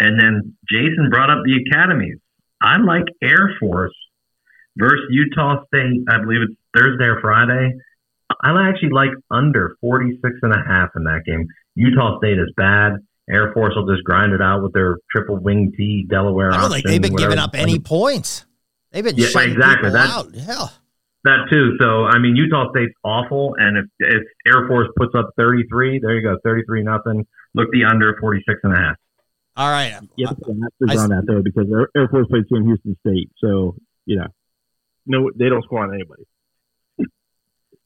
And 0.00 0.20
then 0.20 0.56
Jason 0.68 1.08
brought 1.10 1.30
up 1.30 1.44
the 1.44 1.60
academies. 1.64 2.18
I 2.60 2.78
like 2.78 3.04
Air 3.22 3.54
Force 3.60 3.94
versus 4.76 5.06
Utah 5.10 5.64
State. 5.66 6.04
I 6.08 6.18
believe 6.20 6.40
it's 6.42 6.58
Thursday 6.76 7.04
or 7.04 7.20
Friday. 7.20 7.74
I 8.42 8.68
actually 8.68 8.90
like 8.90 9.10
under 9.30 9.76
46 9.80 10.34
and 10.42 10.52
a 10.52 10.62
half 10.66 10.90
in 10.96 11.04
that 11.04 11.22
game. 11.26 11.46
Utah 11.74 12.18
State 12.18 12.38
is 12.38 12.52
bad. 12.56 12.98
Air 13.30 13.52
Force 13.54 13.74
will 13.74 13.86
just 13.86 14.04
grind 14.04 14.32
it 14.32 14.42
out 14.42 14.62
with 14.62 14.72
their 14.72 14.98
triple 15.10 15.36
wing 15.36 15.72
T 15.76 16.06
Delaware. 16.08 16.52
I 16.52 16.60
don't 16.60 16.70
think 16.72 16.86
they've 16.86 17.00
been 17.00 17.12
whatever. 17.12 17.30
giving 17.32 17.42
up 17.42 17.54
any 17.54 17.78
points. 17.78 18.44
They've 18.92 19.02
been 19.04 19.16
Yeah, 19.16 19.26
shutting 19.28 19.52
exactly. 19.52 19.88
people 19.90 19.92
That's- 19.92 20.14
out. 20.16 20.28
Yeah. 20.34 20.66
That 21.24 21.46
too. 21.50 21.76
So 21.80 22.04
I 22.04 22.18
mean, 22.18 22.36
Utah 22.36 22.70
State's 22.70 22.92
awful, 23.02 23.54
and 23.58 23.78
if, 23.78 23.84
if 23.98 24.22
Air 24.46 24.68
Force 24.68 24.88
puts 24.96 25.14
up 25.14 25.30
33, 25.38 25.98
there 26.00 26.14
you 26.16 26.22
go, 26.22 26.36
33 26.44 26.82
nothing. 26.82 27.26
Look 27.54 27.70
the 27.72 27.84
under 27.84 28.14
46 28.20 28.60
and 28.62 28.72
a 28.74 28.76
half. 28.76 28.96
All 29.56 29.70
right. 29.70 29.94
You 30.16 30.26
have 30.26 30.36
to 30.36 30.42
put 30.44 30.54
an 30.54 30.62
asterisk 30.82 31.00
I- 31.00 31.02
on 31.04 31.08
that 31.10 31.24
though, 31.26 31.40
because 31.42 31.66
Air, 31.72 31.88
Air 31.96 32.08
Force 32.08 32.26
played 32.28 32.44
in 32.50 32.66
Houston 32.66 32.96
State, 33.06 33.30
so 33.38 33.74
you 34.04 34.16
know, 34.16 34.26
no, 35.06 35.30
they 35.34 35.48
don't 35.48 35.62
score 35.64 35.82
on 35.82 35.94
anybody. 35.94 36.24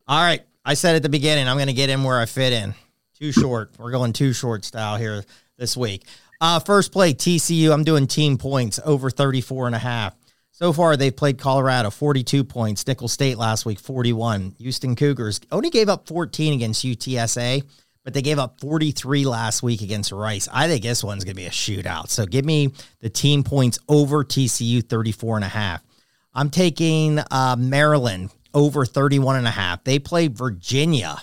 All 0.08 0.20
right. 0.22 0.42
I 0.64 0.74
said 0.74 0.96
at 0.96 1.02
the 1.02 1.08
beginning, 1.08 1.46
I'm 1.48 1.56
going 1.56 1.68
to 1.68 1.72
get 1.74 1.90
in 1.90 2.02
where 2.02 2.18
I 2.18 2.26
fit 2.26 2.52
in. 2.52 2.74
Too 3.18 3.32
Short. 3.32 3.72
We're 3.78 3.90
going 3.90 4.12
Too 4.12 4.32
Short 4.32 4.64
style 4.64 4.96
here 4.96 5.24
this 5.56 5.76
week. 5.76 6.04
Uh, 6.40 6.60
first 6.60 6.92
play, 6.92 7.12
TCU. 7.12 7.72
I'm 7.72 7.82
doing 7.82 8.06
team 8.06 8.38
points 8.38 8.78
over 8.84 9.10
34 9.10 9.66
and 9.66 9.74
a 9.74 9.80
half. 9.80 10.14
So 10.52 10.72
far, 10.72 10.96
they've 10.96 11.14
played 11.14 11.36
Colorado 11.36 11.90
42 11.90 12.44
points. 12.44 12.86
Nicholls 12.86 13.12
State 13.12 13.36
last 13.36 13.66
week 13.66 13.80
41. 13.80 14.54
Houston 14.58 14.94
Cougars 14.94 15.40
only 15.50 15.68
gave 15.68 15.88
up 15.88 16.06
14 16.06 16.52
against 16.52 16.84
UTSA, 16.84 17.64
but 18.04 18.14
they 18.14 18.22
gave 18.22 18.38
up 18.38 18.60
43 18.60 19.24
last 19.24 19.64
week 19.64 19.82
against 19.82 20.12
Rice. 20.12 20.48
I 20.52 20.68
think 20.68 20.84
this 20.84 21.02
one's 21.02 21.24
going 21.24 21.34
to 21.34 21.40
be 21.42 21.46
a 21.46 21.50
shootout. 21.50 22.10
So 22.10 22.24
give 22.24 22.44
me 22.44 22.72
the 23.00 23.10
team 23.10 23.42
points 23.42 23.80
over 23.88 24.22
TCU 24.22 24.88
34 24.88 25.36
and 25.36 25.44
a 25.44 25.48
half. 25.48 25.82
I'm 26.34 26.50
taking 26.50 27.18
uh, 27.32 27.56
Maryland 27.58 28.30
over 28.54 28.86
31 28.86 29.36
and 29.36 29.46
a 29.48 29.50
half. 29.50 29.82
They 29.82 29.98
play 29.98 30.28
Virginia. 30.28 31.16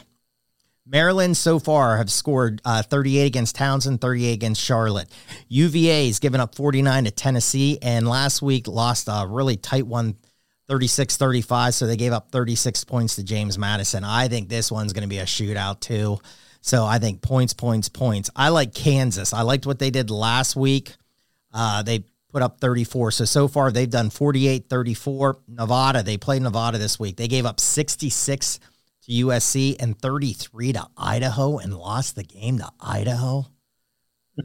Maryland 0.88 1.36
so 1.36 1.58
far 1.58 1.98
have 1.98 2.12
scored 2.12 2.62
uh, 2.64 2.84
38 2.84 3.26
against 3.26 3.56
Towson, 3.56 4.00
38 4.00 4.34
against 4.34 4.62
Charlotte. 4.62 5.10
UVA 5.48 6.08
has 6.08 6.20
given 6.20 6.40
up 6.40 6.56
49 6.56 7.06
to 7.06 7.12
Tennessee, 7.12 7.80
and 7.82 8.08
last 8.08 8.42
week 8.42 8.68
lost 8.68 9.08
a 9.08 9.26
really 9.28 9.58
tight 9.58 9.88
one, 9.88 10.16
36 10.68 11.18
35. 11.18 11.74
So 11.74 11.88
they 11.88 11.98
gave 11.98 12.14
up 12.14 12.32
36 12.32 12.84
points 12.84 13.16
to 13.16 13.24
James 13.24 13.58
Madison. 13.58 14.04
I 14.04 14.28
think 14.28 14.48
this 14.48 14.72
one's 14.72 14.94
going 14.94 15.04
to 15.04 15.10
be 15.10 15.20
a 15.20 15.26
shootout, 15.26 15.80
too. 15.80 16.20
So 16.62 16.86
I 16.86 17.00
think 17.00 17.22
points, 17.22 17.54
points, 17.54 17.90
points. 17.90 18.30
I 18.36 18.50
like 18.50 18.74
Kansas. 18.74 19.34
I 19.34 19.42
liked 19.42 19.66
what 19.66 19.80
they 19.80 19.90
did 19.90 20.10
last 20.10 20.56
week. 20.56 20.96
Uh, 21.52 21.82
they 21.84 22.04
put 22.32 22.44
up 22.44 22.60
34. 22.60 23.12
So, 23.12 23.26
so 23.26 23.48
far 23.48 23.72
they've 23.72 23.90
done 23.90 24.10
48 24.10 24.68
34. 24.70 25.38
Nevada, 25.48 26.04
they 26.04 26.18
played 26.18 26.42
Nevada 26.42 26.78
this 26.78 27.00
week. 27.00 27.18
They 27.18 27.28
gave 27.28 27.46
up 27.46 27.60
66 27.60 28.60
to 29.06 29.12
USC 29.12 29.76
and 29.80 30.00
33 30.00 30.74
to 30.74 30.88
Idaho 30.98 31.58
and 31.58 31.78
lost 31.78 32.16
the 32.16 32.24
game 32.24 32.58
to 32.60 32.70
Idaho. 32.80 33.46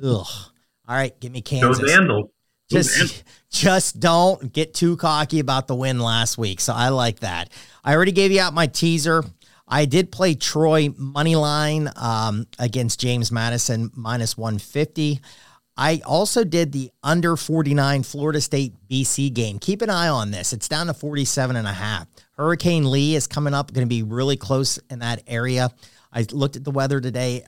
Ugh. 0.02 0.26
All 0.88 0.96
right, 0.96 1.18
give 1.20 1.32
me 1.32 1.40
Kansas. 1.40 1.78
Those. 1.78 2.24
Just, 2.70 3.24
just 3.50 4.00
don't 4.00 4.52
get 4.52 4.74
too 4.74 4.96
cocky 4.96 5.40
about 5.40 5.66
the 5.66 5.74
win 5.74 5.98
last 5.98 6.38
week. 6.38 6.60
So 6.60 6.72
I 6.72 6.88
like 6.88 7.20
that. 7.20 7.50
I 7.84 7.94
already 7.94 8.12
gave 8.12 8.32
you 8.32 8.40
out 8.40 8.54
my 8.54 8.66
teaser. 8.66 9.24
I 9.66 9.84
did 9.84 10.10
play 10.10 10.34
Troy 10.34 10.92
money 10.96 11.36
line 11.36 11.90
um, 11.96 12.46
against 12.58 13.00
James 13.00 13.30
Madison 13.30 13.90
minus 13.94 14.36
150. 14.36 15.20
I 15.76 16.02
also 16.04 16.44
did 16.44 16.72
the 16.72 16.90
under 17.02 17.36
49 17.36 18.02
Florida 18.02 18.40
State 18.40 18.74
BC 18.90 19.32
game. 19.32 19.58
Keep 19.58 19.82
an 19.82 19.90
eye 19.90 20.08
on 20.08 20.30
this. 20.32 20.52
It's 20.52 20.68
down 20.68 20.88
to 20.88 20.94
47 20.94 21.56
and 21.56 21.66
a 21.66 21.72
half. 21.72 22.06
Hurricane 22.40 22.90
Lee 22.90 23.16
is 23.16 23.26
coming 23.26 23.52
up, 23.52 23.70
going 23.70 23.86
to 23.86 23.88
be 23.88 24.02
really 24.02 24.38
close 24.38 24.78
in 24.88 25.00
that 25.00 25.22
area. 25.26 25.70
I 26.10 26.24
looked 26.32 26.56
at 26.56 26.64
the 26.64 26.70
weather 26.70 26.98
today. 26.98 27.44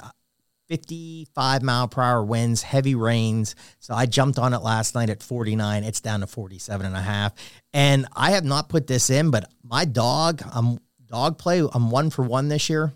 55 0.69 1.63
mile 1.63 1.89
per 1.89 2.03
hour 2.03 2.23
winds, 2.23 2.61
heavy 2.61 2.95
rains. 2.95 3.55
So 3.79 3.95
I 3.95 4.05
jumped 4.05 4.39
on 4.39 4.53
it 4.53 4.59
last 4.59 4.95
night 4.95 5.09
at 5.09 5.23
49. 5.23 5.85
It's 5.85 6.03
down 6.03 6.21
to 6.21 6.27
47 6.27 6.85
and 6.85 6.95
a 6.95 7.01
half. 7.01 7.33
And 7.73 8.07
I 8.15 8.33
have 8.33 8.45
not 8.45 8.69
put 8.69 8.87
this 8.87 9.09
in, 9.09 9.31
but 9.31 9.51
my 9.65 9.87
dog, 9.87 10.43
I'm 10.53 10.79
dog 11.07 11.39
play, 11.39 11.67
I'm 11.73 11.91
one 11.91 12.11
for 12.11 12.23
one 12.23 12.49
this 12.49 12.69
year. 12.69 12.93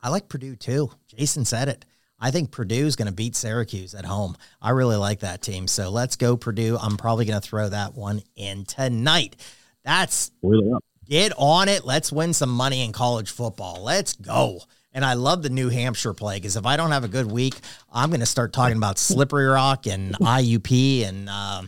I 0.00 0.08
like 0.08 0.30
Purdue 0.30 0.56
too. 0.56 0.92
Jason 1.08 1.44
said 1.44 1.68
it. 1.68 1.84
I 2.18 2.30
think 2.30 2.52
Purdue 2.52 2.86
is 2.86 2.96
going 2.96 3.08
to 3.08 3.12
beat 3.12 3.36
Syracuse 3.36 3.94
at 3.94 4.06
home. 4.06 4.34
I 4.62 4.70
really 4.70 4.96
like 4.96 5.20
that 5.20 5.42
team. 5.42 5.68
So 5.68 5.90
let's 5.90 6.16
go 6.16 6.38
Purdue. 6.38 6.78
I'm 6.80 6.96
probably 6.96 7.26
going 7.26 7.38
to 7.38 7.46
throw 7.46 7.68
that 7.68 7.94
one 7.94 8.22
in 8.34 8.64
tonight. 8.64 9.36
That's 9.84 10.30
get 11.12 11.30
on 11.36 11.68
it. 11.68 11.84
Let's 11.84 12.10
win 12.10 12.32
some 12.32 12.48
money 12.48 12.82
in 12.82 12.92
college 12.92 13.30
football. 13.30 13.82
Let's 13.82 14.14
go. 14.14 14.60
And 14.94 15.04
I 15.04 15.12
love 15.12 15.42
the 15.42 15.50
New 15.50 15.68
Hampshire 15.68 16.14
play 16.14 16.36
because 16.36 16.56
if 16.56 16.64
I 16.64 16.78
don't 16.78 16.90
have 16.90 17.04
a 17.04 17.08
good 17.08 17.30
week, 17.30 17.54
I'm 17.92 18.08
going 18.08 18.20
to 18.20 18.26
start 18.26 18.54
talking 18.54 18.78
about 18.78 18.98
Slippery 18.98 19.44
Rock 19.44 19.86
and 19.86 20.14
IUP 20.14 21.06
and 21.06 21.28
uh, 21.28 21.62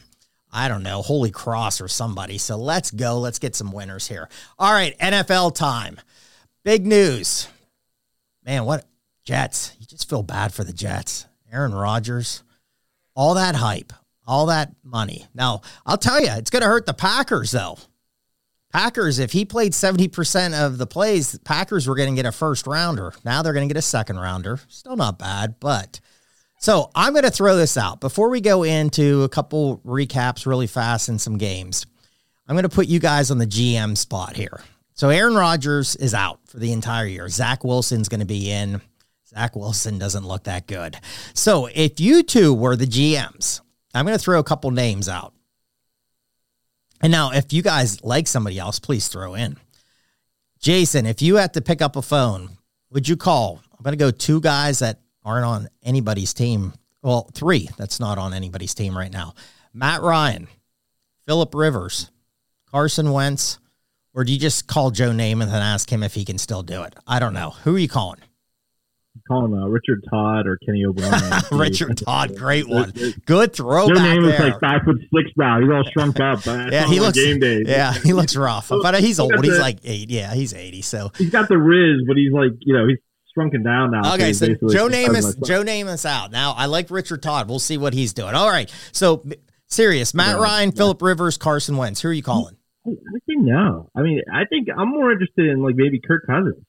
I 0.50 0.68
don't 0.68 0.82
know, 0.82 1.02
Holy 1.02 1.30
Cross 1.30 1.82
or 1.82 1.88
somebody. 1.88 2.38
So 2.38 2.56
let's 2.56 2.90
go. 2.90 3.18
Let's 3.20 3.38
get 3.38 3.54
some 3.54 3.70
winners 3.70 4.08
here. 4.08 4.30
All 4.58 4.72
right, 4.72 4.98
NFL 4.98 5.54
time. 5.54 6.00
Big 6.64 6.86
news. 6.86 7.46
Man, 8.46 8.64
what 8.64 8.86
Jets? 9.24 9.76
You 9.78 9.84
just 9.86 10.08
feel 10.08 10.22
bad 10.22 10.54
for 10.54 10.64
the 10.64 10.72
Jets. 10.72 11.26
Aaron 11.52 11.74
Rodgers, 11.74 12.42
all 13.14 13.34
that 13.34 13.56
hype, 13.56 13.92
all 14.26 14.46
that 14.46 14.72
money. 14.82 15.26
Now, 15.34 15.60
I'll 15.84 15.98
tell 15.98 16.18
you, 16.18 16.30
it's 16.30 16.50
going 16.50 16.62
to 16.62 16.68
hurt 16.68 16.86
the 16.86 16.94
Packers 16.94 17.50
though. 17.50 17.76
Packers, 18.74 19.20
if 19.20 19.30
he 19.30 19.44
played 19.44 19.70
70% 19.70 20.52
of 20.52 20.78
the 20.78 20.86
plays, 20.86 21.38
Packers 21.44 21.86
were 21.86 21.94
going 21.94 22.12
to 22.12 22.20
get 22.20 22.26
a 22.26 22.32
first 22.32 22.66
rounder. 22.66 23.14
Now 23.24 23.40
they're 23.40 23.52
going 23.52 23.68
to 23.68 23.72
get 23.72 23.78
a 23.78 23.82
second 23.82 24.18
rounder. 24.18 24.58
Still 24.66 24.96
not 24.96 25.16
bad, 25.16 25.60
but 25.60 26.00
so 26.58 26.90
I'm 26.92 27.12
going 27.12 27.22
to 27.22 27.30
throw 27.30 27.54
this 27.54 27.76
out 27.76 28.00
before 28.00 28.30
we 28.30 28.40
go 28.40 28.64
into 28.64 29.22
a 29.22 29.28
couple 29.28 29.78
recaps 29.86 30.44
really 30.44 30.66
fast 30.66 31.08
and 31.08 31.20
some 31.20 31.38
games. 31.38 31.86
I'm 32.48 32.56
going 32.56 32.64
to 32.64 32.68
put 32.68 32.88
you 32.88 32.98
guys 32.98 33.30
on 33.30 33.38
the 33.38 33.46
GM 33.46 33.96
spot 33.96 34.34
here. 34.34 34.60
So 34.94 35.08
Aaron 35.08 35.36
Rodgers 35.36 35.94
is 35.94 36.12
out 36.12 36.40
for 36.46 36.58
the 36.58 36.72
entire 36.72 37.06
year. 37.06 37.28
Zach 37.28 37.62
Wilson's 37.62 38.08
going 38.08 38.20
to 38.20 38.26
be 38.26 38.50
in. 38.50 38.80
Zach 39.28 39.54
Wilson 39.54 40.00
doesn't 40.00 40.26
look 40.26 40.44
that 40.44 40.66
good. 40.66 40.96
So 41.32 41.66
if 41.72 42.00
you 42.00 42.24
two 42.24 42.52
were 42.52 42.74
the 42.74 42.86
GMs, 42.86 43.60
I'm 43.94 44.04
going 44.04 44.18
to 44.18 44.22
throw 44.22 44.40
a 44.40 44.44
couple 44.44 44.72
names 44.72 45.08
out. 45.08 45.32
And 47.04 47.10
now, 47.10 47.32
if 47.32 47.52
you 47.52 47.60
guys 47.60 48.02
like 48.02 48.26
somebody 48.26 48.58
else, 48.58 48.78
please 48.78 49.08
throw 49.08 49.34
in. 49.34 49.58
Jason, 50.58 51.04
if 51.04 51.20
you 51.20 51.36
had 51.36 51.52
to 51.52 51.60
pick 51.60 51.82
up 51.82 51.96
a 51.96 52.02
phone, 52.02 52.56
would 52.88 53.06
you 53.06 53.14
call? 53.14 53.60
I'm 53.72 53.82
going 53.82 53.92
to 53.92 54.02
go 54.02 54.10
two 54.10 54.40
guys 54.40 54.78
that 54.78 55.00
aren't 55.22 55.44
on 55.44 55.68
anybody's 55.82 56.32
team. 56.32 56.72
Well, 57.02 57.28
three 57.34 57.68
that's 57.76 58.00
not 58.00 58.16
on 58.16 58.32
anybody's 58.32 58.72
team 58.72 58.96
right 58.96 59.12
now 59.12 59.34
Matt 59.74 60.00
Ryan, 60.00 60.48
Philip 61.26 61.54
Rivers, 61.54 62.10
Carson 62.70 63.12
Wentz, 63.12 63.58
or 64.14 64.24
do 64.24 64.32
you 64.32 64.38
just 64.38 64.66
call 64.66 64.90
Joe 64.90 65.10
Namath 65.10 65.42
and 65.42 65.56
ask 65.56 65.92
him 65.92 66.02
if 66.02 66.14
he 66.14 66.24
can 66.24 66.38
still 66.38 66.62
do 66.62 66.84
it? 66.84 66.96
I 67.06 67.18
don't 67.18 67.34
know. 67.34 67.50
Who 67.64 67.76
are 67.76 67.78
you 67.78 67.86
calling? 67.86 68.20
Calling 69.28 69.54
uh, 69.54 69.66
Richard 69.66 70.04
Todd 70.10 70.46
or 70.46 70.58
Kenny 70.64 70.84
O'Brien. 70.84 71.42
Richard 71.52 71.98
Todd, 71.98 72.36
great 72.36 72.68
one. 72.68 72.92
Good 73.26 73.52
throw. 73.54 73.86
Their 73.86 73.96
name 73.96 74.24
is 74.24 74.38
like 74.38 74.60
five 74.60 74.82
foot 74.84 74.96
six 75.14 75.30
now. 75.36 75.60
He's 75.60 75.70
all 75.70 75.84
shrunk 75.92 76.20
up. 76.20 76.44
yeah, 76.46 76.86
he 76.86 77.00
looks 77.00 77.18
game 77.18 77.38
day. 77.40 77.62
Yeah, 77.66 77.92
he 77.92 78.12
looks 78.12 78.36
rough, 78.36 78.68
but 78.68 79.00
he's 79.00 79.18
old. 79.18 79.44
He's 79.44 79.58
like 79.58 79.78
eight. 79.84 80.10
Yeah, 80.10 80.34
he's 80.34 80.52
eighty. 80.52 80.82
So 80.82 81.10
he's 81.16 81.30
got 81.30 81.48
the 81.48 81.58
riz, 81.58 82.02
but 82.06 82.16
he's 82.16 82.32
like 82.32 82.52
you 82.60 82.74
know 82.74 82.86
he's 82.86 82.98
shrunken 83.34 83.62
down 83.62 83.90
now. 83.90 84.14
Okay, 84.14 84.32
so, 84.32 84.46
Joe 84.46 84.88
Namath, 84.88 85.44
Joe 85.46 85.62
Namath 85.62 86.04
out 86.04 86.30
now. 86.30 86.52
I 86.52 86.66
like 86.66 86.90
Richard 86.90 87.22
Todd. 87.22 87.48
We'll 87.48 87.58
see 87.58 87.78
what 87.78 87.94
he's 87.94 88.12
doing. 88.12 88.34
All 88.34 88.48
right, 88.48 88.72
so 88.92 89.24
serious. 89.68 90.14
Matt 90.14 90.36
yeah, 90.36 90.42
Ryan, 90.42 90.70
yeah. 90.70 90.76
Philip 90.76 91.02
Rivers, 91.02 91.36
Carson 91.36 91.76
Wentz. 91.76 92.00
Who 92.00 92.08
are 92.08 92.12
you 92.12 92.22
calling? 92.22 92.56
I 92.86 92.90
think 93.26 93.42
no. 93.42 93.90
I 93.96 94.02
mean, 94.02 94.20
I 94.30 94.44
think 94.44 94.68
I'm 94.76 94.90
more 94.90 95.10
interested 95.10 95.46
in 95.46 95.62
like 95.62 95.74
maybe 95.74 96.00
Kirk 96.06 96.26
Cousins. 96.26 96.64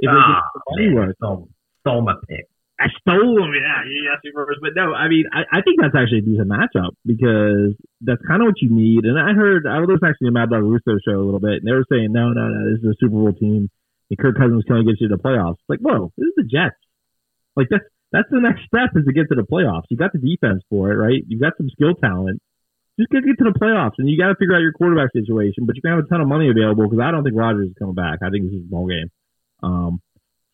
If 0.00 0.08
ah, 0.08 0.40
man, 0.76 1.12
stole, 1.16 1.48
stole 1.84 2.02
my 2.02 2.16
pick. 2.28 2.48
I 2.80 2.88
stole 3.04 3.36
him, 3.44 3.52
yeah, 3.52 3.84
yeah, 3.84 4.16
yes, 4.24 4.56
but 4.64 4.72
no, 4.72 4.96
I 4.96 5.12
mean, 5.12 5.28
I, 5.28 5.44
I 5.52 5.60
think 5.60 5.76
that's 5.84 5.92
actually 5.92 6.24
a 6.24 6.28
decent 6.32 6.48
matchup 6.48 6.96
because 7.04 7.76
that's 8.00 8.24
kind 8.24 8.40
of 8.40 8.48
what 8.48 8.56
you 8.64 8.72
need. 8.72 9.04
And 9.04 9.20
I 9.20 9.36
heard 9.36 9.68
I 9.68 9.84
was 9.84 10.00
actually 10.00 10.32
to 10.32 10.36
Mad 10.36 10.48
Dog 10.48 10.64
Russo 10.64 10.96
show 11.04 11.20
a 11.20 11.26
little 11.28 11.44
bit, 11.44 11.60
and 11.60 11.68
they 11.68 11.76
were 11.76 11.84
saying, 11.92 12.08
no, 12.08 12.32
no, 12.32 12.48
no, 12.48 12.72
this 12.72 12.80
is 12.80 12.96
a 12.96 12.96
Super 12.96 13.20
Bowl 13.20 13.36
team, 13.36 13.68
and 14.08 14.16
Kirk 14.16 14.40
Cousins 14.40 14.64
can 14.64 14.80
only 14.80 14.88
get 14.88 14.96
you 14.96 15.12
to 15.12 15.16
the 15.16 15.20
playoffs. 15.20 15.60
Like, 15.68 15.84
whoa, 15.84 16.08
this 16.16 16.32
is 16.32 16.36
the 16.40 16.48
Jets. 16.48 16.80
Like 17.52 17.68
that's 17.68 17.84
that's 18.16 18.32
the 18.32 18.40
next 18.40 18.64
step 18.64 18.96
is 18.96 19.04
to 19.04 19.12
get 19.12 19.28
to 19.28 19.36
the 19.36 19.44
playoffs. 19.44 19.92
You 19.92 20.00
got 20.00 20.16
the 20.16 20.22
defense 20.22 20.64
for 20.72 20.88
it, 20.90 20.96
right? 20.96 21.20
You 21.28 21.38
got 21.38 21.60
some 21.60 21.68
skill 21.68 21.92
talent. 21.94 22.40
Just 22.98 23.12
get, 23.12 23.28
get 23.28 23.38
to 23.44 23.48
the 23.52 23.56
playoffs, 23.60 24.00
and 24.00 24.08
you 24.08 24.16
got 24.16 24.28
to 24.28 24.36
figure 24.40 24.56
out 24.56 24.64
your 24.64 24.72
quarterback 24.72 25.12
situation. 25.12 25.68
But 25.68 25.76
you 25.76 25.82
can 25.82 25.92
have 25.92 26.04
a 26.04 26.08
ton 26.08 26.20
of 26.20 26.28
money 26.28 26.48
available 26.48 26.88
because 26.88 27.04
I 27.04 27.12
don't 27.12 27.24
think 27.24 27.36
Rodgers 27.36 27.68
is 27.68 27.76
coming 27.78 27.94
back. 27.94 28.24
I 28.24 28.32
think 28.32 28.48
this 28.48 28.56
is 28.56 28.64
a 28.64 28.68
small 28.68 28.88
game. 28.88 29.12
Um, 29.62 30.00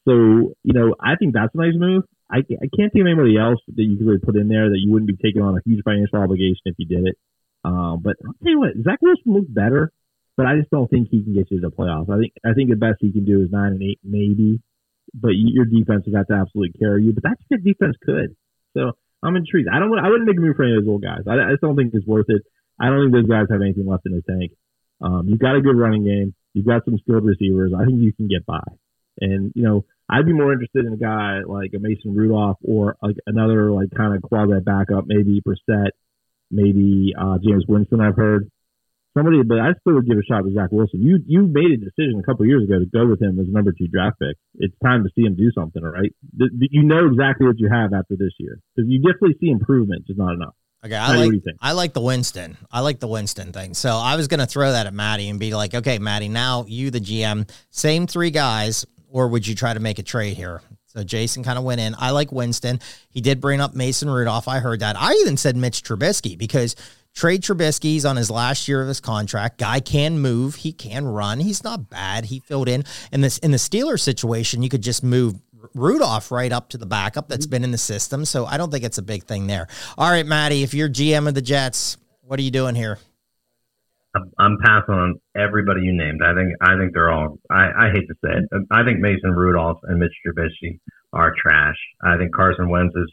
so, 0.07 0.55
you 0.63 0.75
know, 0.75 0.95
I 1.01 1.17
think 1.17 1.35
that's 1.35 1.55
a 1.55 1.59
nice 1.59 1.75
move. 1.75 2.05
I, 2.31 2.39
I 2.39 2.69
can't 2.75 2.93
think 2.93 3.03
of 3.03 3.11
anybody 3.11 3.39
else 3.39 3.61
that 3.69 3.83
you 3.83 3.97
could 3.97 4.07
really 4.07 4.25
put 4.25 4.37
in 4.37 4.49
there 4.49 4.71
that 4.71 4.83
you 4.83 4.91
wouldn't 4.91 5.11
be 5.11 5.17
taking 5.17 5.43
on 5.43 5.57
a 5.57 5.63
huge 5.65 5.83
financial 5.85 6.19
obligation 6.19 6.67
if 6.67 6.75
you 6.79 6.87
did 6.87 7.07
it. 7.07 7.17
Um, 7.65 8.01
but 8.03 8.15
I'll 8.25 8.35
tell 8.43 8.53
you 8.53 8.61
what, 8.61 8.79
Zach 8.83 8.99
Wilson 9.03 9.35
looks 9.35 9.51
better, 9.51 9.93
but 10.37 10.47
I 10.47 10.57
just 10.57 10.71
don't 10.71 10.89
think 10.89 11.09
he 11.11 11.23
can 11.23 11.35
get 11.35 11.51
you 11.51 11.61
to 11.61 11.71
the 11.71 11.75
playoffs. 11.75 12.11
I 12.11 12.19
think 12.19 12.33
I 12.45 12.55
think 12.55 12.71
the 12.71 12.79
best 12.79 12.99
he 13.01 13.11
can 13.11 13.25
do 13.25 13.43
is 13.43 13.51
nine 13.51 13.75
and 13.75 13.83
eight, 13.83 13.99
maybe. 14.03 14.63
But 15.15 15.35
your 15.35 15.65
defense 15.65 16.05
would 16.07 16.15
have 16.15 16.27
to 16.29 16.35
absolutely 16.35 16.79
carry 16.79 17.05
you. 17.05 17.13
But 17.13 17.23
that's 17.23 17.43
what 17.49 17.63
defense 17.63 17.97
could. 18.03 18.37
So 18.75 18.93
I'm 19.23 19.35
intrigued. 19.35 19.69
I 19.69 19.79
don't. 19.79 19.99
I 19.99 20.09
wouldn't 20.09 20.29
make 20.29 20.39
a 20.39 20.41
move 20.41 20.57
for 20.57 20.65
any 20.65 20.77
of 20.77 20.85
those 20.85 20.91
old 20.91 21.03
guys. 21.03 21.27
I, 21.27 21.35
I 21.35 21.51
just 21.51 21.63
don't 21.63 21.75
think 21.75 21.95
it's 21.95 22.07
worth 22.07 22.27
it. 22.29 22.43
I 22.79 22.87
don't 22.87 23.07
think 23.07 23.15
those 23.15 23.31
guys 23.31 23.47
have 23.51 23.63
anything 23.63 23.87
left 23.87 24.07
in 24.07 24.13
the 24.13 24.23
tank. 24.23 24.53
Um, 25.01 25.27
you've 25.27 25.41
got 25.41 25.57
a 25.57 25.63
good 25.63 25.77
running 25.77 26.05
game. 26.05 26.35
You've 26.55 26.67
got 26.67 26.85
some 26.85 26.99
skilled 26.99 27.25
receivers. 27.25 27.73
I 27.75 27.85
think 27.85 28.01
you 28.01 28.13
can 28.13 28.29
get 28.29 28.45
by. 28.47 28.63
And 29.21 29.53
you 29.55 29.63
know, 29.63 29.85
I'd 30.09 30.27
be 30.27 30.33
more 30.33 30.53
interested 30.53 30.87
in 30.87 30.93
a 30.93 30.97
guy 30.97 31.41
like 31.47 31.73
a 31.75 31.81
Mason 31.81 32.15
Rudolph 32.15 32.59
or 32.63 32.97
like 33.03 33.17
another 33.27 33.73
like 33.73 33.89
kind 33.97 34.15
of 34.15 34.23
quasi 34.23 34.61
backup, 34.61 35.05
maybe 35.07 35.43
Brissett, 35.47 35.91
maybe 36.51 37.15
uh, 37.19 37.39
Jameis 37.39 37.69
Winston. 37.69 38.01
I've 38.01 38.17
heard 38.17 38.51
somebody, 39.17 39.43
but 39.43 39.59
I 39.59 39.73
still 39.81 39.95
would 39.95 40.07
give 40.07 40.19
a 40.19 40.23
shot 40.23 40.43
to 40.43 40.53
Zach 40.53 40.71
Wilson. 40.71 41.03
You 41.03 41.19
you 41.27 41.43
made 41.43 41.73
a 41.73 41.77
decision 41.77 42.21
a 42.21 42.23
couple 42.23 42.47
years 42.47 42.63
ago 42.63 42.79
to 42.79 42.87
go 42.87 43.07
with 43.09 43.21
him 43.21 43.41
as 43.41 43.47
number 43.49 43.73
two 43.73 43.89
draft 43.89 44.21
pick. 44.21 44.37
It's 44.57 44.75
time 44.85 45.03
to 45.05 45.11
see 45.15 45.27
him 45.27 45.35
do 45.35 45.51
something, 45.55 45.83
all 45.83 45.91
right? 45.91 46.15
You 46.37 46.85
know 46.85 47.09
exactly 47.11 47.47
what 47.47 47.59
you 47.59 47.69
have 47.73 47.93
after 47.93 48.17
this 48.17 48.33
year 48.39 48.61
because 48.75 48.89
you 48.91 49.01
definitely 49.01 49.37
see 49.41 49.51
improvement, 49.51 50.07
just 50.07 50.19
not 50.19 50.35
enough. 50.35 50.55
Okay, 50.85 50.95
I 50.95 51.17
like 51.17 51.33
I 51.61 51.73
like 51.73 51.93
the 51.95 52.01
Winston. 52.01 52.57
I 52.71 52.81
like 52.81 53.01
the 53.01 53.09
Winston 53.09 53.53
thing. 53.53 53.75
So 53.75 53.97
I 53.97 54.15
was 54.15 54.29
going 54.29 54.39
to 54.41 54.47
throw 54.47 54.71
that 54.71 54.87
at 54.87 54.95
Maddie 54.95 55.29
and 55.29 55.41
be 55.41 55.53
like, 55.53 55.75
okay, 55.75 55.99
Maddie, 55.99 56.29
now 56.29 56.65
you 56.69 56.91
the 56.91 57.01
GM, 57.01 57.51
same 57.71 58.07
three 58.07 58.31
guys 58.31 58.87
or 59.11 59.29
would 59.29 59.47
you 59.47 59.55
try 59.55 59.75
to 59.75 59.81
make 59.81 59.99
a 59.99 60.03
trade 60.03 60.37
here? 60.37 60.63
So 60.87 61.05
Jason 61.05 61.45
kind 61.45 61.59
of 61.59 61.65
went 61.65 61.81
in. 61.81 61.95
I 61.99 62.11
like 62.11 62.33
Winston. 62.33 62.81
He 63.11 63.21
did 63.21 63.41
bring 63.41 63.61
up 63.61 63.75
Mason 63.75 64.09
Rudolph. 64.09 64.49
I 64.49 64.61
heard 64.61 64.81
that. 64.81 64.97
I 64.99 65.13
even 65.21 65.37
said 65.37 65.57
Mitch 65.57 65.83
Trubisky 65.83 66.39
because 66.39 66.75
trade 67.15 67.43
Trubisky's 67.43 68.07
on 68.07 68.17
his 68.17 68.31
last 68.31 68.67
year 68.67 68.81
of 68.81 68.89
his 68.89 69.01
contract. 69.01 69.59
Guy 69.59 69.81
can 69.81 70.19
move. 70.19 70.55
He 70.55 70.73
can 70.73 71.05
run. 71.05 71.41
He's 71.41 71.63
not 71.63 71.91
bad. 71.91 72.27
He 72.27 72.41
filled 72.41 72.69
in. 72.69 72.85
In 73.13 73.21
this 73.21 73.37
in 73.39 73.51
the 73.51 73.59
Steelers 73.59 74.01
situation, 74.01 74.63
you 74.63 74.71
could 74.71 74.83
just 74.83 75.03
move 75.03 75.35
Rudolph 75.75 76.31
right 76.31 76.53
up 76.53 76.71
to 76.71 76.79
the 76.79 76.87
backup 76.87 77.29
that's 77.29 77.47
been 77.47 77.65
in 77.65 77.73
the 77.73 77.79
system. 77.79 78.25
So 78.25 78.47
I 78.47 78.57
don't 78.57 78.71
think 78.71 78.85
it's 78.85 78.99
a 78.99 79.03
big 79.03 79.25
thing 79.25 79.47
there. 79.47 79.67
All 79.99 80.11
right, 80.11 80.27
Maddie, 80.27 80.63
if 80.63 80.73
you're 80.73 80.89
GM 80.89 81.29
of 81.29 81.35
the 81.35 81.43
Jets, 81.43 81.99
what 82.23 82.39
are 82.39 82.43
you 82.43 82.51
doing 82.51 82.75
here? 82.75 82.99
I'm 84.39 84.59
passing 84.63 84.95
on 84.95 85.15
everybody 85.37 85.83
you 85.83 85.93
named. 85.93 86.21
I 86.23 86.35
think 86.35 86.55
I 86.61 86.77
think 86.79 86.93
they're 86.93 87.11
all. 87.11 87.39
I, 87.51 87.69
I 87.77 87.91
hate 87.93 88.07
to 88.09 88.15
say 88.25 88.33
it. 88.39 88.67
I 88.71 88.85
think 88.85 89.01
Mason 89.01 89.33
Rudolph 89.33 89.79
and 89.85 89.99
Mitch 89.99 90.13
Trubisky 90.27 90.79
are 91.13 91.35
trash. 91.37 91.77
I 92.03 92.17
think 92.17 92.35
Carson 92.35 92.69
Wentz 92.69 92.95
is 92.97 93.13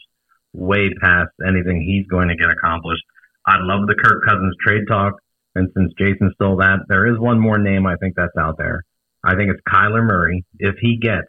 way 0.54 0.90
past 1.02 1.32
anything 1.48 1.82
he's 1.82 2.08
going 2.08 2.30
to 2.30 2.36
get 2.36 2.50
accomplished. 2.50 3.04
I 3.46 3.58
love 3.60 3.88
the 3.88 3.96
Kirk 3.96 4.24
Cousins 4.26 4.56
trade 4.66 4.84
talk. 4.88 5.14
And 5.56 5.70
since 5.76 5.94
Jason 5.98 6.32
stole 6.36 6.58
that, 6.58 6.80
there 6.88 7.08
is 7.08 7.20
one 7.20 7.40
more 7.40 7.58
name 7.58 7.86
I 7.86 7.96
think 7.98 8.16
that's 8.16 8.36
out 8.40 8.58
there. 8.58 8.84
I 9.24 9.36
think 9.36 9.52
it's 9.52 9.62
Kyler 9.68 10.04
Murray. 10.04 10.46
If 10.60 10.76
he 10.82 10.98
gets 10.98 11.28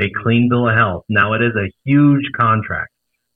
a 0.00 0.10
clean 0.22 0.48
bill 0.48 0.68
of 0.68 0.76
health, 0.76 1.04
now 1.08 1.34
it 1.34 1.42
is 1.42 1.52
a 1.56 1.72
huge 1.84 2.24
contract. 2.38 2.90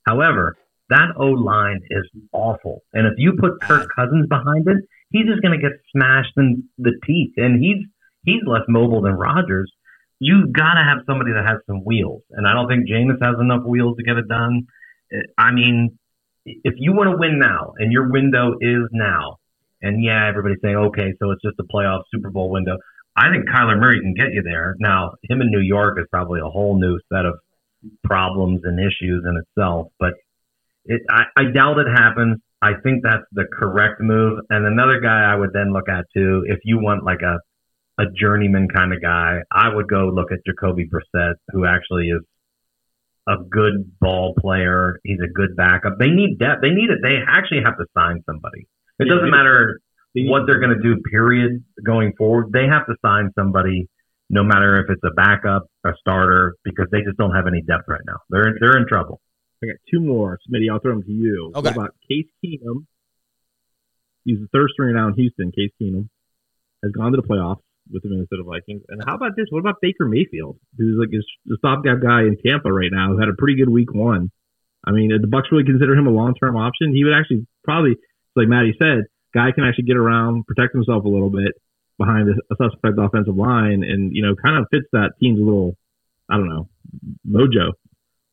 However, 0.05 0.55
that 0.89 1.13
O 1.17 1.27
line 1.27 1.81
is 1.89 2.09
awful. 2.31 2.83
And 2.93 3.05
if 3.05 3.13
you 3.17 3.33
put 3.37 3.61
Kirk 3.61 3.89
Cousins 3.93 4.27
behind 4.27 4.67
it, 4.67 4.77
he's 5.11 5.25
just 5.25 5.41
going 5.41 5.59
to 5.59 5.61
get 5.61 5.79
smashed 5.91 6.33
in 6.37 6.63
the 6.77 6.93
teeth. 7.05 7.33
And 7.37 7.61
he's 7.61 7.85
he's 8.25 8.41
less 8.45 8.63
mobile 8.67 9.01
than 9.01 9.13
Rodgers. 9.13 9.71
You've 10.19 10.51
got 10.51 10.73
to 10.73 10.83
have 10.83 11.05
somebody 11.05 11.31
that 11.33 11.45
has 11.45 11.59
some 11.67 11.85
wheels. 11.85 12.23
And 12.31 12.47
I 12.47 12.53
don't 12.53 12.67
think 12.67 12.89
Jameis 12.89 13.21
has 13.21 13.35
enough 13.39 13.63
wheels 13.65 13.97
to 13.97 14.03
get 14.03 14.17
it 14.17 14.27
done. 14.27 14.67
Eh, 15.11 15.21
I 15.37 15.51
mean, 15.51 15.97
if 16.45 16.75
you 16.77 16.93
want 16.93 17.11
to 17.11 17.17
win 17.17 17.39
now 17.39 17.73
and 17.77 17.91
your 17.91 18.09
window 18.11 18.53
is 18.59 18.89
now, 18.91 19.37
and 19.81 20.03
yeah, 20.03 20.27
everybody's 20.27 20.57
saying, 20.63 20.75
okay, 20.75 21.13
so 21.19 21.31
it's 21.31 21.41
just 21.43 21.59
a 21.59 21.63
playoff 21.63 22.03
Super 22.11 22.31
Bowl 22.31 22.49
window. 22.49 22.77
I 23.15 23.31
think 23.31 23.49
Kyler 23.49 23.79
Murray 23.79 23.99
can 23.99 24.13
get 24.13 24.33
you 24.33 24.43
there. 24.43 24.75
Now, 24.79 25.13
him 25.23 25.41
in 25.41 25.51
New 25.51 25.61
York 25.61 25.99
is 25.99 26.05
probably 26.11 26.39
a 26.39 26.49
whole 26.49 26.79
new 26.79 26.99
set 27.11 27.25
of 27.25 27.35
problems 28.03 28.61
and 28.63 28.79
issues 28.79 29.23
in 29.25 29.37
itself, 29.37 29.87
but 29.99 30.13
it, 30.85 31.01
I, 31.09 31.23
I 31.35 31.43
doubt 31.53 31.79
it 31.79 31.87
happens. 31.87 32.39
I 32.61 32.71
think 32.83 33.03
that's 33.03 33.23
the 33.31 33.45
correct 33.51 34.01
move. 34.01 34.39
And 34.49 34.65
another 34.65 34.99
guy 34.99 35.31
I 35.31 35.35
would 35.35 35.51
then 35.53 35.73
look 35.73 35.89
at 35.89 36.05
too, 36.13 36.43
if 36.47 36.59
you 36.63 36.79
want 36.79 37.03
like 37.03 37.21
a 37.21 37.37
a 37.99 38.05
journeyman 38.15 38.67
kind 38.69 38.93
of 38.93 39.01
guy, 39.01 39.39
I 39.51 39.73
would 39.73 39.87
go 39.87 40.11
look 40.13 40.31
at 40.31 40.39
Jacoby 40.45 40.87
Brissett, 40.87 41.33
who 41.51 41.65
actually 41.65 42.09
is 42.09 42.21
a 43.27 43.37
good 43.49 43.99
ball 43.99 44.35
player. 44.39 44.99
He's 45.03 45.19
a 45.19 45.31
good 45.31 45.55
backup. 45.55 45.97
They 45.99 46.09
need 46.09 46.37
depth. 46.39 46.61
They 46.61 46.69
need 46.69 46.89
it. 46.89 46.99
They 47.01 47.17
actually 47.27 47.61
have 47.65 47.77
to 47.77 47.85
sign 47.97 48.21
somebody. 48.25 48.67
It 48.99 49.05
doesn't 49.09 49.29
matter 49.29 49.79
what 50.13 50.43
they're 50.47 50.59
going 50.59 50.77
to 50.77 50.81
do. 50.81 51.01
Period. 51.09 51.63
Going 51.85 52.13
forward, 52.17 52.51
they 52.53 52.65
have 52.67 52.85
to 52.85 52.95
sign 53.03 53.31
somebody, 53.37 53.89
no 54.29 54.43
matter 54.43 54.79
if 54.79 54.89
it's 54.89 55.03
a 55.03 55.13
backup, 55.15 55.67
a 55.85 55.91
starter, 55.99 56.55
because 56.63 56.87
they 56.91 57.01
just 57.01 57.17
don't 57.17 57.35
have 57.35 57.47
any 57.47 57.61
depth 57.61 57.85
right 57.87 58.01
now. 58.05 58.17
They're 58.29 58.55
they're 58.59 58.77
in 58.77 58.87
trouble. 58.87 59.21
I 59.63 59.67
got 59.67 59.75
two 59.91 59.99
more. 59.99 60.39
Smitty, 60.49 60.71
I'll 60.71 60.79
throw 60.79 60.93
them 60.93 61.03
to 61.03 61.11
you. 61.11 61.51
Okay. 61.55 61.69
What 61.69 61.75
about 61.75 61.95
Case 62.07 62.27
Keenum? 62.43 62.85
He's 64.23 64.39
the 64.39 64.47
third 64.53 64.69
string 64.73 64.93
now 64.93 65.07
in 65.07 65.13
Houston. 65.15 65.51
Case 65.51 65.71
Keenum 65.81 66.09
has 66.83 66.91
gone 66.91 67.11
to 67.11 67.17
the 67.17 67.27
playoffs 67.27 67.61
with 67.91 68.03
the 68.03 68.09
Minnesota 68.09 68.43
Vikings. 68.43 68.83
And 68.89 69.01
how 69.05 69.15
about 69.15 69.35
this? 69.35 69.47
What 69.49 69.59
about 69.59 69.75
Baker 69.81 70.05
Mayfield, 70.05 70.57
who's 70.77 70.97
like 70.99 71.09
the 71.45 71.57
stopgap 71.57 72.01
guy 72.01 72.21
in 72.21 72.37
Tampa 72.45 72.71
right 72.71 72.91
now, 72.91 73.09
who 73.09 73.19
had 73.19 73.29
a 73.29 73.37
pretty 73.37 73.55
good 73.55 73.69
week 73.69 73.93
one. 73.93 74.31
I 74.85 74.91
mean, 74.91 75.09
the 75.09 75.27
Bucs 75.27 75.51
really 75.51 75.63
consider 75.63 75.95
him 75.95 76.07
a 76.07 76.11
long 76.11 76.35
term 76.35 76.55
option. 76.55 76.93
He 76.93 77.03
would 77.03 77.13
actually 77.13 77.47
probably, 77.63 77.95
like 78.35 78.47
Maddie 78.47 78.75
said, 78.77 79.05
guy 79.33 79.51
can 79.51 79.63
actually 79.63 79.85
get 79.85 79.97
around, 79.97 80.45
protect 80.45 80.73
himself 80.73 81.03
a 81.05 81.09
little 81.09 81.29
bit 81.29 81.53
behind 81.97 82.29
a 82.29 82.55
suspect 82.55 82.99
offensive 82.99 83.35
line, 83.35 83.83
and 83.83 84.15
you 84.15 84.21
know, 84.21 84.35
kind 84.35 84.57
of 84.57 84.67
fits 84.71 84.85
that 84.91 85.13
team's 85.19 85.39
little, 85.39 85.75
I 86.29 86.37
don't 86.37 86.49
know, 86.49 86.69
mojo. 87.27 87.73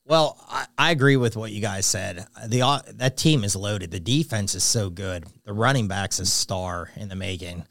Well, 0.07 0.39
I, 0.49 0.67
I 0.77 0.91
agree 0.91 1.17
with 1.17 1.37
what 1.37 1.51
you 1.51 1.63
guys 1.63 1.87
said. 1.87 2.27
The 2.47 2.63
uh, 2.63 2.81
that 2.95 3.17
team 3.17 3.43
is 3.43 3.57
loaded. 3.57 3.91
The 3.91 4.01
defense 4.01 4.55
is 4.55 4.63
so 4.63 4.91
good. 4.91 5.25
The 5.45 5.53
running 5.55 5.89
backs 5.89 6.19
a 6.19 6.27
star 6.27 6.91
in 6.97 7.09
the 7.09 7.17
making. 7.17 7.65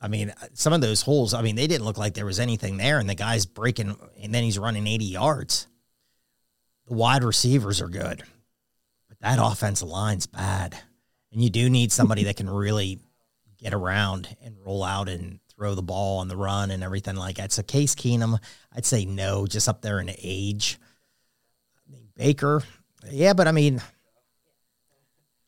I 0.00 0.08
mean, 0.08 0.32
some 0.54 0.72
of 0.72 0.80
those 0.80 1.02
holes. 1.02 1.34
I 1.34 1.42
mean, 1.42 1.56
they 1.56 1.66
didn't 1.66 1.84
look 1.84 1.98
like 1.98 2.14
there 2.14 2.26
was 2.26 2.40
anything 2.40 2.78
there, 2.78 2.98
and 2.98 3.08
the 3.08 3.14
guy's 3.14 3.46
breaking, 3.46 3.96
and 4.20 4.34
then 4.34 4.42
he's 4.42 4.58
running 4.58 4.86
eighty 4.86 5.04
yards. 5.04 5.68
The 6.88 6.94
wide 6.94 7.22
receivers 7.22 7.80
are 7.80 7.88
good, 7.88 8.24
but 9.08 9.20
that 9.20 9.38
offensive 9.40 9.88
line's 9.88 10.26
bad, 10.26 10.76
and 11.30 11.40
you 11.40 11.50
do 11.50 11.70
need 11.70 11.92
somebody 11.92 12.24
that 12.24 12.38
can 12.38 12.50
really 12.50 12.98
get 13.56 13.72
around 13.72 14.36
and 14.42 14.56
roll 14.64 14.82
out 14.82 15.08
and 15.08 15.38
throw 15.54 15.74
the 15.76 15.82
ball 15.82 16.18
on 16.18 16.28
the 16.28 16.36
run 16.36 16.70
and 16.72 16.82
everything 16.82 17.14
like 17.14 17.36
that. 17.36 17.52
So 17.52 17.62
Case 17.62 17.94
Keenum, 17.94 18.38
I'd 18.74 18.86
say 18.86 19.04
no, 19.04 19.46
just 19.46 19.68
up 19.68 19.82
there 19.82 20.00
in 20.00 20.10
age. 20.18 20.78
Baker, 22.20 22.62
yeah, 23.10 23.32
but 23.32 23.48
I 23.48 23.52
mean, 23.52 23.80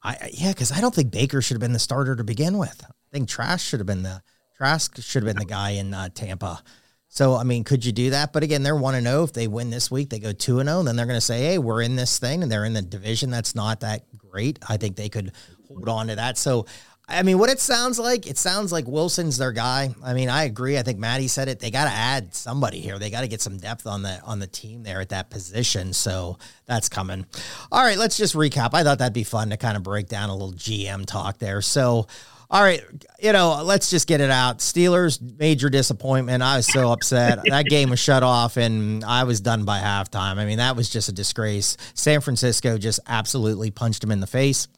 I 0.02 0.30
yeah, 0.32 0.52
because 0.52 0.72
I 0.72 0.80
don't 0.80 0.94
think 0.94 1.10
Baker 1.10 1.42
should 1.42 1.54
have 1.54 1.60
been 1.60 1.74
the 1.74 1.78
starter 1.78 2.16
to 2.16 2.24
begin 2.24 2.56
with. 2.56 2.82
I 2.82 2.92
think 3.12 3.28
Trash 3.28 3.62
should 3.62 3.80
have 3.80 3.86
been 3.86 4.02
the 4.02 4.22
Trask 4.56 4.98
should 5.02 5.22
have 5.22 5.34
been 5.34 5.38
the 5.38 5.44
guy 5.44 5.72
in 5.72 5.92
uh, 5.92 6.08
Tampa. 6.14 6.62
So 7.08 7.36
I 7.36 7.44
mean, 7.44 7.62
could 7.62 7.84
you 7.84 7.92
do 7.92 8.08
that? 8.10 8.32
But 8.32 8.42
again, 8.42 8.62
they're 8.62 8.74
one 8.74 8.94
to 8.94 9.02
know. 9.02 9.22
If 9.22 9.34
they 9.34 9.48
win 9.48 9.68
this 9.68 9.90
week, 9.90 10.08
they 10.08 10.18
go 10.18 10.32
two 10.32 10.60
and 10.60 10.68
zero. 10.68 10.82
Then 10.82 10.96
they're 10.96 11.04
going 11.04 11.18
to 11.18 11.20
say, 11.20 11.42
"Hey, 11.42 11.58
we're 11.58 11.82
in 11.82 11.94
this 11.94 12.18
thing," 12.18 12.42
and 12.42 12.50
they're 12.50 12.64
in 12.64 12.72
the 12.72 12.80
division 12.80 13.30
that's 13.30 13.54
not 13.54 13.80
that 13.80 14.06
great. 14.16 14.58
I 14.66 14.78
think 14.78 14.96
they 14.96 15.10
could 15.10 15.32
hold 15.68 15.90
on 15.90 16.06
to 16.06 16.16
that. 16.16 16.38
So 16.38 16.64
I 17.12 17.22
mean, 17.22 17.38
what 17.38 17.50
it 17.50 17.60
sounds 17.60 17.98
like, 17.98 18.26
it 18.26 18.38
sounds 18.38 18.72
like 18.72 18.86
Wilson's 18.86 19.36
their 19.36 19.52
guy. 19.52 19.94
I 20.02 20.14
mean, 20.14 20.28
I 20.28 20.44
agree. 20.44 20.78
I 20.78 20.82
think 20.82 20.98
Maddie 20.98 21.28
said 21.28 21.48
it. 21.48 21.60
They 21.60 21.70
got 21.70 21.84
to 21.84 21.90
add 21.90 22.34
somebody 22.34 22.80
here. 22.80 22.98
They 22.98 23.10
got 23.10 23.20
to 23.20 23.28
get 23.28 23.40
some 23.40 23.58
depth 23.58 23.86
on 23.86 24.02
the 24.02 24.20
on 24.24 24.38
the 24.38 24.46
team 24.46 24.82
there 24.82 25.00
at 25.00 25.10
that 25.10 25.30
position. 25.30 25.92
So 25.92 26.38
that's 26.66 26.88
coming. 26.88 27.26
All 27.70 27.82
right, 27.82 27.98
let's 27.98 28.16
just 28.16 28.34
recap. 28.34 28.70
I 28.72 28.82
thought 28.82 28.98
that'd 28.98 29.12
be 29.12 29.24
fun 29.24 29.50
to 29.50 29.56
kind 29.56 29.76
of 29.76 29.82
break 29.82 30.08
down 30.08 30.30
a 30.30 30.32
little 30.32 30.54
GM 30.54 31.06
talk 31.06 31.38
there. 31.38 31.60
So. 31.60 32.06
All 32.50 32.62
right, 32.62 32.82
you 33.18 33.32
know, 33.32 33.62
let's 33.64 33.88
just 33.88 34.06
get 34.06 34.20
it 34.20 34.30
out. 34.30 34.58
Steelers 34.58 35.18
major 35.38 35.70
disappointment. 35.70 36.42
I 36.42 36.56
was 36.58 36.66
so 36.66 36.92
upset. 36.92 37.38
that 37.48 37.64
game 37.64 37.88
was 37.88 37.98
shut 37.98 38.22
off 38.22 38.58
and 38.58 39.02
I 39.04 39.24
was 39.24 39.40
done 39.40 39.64
by 39.64 39.80
halftime. 39.80 40.36
I 40.36 40.44
mean, 40.44 40.58
that 40.58 40.76
was 40.76 40.90
just 40.90 41.08
a 41.08 41.12
disgrace. 41.12 41.78
San 41.94 42.20
Francisco 42.20 42.76
just 42.76 43.00
absolutely 43.06 43.70
punched 43.70 44.04
him 44.04 44.10
in 44.10 44.20
the 44.20 44.26
face. 44.26 44.68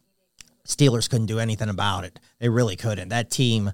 Steelers 0.66 1.08
couldn't 1.08 1.26
do 1.26 1.38
anything 1.38 1.68
about 1.68 2.04
it. 2.04 2.18
They 2.38 2.48
really 2.48 2.76
couldn't. 2.76 3.08
That 3.08 3.30
team 3.30 3.72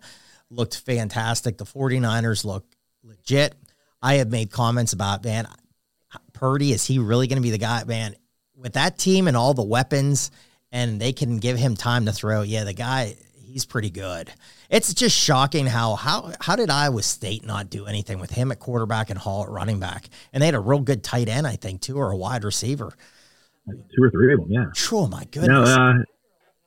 looked 0.51 0.77
fantastic. 0.79 1.59
The 1.59 1.65
49ers 1.65 2.45
look 2.45 2.65
legit. 3.03 3.55
I 4.03 4.15
have 4.15 4.31
made 4.31 4.51
comments 4.51 4.93
about, 4.93 5.25
man, 5.25 5.47
Purdy, 6.33 6.73
is 6.73 6.85
he 6.85 6.99
really 6.99 7.27
going 7.27 7.37
to 7.37 7.43
be 7.43 7.51
the 7.51 7.59
guy? 7.59 7.85
Man, 7.85 8.15
with 8.57 8.73
that 8.75 8.99
team 8.99 9.29
and 9.29 9.37
all 9.37 9.55
the 9.55 9.63
weapons, 9.63 10.31
and 10.73 11.01
they 11.01 11.13
can 11.13 11.39
give 11.39 11.57
him 11.57 11.77
time 11.77 12.07
to 12.07 12.13
throw, 12.13 12.43
yeah, 12.43 12.65
the 12.65 12.73
guy, 12.73 13.17
he's 13.35 13.65
pretty 13.65 13.91
good. 13.91 14.33
It's 14.69 14.95
just 14.95 15.17
shocking 15.17 15.67
how 15.67 15.97
how 15.97 16.33
how 16.41 16.57
did 16.57 16.71
Iowa 16.71 17.03
State 17.03 17.45
not 17.45 17.71
do 17.71 17.87
anything 17.87 18.21
with 18.21 18.31
him 18.31 18.53
at 18.53 18.61
quarterback 18.61 19.11
and 19.11 19.19
Hall 19.19 19.43
at 19.43 19.51
running 19.51 19.81
back? 19.81 20.09
And 20.33 20.41
they 20.41 20.47
had 20.47 20.55
a 20.55 20.61
real 20.61 20.81
good 20.81 21.03
tight 21.03 21.29
end, 21.29 21.47
I 21.47 21.57
think, 21.57 21.81
too, 21.81 21.97
or 21.97 22.11
a 22.11 22.17
wide 22.17 22.45
receiver. 22.45 22.93
Two 23.69 24.03
or 24.03 24.11
three 24.11 24.33
of 24.33 24.41
them, 24.41 24.51
yeah. 24.51 24.67
Oh 24.93 25.07
my 25.07 25.25
goodness. 25.25 25.49
No, 25.49 25.63
uh, 25.63 25.93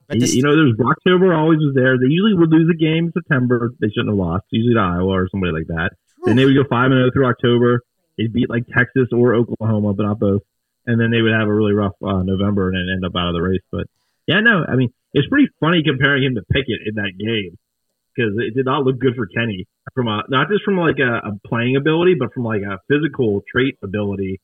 but 0.07 0.19
this, 0.19 0.35
you 0.35 0.43
know, 0.43 0.55
there's 0.55 0.75
October 0.79 1.33
always 1.33 1.59
was 1.59 1.73
there. 1.75 1.97
They 1.97 2.09
usually 2.09 2.33
would 2.33 2.51
lose 2.51 2.69
a 2.69 2.77
game 2.77 3.07
in 3.07 3.13
September. 3.13 3.71
They 3.79 3.87
shouldn't 3.87 4.09
have 4.09 4.17
lost. 4.17 4.45
Usually 4.51 4.75
to 4.75 4.81
Iowa 4.81 5.23
or 5.23 5.27
somebody 5.31 5.53
like 5.53 5.67
that. 5.67 5.91
Then 6.25 6.35
they 6.35 6.45
would 6.45 6.55
go 6.55 6.63
five 6.69 6.91
and 6.91 6.99
zero 6.99 7.11
through 7.11 7.27
October. 7.27 7.81
They'd 8.17 8.31
beat 8.31 8.49
like 8.49 8.63
Texas 8.75 9.09
or 9.11 9.35
Oklahoma, 9.35 9.93
but 9.93 10.03
not 10.03 10.19
both. 10.19 10.41
And 10.85 10.99
then 10.99 11.11
they 11.11 11.21
would 11.21 11.33
have 11.33 11.47
a 11.47 11.53
really 11.53 11.73
rough 11.73 11.95
uh, 12.03 12.23
November 12.23 12.69
and 12.69 12.77
then 12.77 12.95
end 12.95 13.05
up 13.05 13.15
out 13.15 13.29
of 13.29 13.33
the 13.33 13.41
race. 13.41 13.63
But 13.71 13.87
yeah, 14.27 14.39
no, 14.39 14.63
I 14.67 14.75
mean 14.75 14.93
it's 15.13 15.27
pretty 15.27 15.47
funny 15.59 15.83
comparing 15.83 16.23
him 16.23 16.35
to 16.35 16.43
Pickett 16.51 16.83
in 16.85 16.95
that 16.95 17.13
game 17.17 17.57
because 18.15 18.33
it 18.37 18.55
did 18.55 18.65
not 18.65 18.83
look 18.83 18.99
good 18.99 19.15
for 19.15 19.27
Kenny 19.27 19.67
from 19.93 20.07
a 20.07 20.23
not 20.29 20.49
just 20.49 20.63
from 20.63 20.77
like 20.77 20.99
a, 20.99 21.27
a 21.27 21.31
playing 21.47 21.75
ability, 21.75 22.15
but 22.19 22.33
from 22.33 22.43
like 22.43 22.61
a 22.61 22.79
physical 22.87 23.41
trait 23.51 23.75
ability. 23.83 24.39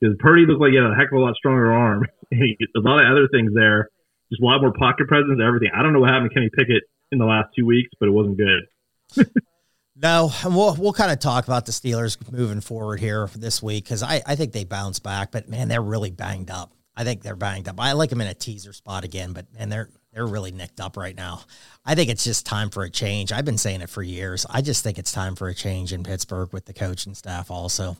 Because 0.00 0.16
Purdy 0.18 0.46
looked 0.46 0.60
like 0.60 0.74
he 0.74 0.76
had 0.76 0.90
a 0.90 0.96
heck 0.98 1.12
of 1.12 1.18
a 1.18 1.22
lot 1.22 1.36
stronger 1.36 1.70
arm. 1.70 2.06
a 2.32 2.80
lot 2.80 2.98
of 2.98 3.06
other 3.06 3.28
things 3.30 3.52
there 3.54 3.88
just 4.32 4.42
a 4.42 4.44
lot 4.44 4.60
more 4.62 4.72
pocket 4.72 5.06
presence, 5.08 5.38
everything. 5.44 5.68
I 5.76 5.82
don't 5.82 5.92
know 5.92 6.00
what 6.00 6.10
happened 6.10 6.30
to 6.30 6.34
Kenny 6.34 6.50
Pickett 6.56 6.84
in 7.12 7.18
the 7.18 7.26
last 7.26 7.50
two 7.56 7.66
weeks, 7.66 7.90
but 8.00 8.08
it 8.08 8.12
wasn't 8.12 8.38
good. 8.38 9.26
no, 9.96 10.32
we'll 10.44 10.74
we'll 10.76 10.92
kind 10.94 11.12
of 11.12 11.20
talk 11.20 11.46
about 11.46 11.66
the 11.66 11.72
Steelers 11.72 12.16
moving 12.32 12.62
forward 12.62 12.98
here 12.98 13.28
this 13.36 13.62
week 13.62 13.84
because 13.84 14.02
I, 14.02 14.22
I 14.26 14.36
think 14.36 14.52
they 14.52 14.64
bounce 14.64 14.98
back, 14.98 15.30
but 15.30 15.48
man, 15.48 15.68
they're 15.68 15.82
really 15.82 16.10
banged 16.10 16.50
up. 16.50 16.72
I 16.96 17.04
think 17.04 17.22
they're 17.22 17.36
banged 17.36 17.68
up. 17.68 17.78
I 17.78 17.92
like 17.92 18.10
them 18.10 18.20
in 18.20 18.26
a 18.26 18.34
teaser 18.34 18.72
spot 18.72 19.04
again, 19.04 19.32
but 19.32 19.52
man, 19.54 19.68
they're 19.68 19.90
they're 20.12 20.26
really 20.26 20.52
nicked 20.52 20.80
up 20.80 20.96
right 20.96 21.16
now. 21.16 21.42
I 21.84 21.94
think 21.94 22.10
it's 22.10 22.24
just 22.24 22.44
time 22.46 22.70
for 22.70 22.82
a 22.84 22.90
change. 22.90 23.32
I've 23.32 23.46
been 23.46 23.58
saying 23.58 23.80
it 23.80 23.90
for 23.90 24.02
years. 24.02 24.46
I 24.48 24.60
just 24.60 24.82
think 24.82 24.98
it's 24.98 25.12
time 25.12 25.36
for 25.36 25.48
a 25.48 25.54
change 25.54 25.92
in 25.92 26.04
Pittsburgh 26.04 26.52
with 26.52 26.66
the 26.66 26.74
coach 26.74 27.06
and 27.06 27.16
staff 27.16 27.50
also. 27.50 27.96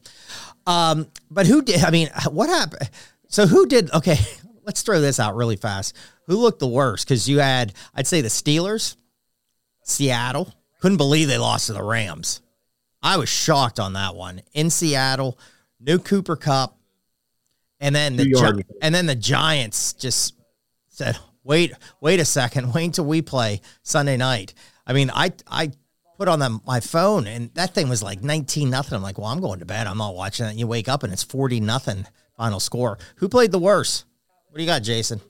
Um, 0.66 1.08
but 1.30 1.46
who 1.46 1.62
did? 1.62 1.82
I 1.82 1.90
mean, 1.90 2.08
what 2.30 2.48
happened? 2.48 2.90
So 3.28 3.46
who 3.46 3.66
did? 3.66 3.90
Okay, 3.92 4.18
let's 4.64 4.82
throw 4.82 5.00
this 5.00 5.18
out 5.18 5.36
really 5.36 5.56
fast. 5.56 5.96
Who 6.26 6.36
looked 6.36 6.60
the 6.60 6.66
worst? 6.66 7.06
Because 7.06 7.28
you 7.28 7.38
had, 7.40 7.72
I'd 7.94 8.06
say, 8.06 8.20
the 8.20 8.28
Steelers, 8.28 8.96
Seattle. 9.82 10.52
Couldn't 10.80 10.96
believe 10.96 11.28
they 11.28 11.38
lost 11.38 11.66
to 11.68 11.72
the 11.72 11.82
Rams. 11.82 12.40
I 13.02 13.16
was 13.16 13.28
shocked 13.28 13.80
on 13.80 13.92
that 13.94 14.14
one 14.14 14.42
in 14.52 14.70
Seattle. 14.70 15.38
New 15.80 15.98
Cooper 15.98 16.36
Kupp, 16.36 16.76
and 17.80 17.94
then 17.94 18.16
the 18.16 18.24
Gi- 18.56 18.64
and 18.80 18.94
then 18.94 19.06
the 19.06 19.16
Giants 19.16 19.92
just 19.94 20.34
said, 20.88 21.18
"Wait, 21.42 21.72
wait 22.00 22.20
a 22.20 22.24
second, 22.24 22.72
wait 22.72 22.86
until 22.86 23.04
we 23.04 23.20
play 23.22 23.60
Sunday 23.82 24.16
night." 24.16 24.54
I 24.86 24.92
mean, 24.92 25.10
I 25.12 25.32
I 25.48 25.72
put 26.18 26.28
on 26.28 26.38
the, 26.38 26.60
my 26.64 26.78
phone 26.78 27.26
and 27.26 27.52
that 27.54 27.74
thing 27.74 27.88
was 27.88 28.00
like 28.00 28.22
19 28.22 28.70
nothing. 28.70 28.94
I'm 28.94 29.02
like, 29.02 29.18
well, 29.18 29.26
I'm 29.26 29.40
going 29.40 29.58
to 29.58 29.64
bed. 29.64 29.88
I'm 29.88 29.98
not 29.98 30.14
watching 30.14 30.46
that. 30.46 30.54
You 30.54 30.68
wake 30.68 30.88
up 30.88 31.02
and 31.02 31.12
it's 31.12 31.24
40 31.24 31.58
nothing 31.58 32.06
final 32.36 32.60
score. 32.60 32.96
Who 33.16 33.28
played 33.28 33.50
the 33.50 33.58
worst? 33.58 34.04
What 34.48 34.58
do 34.58 34.62
you 34.62 34.68
got, 34.68 34.82
Jason? 34.84 35.20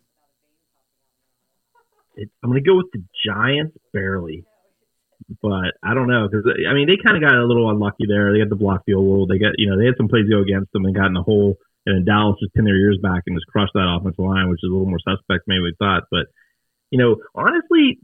It, 2.14 2.28
I'm 2.42 2.50
going 2.50 2.62
to 2.62 2.68
go 2.68 2.76
with 2.76 2.90
the 2.92 3.02
Giants 3.24 3.76
barely, 3.92 4.44
but 5.40 5.74
I 5.82 5.94
don't 5.94 6.08
know 6.08 6.28
because 6.28 6.44
I 6.46 6.74
mean 6.74 6.88
they 6.88 6.98
kind 6.98 7.16
of 7.16 7.22
got 7.22 7.38
a 7.38 7.46
little 7.46 7.70
unlucky 7.70 8.04
there. 8.08 8.32
They 8.32 8.40
got 8.40 8.50
the 8.50 8.58
block 8.58 8.84
field 8.84 9.04
goal. 9.04 9.26
They 9.26 9.38
got 9.38 9.54
you 9.56 9.70
know 9.70 9.78
they 9.78 9.86
had 9.86 9.96
some 9.96 10.08
plays 10.08 10.28
go 10.28 10.42
against 10.42 10.72
them 10.72 10.84
and 10.84 10.94
got 10.94 11.06
in 11.06 11.14
the 11.14 11.22
hole. 11.22 11.56
And 11.86 11.96
then 11.96 12.04
Dallas 12.06 12.38
just 12.38 12.54
pinned 12.54 12.66
their 12.66 12.78
ears 12.78 12.98
back 13.02 13.26
and 13.26 13.36
just 13.36 13.50
crushed 13.50 13.74
that 13.74 13.90
offensive 13.90 14.22
line, 14.22 14.48
which 14.48 14.62
is 14.62 14.70
a 14.70 14.72
little 14.72 14.86
more 14.86 15.02
suspect 15.02 15.50
maybe 15.50 15.66
we 15.66 15.74
thought. 15.78 16.04
But 16.10 16.30
you 16.90 16.98
know, 16.98 17.16
honestly, 17.34 17.98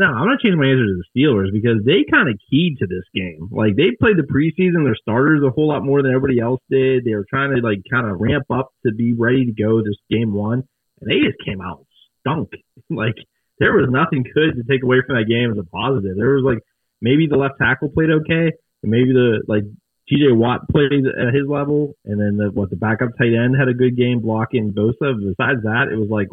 no, 0.00 0.06
I'm 0.06 0.26
gonna 0.26 0.40
change 0.42 0.56
my 0.56 0.66
answer 0.66 0.88
to 0.88 0.98
the 0.98 1.10
Steelers 1.12 1.52
because 1.52 1.84
they 1.84 2.08
kind 2.10 2.28
of 2.28 2.40
keyed 2.50 2.78
to 2.80 2.86
this 2.86 3.04
game. 3.14 3.52
Like 3.52 3.76
they 3.76 3.92
played 4.00 4.16
the 4.16 4.26
preseason, 4.26 4.84
their 4.84 4.96
starters 4.96 5.42
a 5.44 5.50
whole 5.50 5.68
lot 5.68 5.84
more 5.84 6.02
than 6.02 6.14
everybody 6.14 6.40
else 6.40 6.60
did. 6.70 7.04
They 7.04 7.14
were 7.14 7.26
trying 7.28 7.54
to 7.54 7.60
like 7.60 7.84
kind 7.90 8.08
of 8.08 8.18
ramp 8.18 8.46
up 8.50 8.72
to 8.86 8.92
be 8.92 9.12
ready 9.12 9.44
to 9.46 9.52
go 9.52 9.82
this 9.82 10.00
game 10.10 10.32
one, 10.32 10.64
and 11.00 11.10
they 11.10 11.20
just 11.20 11.44
came 11.44 11.60
out 11.60 11.84
stunk. 12.20 12.50
like 12.90 13.16
there 13.60 13.76
was 13.76 13.88
nothing 13.92 14.24
good 14.24 14.56
to 14.56 14.64
take 14.64 14.82
away 14.82 15.04
from 15.06 15.16
that 15.16 15.28
game 15.28 15.52
as 15.52 15.58
a 15.60 15.68
positive. 15.68 16.16
There 16.16 16.34
was 16.34 16.44
like 16.44 16.64
maybe 17.00 17.28
the 17.28 17.36
left 17.36 17.60
tackle 17.60 17.90
played 17.92 18.10
okay, 18.24 18.56
and 18.82 18.90
maybe 18.90 19.12
the 19.12 19.44
like 19.46 19.62
TJ 20.10 20.34
Watt 20.34 20.66
played 20.72 21.06
at 21.06 21.36
his 21.36 21.46
level, 21.46 21.92
and 22.04 22.18
then 22.18 22.40
the 22.40 22.50
what 22.50 22.70
the 22.70 22.80
backup 22.80 23.14
tight 23.20 23.36
end 23.36 23.54
had 23.54 23.68
a 23.68 23.76
good 23.76 23.96
game 23.96 24.20
blocking 24.20 24.72
Bosa. 24.72 25.12
Besides 25.14 25.62
that, 25.68 25.92
it 25.92 26.00
was 26.00 26.08
like 26.08 26.32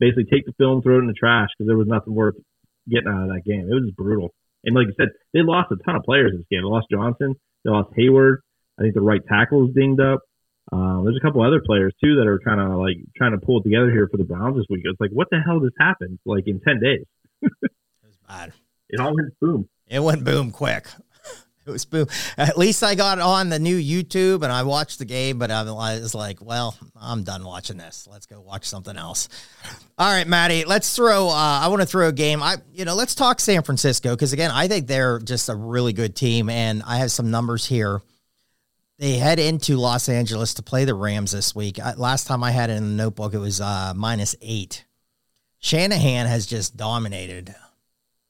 basically 0.00 0.24
take 0.24 0.46
the 0.46 0.56
film, 0.58 0.82
throw 0.82 0.96
it 0.96 1.04
in 1.04 1.06
the 1.06 1.14
trash 1.14 1.52
because 1.54 1.68
there 1.68 1.78
was 1.78 1.86
nothing 1.86 2.16
worth 2.16 2.34
getting 2.88 3.12
out 3.12 3.28
of 3.28 3.30
that 3.30 3.44
game. 3.44 3.68
It 3.68 3.74
was 3.74 3.92
brutal. 3.94 4.34
And 4.64 4.74
like 4.74 4.88
I 4.88 4.96
said, 4.96 5.08
they 5.32 5.44
lost 5.44 5.70
a 5.70 5.76
ton 5.84 5.96
of 5.96 6.02
players 6.02 6.32
this 6.32 6.48
game. 6.50 6.64
They 6.64 6.68
lost 6.68 6.88
Johnson. 6.90 7.34
They 7.64 7.70
lost 7.70 7.92
Hayward. 7.96 8.40
I 8.78 8.82
think 8.82 8.94
the 8.94 9.04
right 9.04 9.20
tackle 9.28 9.68
is 9.68 9.74
dinged 9.74 10.00
up. 10.00 10.20
Um, 10.72 11.04
there's 11.04 11.16
a 11.16 11.20
couple 11.20 11.42
other 11.42 11.60
players 11.64 11.92
too 12.02 12.16
that 12.16 12.26
are 12.26 12.40
kind 12.40 12.60
of 12.60 12.78
like 12.78 12.96
trying 13.16 13.32
to 13.32 13.38
pull 13.38 13.60
it 13.60 13.64
together 13.64 13.90
here 13.90 14.08
for 14.10 14.16
the 14.16 14.24
Browns 14.24 14.56
this 14.56 14.66
week. 14.70 14.82
It's 14.84 15.00
like, 15.00 15.10
what 15.10 15.28
the 15.30 15.40
hell 15.44 15.60
just 15.60 15.76
happened? 15.78 16.18
Like 16.24 16.44
in 16.46 16.60
ten 16.60 16.80
days, 16.80 17.04
it 17.42 17.70
was 18.04 18.16
bad. 18.26 18.52
It 18.88 19.00
all 19.00 19.14
went 19.14 19.38
boom. 19.40 19.68
It 19.88 20.02
went 20.02 20.24
boom 20.24 20.50
quick. 20.50 20.86
It 21.66 21.70
was 21.70 21.86
boom. 21.86 22.08
At 22.36 22.58
least 22.58 22.82
I 22.82 22.94
got 22.94 23.18
on 23.18 23.48
the 23.48 23.58
new 23.58 23.80
YouTube 23.80 24.42
and 24.42 24.52
I 24.52 24.64
watched 24.64 24.98
the 24.98 25.06
game, 25.06 25.38
but 25.38 25.50
I 25.50 25.62
was 25.62 26.14
like, 26.14 26.44
well, 26.44 26.76
I'm 26.94 27.22
done 27.24 27.42
watching 27.42 27.78
this. 27.78 28.06
Let's 28.10 28.26
go 28.26 28.38
watch 28.42 28.66
something 28.66 28.98
else. 28.98 29.30
All 29.96 30.12
right, 30.12 30.26
Maddie, 30.26 30.66
let's 30.66 30.94
throw. 30.94 31.28
Uh, 31.28 31.32
I 31.32 31.68
want 31.68 31.80
to 31.80 31.86
throw 31.86 32.08
a 32.08 32.12
game. 32.12 32.42
I, 32.42 32.56
you 32.74 32.84
know, 32.84 32.94
let's 32.94 33.14
talk 33.14 33.40
San 33.40 33.62
Francisco 33.62 34.10
because 34.10 34.34
again, 34.34 34.50
I 34.50 34.68
think 34.68 34.88
they're 34.88 35.18
just 35.20 35.48
a 35.48 35.54
really 35.54 35.94
good 35.94 36.14
team, 36.14 36.50
and 36.50 36.82
I 36.82 36.98
have 36.98 37.10
some 37.10 37.30
numbers 37.30 37.64
here. 37.64 38.02
They 38.98 39.18
head 39.18 39.38
into 39.38 39.76
Los 39.76 40.08
Angeles 40.08 40.54
to 40.54 40.62
play 40.62 40.84
the 40.84 40.94
Rams 40.94 41.32
this 41.32 41.54
week. 41.54 41.80
I, 41.80 41.94
last 41.94 42.26
time 42.26 42.44
I 42.44 42.52
had 42.52 42.70
it 42.70 42.74
in 42.74 42.84
the 42.84 43.02
notebook, 43.02 43.34
it 43.34 43.38
was 43.38 43.60
uh, 43.60 43.92
minus 43.96 44.36
eight. 44.40 44.84
Shanahan 45.58 46.26
has 46.26 46.46
just 46.46 46.76
dominated 46.76 47.54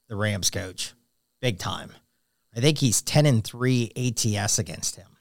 the 0.07 0.15
Rams 0.15 0.49
coach 0.49 0.93
big 1.41 1.59
time. 1.59 1.91
I 2.55 2.61
think 2.61 2.79
he's 2.79 3.01
10 3.01 3.25
and 3.25 3.43
3 3.43 3.91
ATS 3.95 4.57
against 4.57 4.95
him. 4.95 5.17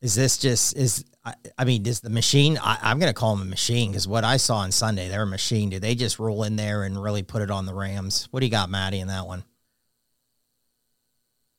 Is 0.00 0.14
this 0.14 0.38
just 0.38 0.76
is 0.76 1.04
I, 1.24 1.34
I 1.56 1.64
mean, 1.64 1.84
is 1.86 2.00
the 2.00 2.10
machine 2.10 2.58
I, 2.62 2.90
am 2.90 2.98
gonna 2.98 3.12
call 3.12 3.34
him 3.34 3.42
a 3.42 3.46
machine 3.46 3.90
because 3.90 4.06
what 4.06 4.24
I 4.24 4.36
saw 4.36 4.58
on 4.58 4.70
Sunday, 4.70 5.08
they're 5.08 5.22
a 5.22 5.26
machine. 5.26 5.70
Do 5.70 5.80
they 5.80 5.94
just 5.94 6.18
roll 6.18 6.44
in 6.44 6.56
there 6.56 6.84
and 6.84 7.02
really 7.02 7.22
put 7.22 7.42
it 7.42 7.50
on 7.50 7.66
the 7.66 7.74
Rams? 7.74 8.28
What 8.30 8.40
do 8.40 8.46
you 8.46 8.52
got, 8.52 8.70
Maddie, 8.70 9.00
in 9.00 9.08
that 9.08 9.26
one? 9.26 9.44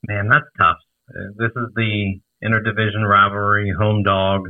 Man, 0.08 0.30
that's 0.30 0.46
tough. 0.58 0.78
Uh, 1.10 1.34
this 1.38 1.52
is 1.56 1.68
the 1.76 2.22
interdivision 2.44 3.08
rivalry, 3.08 3.74
home 3.78 4.04
dog. 4.04 4.50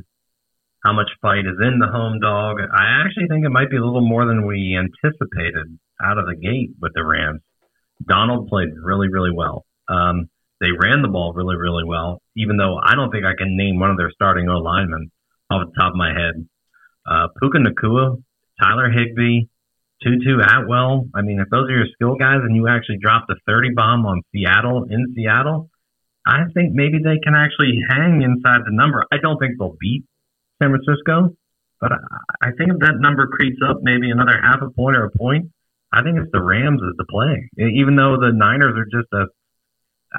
How 0.84 0.94
much 0.94 1.10
fight 1.22 1.46
is 1.46 1.60
in 1.62 1.80
the 1.80 1.88
home 1.88 2.20
dog? 2.20 2.58
I 2.62 3.04
actually 3.04 3.28
think 3.28 3.46
it 3.46 3.50
might 3.50 3.70
be 3.70 3.78
a 3.78 3.84
little 3.84 4.08
more 4.08 4.26
than 4.26 4.48
we 4.48 4.78
anticipated 4.78 5.78
out 6.02 6.18
of 6.18 6.26
the 6.26 6.36
gate 6.36 6.72
with 6.82 6.94
the 6.96 7.04
Rams. 7.04 7.42
Donald 8.08 8.48
played 8.48 8.70
really, 8.82 9.10
really 9.10 9.32
well. 9.36 9.66
Um, 9.90 10.30
they 10.62 10.72
ran 10.72 11.02
the 11.02 11.10
ball 11.10 11.34
really, 11.34 11.56
really 11.56 11.84
well, 11.84 12.22
even 12.36 12.58
though 12.58 12.78
I 12.82 12.96
don't 12.96 13.12
think 13.12 13.26
I 13.26 13.36
can 13.38 13.58
name 13.58 13.80
one 13.80 13.92
of 13.92 13.98
their 13.98 14.12
starting 14.12 14.48
O 14.50 14.58
linemen 14.58 15.12
off 15.50 15.68
the 15.68 15.80
top 15.80 15.92
of 15.92 15.98
my 15.98 16.14
head. 16.14 16.48
Uh, 17.10 17.28
Puka 17.40 17.58
Nacua, 17.58 18.22
Tyler 18.62 18.90
Higbee, 18.90 19.48
Tutu 20.04 20.40
Atwell. 20.40 21.08
I 21.16 21.22
mean, 21.22 21.40
if 21.40 21.50
those 21.50 21.70
are 21.70 21.76
your 21.76 21.88
skill 21.94 22.16
guys 22.16 22.40
and 22.44 22.56
you 22.56 22.68
actually 22.68 23.00
dropped 23.02 23.32
a 23.32 23.36
30 23.48 23.72
bomb 23.76 24.06
on 24.06 24.22
Seattle 24.32 24.86
in 24.90 25.14
Seattle, 25.16 25.69
I 26.30 26.46
think 26.54 26.74
maybe 26.74 27.00
they 27.04 27.18
can 27.24 27.34
actually 27.34 27.82
hang 27.90 28.22
inside 28.22 28.62
the 28.64 28.72
number. 28.72 29.04
I 29.12 29.18
don't 29.18 29.40
think 29.40 29.58
they'll 29.58 29.76
beat 29.80 30.04
San 30.62 30.70
Francisco, 30.70 31.36
but 31.82 31.92
I 32.40 32.52
think 32.56 32.70
if 32.70 32.80
that 32.80 33.00
number 33.00 33.26
creeps 33.28 33.58
up 33.68 33.78
maybe 33.82 34.12
another 34.12 34.40
half 34.40 34.62
a 34.62 34.70
point 34.70 34.96
or 34.96 35.06
a 35.06 35.18
point, 35.18 35.50
I 35.92 36.04
think 36.04 36.20
it's 36.20 36.32
the 36.32 36.44
Rams 36.44 36.82
as 36.86 36.96
the 36.98 37.06
play. 37.10 37.50
Even 37.58 37.96
though 37.96 38.18
the 38.22 38.32
Niners 38.32 38.78
are 38.78 38.86
just 38.86 39.12
a 39.12 39.26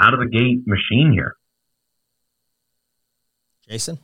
out 0.02 0.14
of 0.14 0.20
the 0.20 0.26
gate 0.26 0.66
machine 0.66 1.12
here. 1.12 1.36
Jason? 3.68 3.98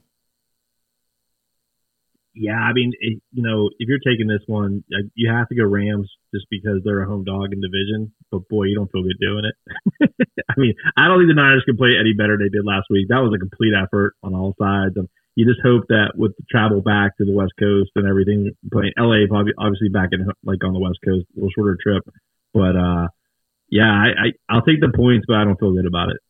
Yeah, 2.38 2.60
I 2.60 2.74
mean, 2.74 2.92
it, 3.00 3.22
you 3.32 3.42
know, 3.42 3.70
if 3.78 3.88
you're 3.88 4.04
taking 4.04 4.28
this 4.28 4.44
one, 4.46 4.84
you 5.14 5.32
have 5.32 5.48
to 5.48 5.54
go 5.56 5.64
Rams 5.64 6.12
just 6.34 6.44
because 6.50 6.84
they're 6.84 7.02
a 7.02 7.08
home 7.08 7.24
dog 7.24 7.48
in 7.52 7.62
division. 7.62 8.12
But 8.30 8.46
boy, 8.50 8.64
you 8.64 8.76
don't 8.76 8.92
feel 8.92 9.02
good 9.02 9.16
doing 9.18 9.44
it. 9.48 9.56
I 10.50 10.54
mean, 10.60 10.74
I 10.98 11.08
don't 11.08 11.18
think 11.18 11.32
the 11.32 11.40
Niners 11.40 11.64
can 11.64 11.78
play 11.78 11.96
any 11.98 12.12
better 12.12 12.36
than 12.36 12.46
they 12.46 12.52
did 12.52 12.66
last 12.66 12.88
week. 12.90 13.08
That 13.08 13.24
was 13.24 13.32
a 13.34 13.40
complete 13.40 13.72
effort 13.72 14.16
on 14.22 14.34
all 14.34 14.54
sides. 14.60 14.96
And 14.96 15.08
you 15.34 15.48
just 15.48 15.64
hope 15.64 15.88
that 15.88 16.12
with 16.14 16.36
the 16.36 16.44
travel 16.50 16.82
back 16.82 17.16
to 17.16 17.24
the 17.24 17.32
West 17.32 17.56
Coast 17.58 17.90
and 17.96 18.06
everything, 18.06 18.52
playing 18.70 18.92
LA, 19.00 19.24
probably 19.28 19.56
obviously 19.56 19.88
back 19.88 20.10
in 20.12 20.28
like 20.44 20.60
on 20.62 20.74
the 20.74 20.80
West 20.80 21.00
Coast, 21.04 21.24
a 21.32 21.40
little 21.40 21.56
shorter 21.56 21.78
trip. 21.80 22.04
But 22.52 22.76
uh, 22.76 23.08
yeah, 23.72 23.88
I, 23.88 24.08
I 24.12 24.26
I'll 24.52 24.66
take 24.68 24.84
the 24.84 24.92
points, 24.92 25.24
but 25.26 25.40
I 25.40 25.44
don't 25.44 25.56
feel 25.58 25.72
good 25.72 25.88
about 25.88 26.12
it. 26.12 26.20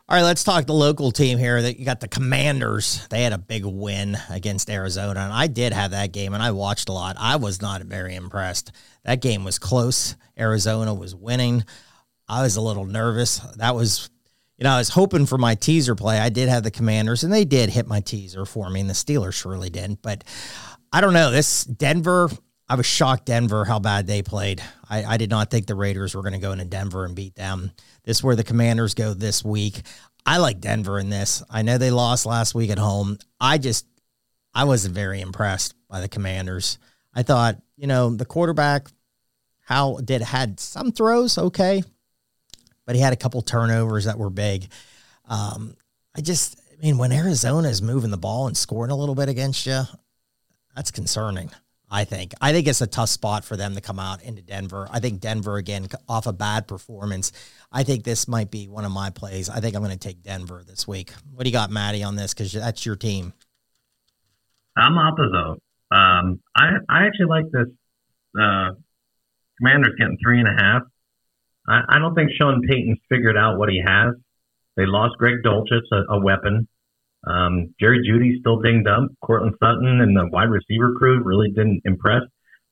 All 0.09 0.16
right, 0.16 0.24
let's 0.24 0.42
talk 0.42 0.66
the 0.66 0.74
local 0.74 1.12
team 1.12 1.38
here. 1.38 1.62
That 1.62 1.78
you 1.78 1.84
got 1.84 2.00
the 2.00 2.09
Commanders. 2.09 3.07
They 3.09 3.22
had 3.22 3.32
a 3.32 3.38
big 3.38 3.64
win 3.64 4.18
against 4.28 4.68
Arizona, 4.68 5.20
and 5.20 5.32
I 5.32 5.46
did 5.46 5.72
have 5.72 5.92
that 5.92 6.12
game, 6.12 6.34
and 6.34 6.42
I 6.42 6.50
watched 6.50 6.88
a 6.88 6.92
lot. 6.92 7.16
I 7.18 7.36
was 7.36 7.62
not 7.62 7.82
very 7.82 8.16
impressed. 8.16 8.72
That 9.05 9.22
game 9.22 9.44
was 9.44 9.61
close. 9.61 10.16
Arizona 10.36 10.92
was 10.92 11.14
winning. 11.14 11.64
I 12.28 12.42
was 12.42 12.57
a 12.57 12.61
little 12.61 12.84
nervous. 12.84 13.38
That 13.57 13.76
was, 13.76 14.11
you 14.59 14.64
know, 14.64 14.72
I 14.72 14.78
was 14.78 14.88
hoping 14.88 15.24
for 15.24 15.38
my 15.38 15.55
teaser 15.55 15.94
play. 15.94 16.18
I 16.18 16.30
did 16.30 16.48
have 16.48 16.64
the 16.64 16.72
Commanders, 16.72 17.22
and 17.22 17.32
they 17.32 17.44
did 17.44 17.70
hit 17.70 17.86
my 17.86 18.00
teaser 18.00 18.44
for 18.44 18.68
me, 18.68 18.80
and 18.80 18.90
the 18.90 18.94
Steelers 18.94 19.34
surely 19.34 19.70
didn't. 19.70 20.03
But 20.03 20.24
I 20.92 21.00
don't 21.00 21.14
know. 21.14 21.30
This 21.30 21.62
Denver, 21.62 22.28
I 22.72 22.74
was 22.74 22.86
shocked 22.86 23.26
Denver 23.26 23.66
how 23.66 23.80
bad 23.80 24.06
they 24.06 24.22
played. 24.22 24.62
I, 24.88 25.04
I 25.04 25.16
did 25.18 25.28
not 25.28 25.50
think 25.50 25.66
the 25.66 25.74
Raiders 25.74 26.14
were 26.14 26.22
going 26.22 26.32
to 26.32 26.38
go 26.38 26.52
into 26.52 26.64
Denver 26.64 27.04
and 27.04 27.14
beat 27.14 27.34
them. 27.34 27.70
This 28.04 28.16
is 28.16 28.24
where 28.24 28.34
the 28.34 28.44
Commanders 28.44 28.94
go 28.94 29.12
this 29.12 29.44
week. 29.44 29.82
I 30.24 30.38
like 30.38 30.58
Denver 30.58 30.98
in 30.98 31.10
this. 31.10 31.42
I 31.50 31.60
know 31.60 31.76
they 31.76 31.90
lost 31.90 32.24
last 32.24 32.54
week 32.54 32.70
at 32.70 32.78
home. 32.78 33.18
I 33.38 33.58
just 33.58 33.86
I 34.54 34.64
wasn't 34.64 34.94
very 34.94 35.20
impressed 35.20 35.74
by 35.86 36.00
the 36.00 36.08
Commanders. 36.08 36.78
I 37.12 37.22
thought, 37.24 37.60
you 37.76 37.86
know, 37.86 38.08
the 38.08 38.24
quarterback 38.24 38.88
how 39.66 39.98
did 40.02 40.22
had 40.22 40.58
some 40.58 40.92
throws 40.92 41.36
okay, 41.36 41.82
but 42.86 42.94
he 42.94 43.02
had 43.02 43.12
a 43.12 43.16
couple 43.16 43.42
turnovers 43.42 44.06
that 44.06 44.18
were 44.18 44.30
big. 44.30 44.68
Um, 45.26 45.76
I 46.16 46.22
just 46.22 46.58
I 46.72 46.82
mean 46.82 46.96
when 46.96 47.12
Arizona 47.12 47.68
is 47.68 47.82
moving 47.82 48.10
the 48.10 48.16
ball 48.16 48.46
and 48.46 48.56
scoring 48.56 48.90
a 48.90 48.96
little 48.96 49.14
bit 49.14 49.28
against 49.28 49.66
you, 49.66 49.82
that's 50.74 50.90
concerning. 50.90 51.50
I 51.95 52.05
think. 52.05 52.32
I 52.40 52.53
think 52.53 52.66
it's 52.66 52.80
a 52.80 52.86
tough 52.86 53.11
spot 53.11 53.45
for 53.45 53.55
them 53.55 53.74
to 53.74 53.82
come 53.82 53.99
out 53.99 54.22
into 54.22 54.40
Denver. 54.40 54.88
I 54.90 54.99
think 54.99 55.20
Denver 55.20 55.57
again 55.59 55.88
off 56.09 56.26
a 56.26 56.32
bad 56.32 56.66
performance. 56.66 57.32
I 57.70 57.82
think 57.82 58.05
this 58.05 58.26
might 58.26 58.51
be 58.51 58.66
one 58.66 58.86
of 58.86 58.93
my 58.93 59.11
plays. 59.11 59.51
I 59.51 59.61
think 59.61 59.76
I'm 59.76 59.82
going 59.82 59.93
to 59.93 59.99
take 59.99 60.22
Denver 60.22 60.64
this 60.66 60.88
week. 60.88 61.12
What 61.34 61.45
do 61.45 61.51
you 61.51 61.53
got, 61.53 61.70
Maddie, 61.70 62.03
on 62.03 62.16
this? 62.16 62.32
Because 62.32 62.51
that's 62.51 62.86
your 62.86 62.97
team. 62.97 63.34
I'm 64.74 64.97
opposite. 64.97 65.61
Um, 65.90 66.40
I 66.57 66.70
I 66.88 67.07
actually 67.07 67.26
like 67.28 67.45
this. 67.53 67.68
Uh, 68.40 68.70
Commanders 69.59 69.93
getting 69.99 70.16
three 70.24 70.40
and 70.40 70.49
a 70.49 70.62
half. 70.62 70.82
I, 71.68 71.97
I 71.97 71.99
don't 71.99 72.14
think 72.14 72.30
Sean 72.38 72.62
Payton's 72.66 73.01
figured 73.11 73.36
out 73.36 73.59
what 73.59 73.68
he 73.68 73.82
has. 73.86 74.14
They 74.78 74.86
lost 74.86 75.18
Greg 75.18 75.43
Dulcich, 75.45 75.93
a, 75.93 76.14
a 76.14 76.20
weapon. 76.20 76.68
Um, 77.26 77.74
Jerry 77.80 78.00
Jeudy 78.08 78.40
still 78.40 78.60
dinged 78.60 78.88
up. 78.88 79.08
Courtland 79.24 79.54
Sutton 79.60 80.00
and 80.00 80.16
the 80.16 80.28
wide 80.32 80.50
receiver 80.50 80.94
crew 80.98 81.22
really 81.22 81.50
didn't 81.50 81.82
impress. 81.84 82.22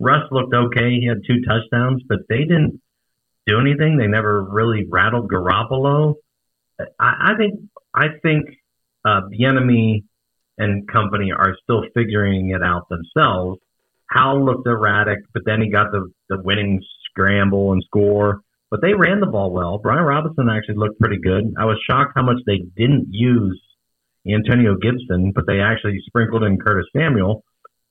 Russ 0.01 0.25
looked 0.31 0.55
okay. 0.55 0.99
He 0.99 1.07
had 1.07 1.19
two 1.27 1.43
touchdowns, 1.47 2.03
but 2.09 2.21
they 2.29 2.41
didn't 2.41 2.81
do 3.47 3.61
anything. 3.61 3.97
They 3.97 4.07
never 4.07 4.43
really 4.43 4.87
rattled 4.89 5.31
Garoppolo. 5.31 6.15
I, 6.99 7.33
I 7.33 7.37
think 7.37 7.61
I 7.95 8.07
think 8.23 8.47
uh, 9.05 9.23
Bieniemy 9.33 10.05
and 10.59 10.89
company 10.89 11.33
are 11.33 11.57
still 11.63 11.85
figuring 11.95 12.51
it 12.51 12.63
out 12.63 12.89
themselves. 12.89 13.61
Howell 14.07 14.45
looked 14.45 14.67
erratic, 14.67 15.21
but 15.33 15.43
then 15.47 15.63
he 15.63 15.71
got 15.71 15.93
the, 15.93 16.11
the 16.29 16.41
winning 16.43 16.83
scramble 17.09 17.73
and 17.73 17.83
score. 17.85 18.41
But 18.71 18.83
they 18.83 18.95
ran 18.95 19.21
the 19.21 19.27
ball 19.27 19.51
well. 19.51 19.79
Brian 19.79 20.05
Robinson 20.05 20.49
actually 20.49 20.77
looked 20.77 21.01
pretty 21.01 21.19
good. 21.19 21.55
I 21.59 21.65
was 21.65 21.79
shocked 21.89 22.13
how 22.15 22.23
much 22.23 22.39
they 22.47 22.59
didn't 22.77 23.09
use 23.11 23.61
Antonio 24.29 24.77
Gibson, 24.77 25.33
but 25.35 25.47
they 25.47 25.61
actually 25.61 25.99
sprinkled 26.07 26.43
in 26.43 26.59
Curtis 26.59 26.87
Samuel. 26.95 27.45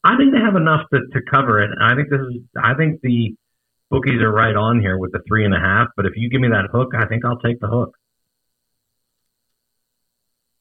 I 0.03 0.15
think 0.15 0.33
they 0.33 0.39
have 0.39 0.55
enough 0.55 0.87
to, 0.93 0.99
to 0.99 1.19
cover 1.29 1.61
it. 1.61 1.71
I 1.81 1.95
think 1.95 2.09
this 2.09 2.21
is. 2.21 2.41
I 2.55 2.73
think 2.75 3.01
the 3.01 3.35
bookies 3.89 4.21
are 4.21 4.31
right 4.31 4.55
on 4.55 4.79
here 4.79 4.97
with 4.97 5.11
the 5.11 5.19
three 5.27 5.43
and 5.43 5.53
a 5.53 5.59
half. 5.59 5.87
But 5.97 6.05
if 6.05 6.13
you 6.15 6.29
give 6.29 6.41
me 6.41 6.49
that 6.49 6.69
hook, 6.71 6.93
I 6.95 7.05
think 7.07 7.25
I'll 7.25 7.39
take 7.39 7.59
the 7.59 7.67
hook. 7.67 7.95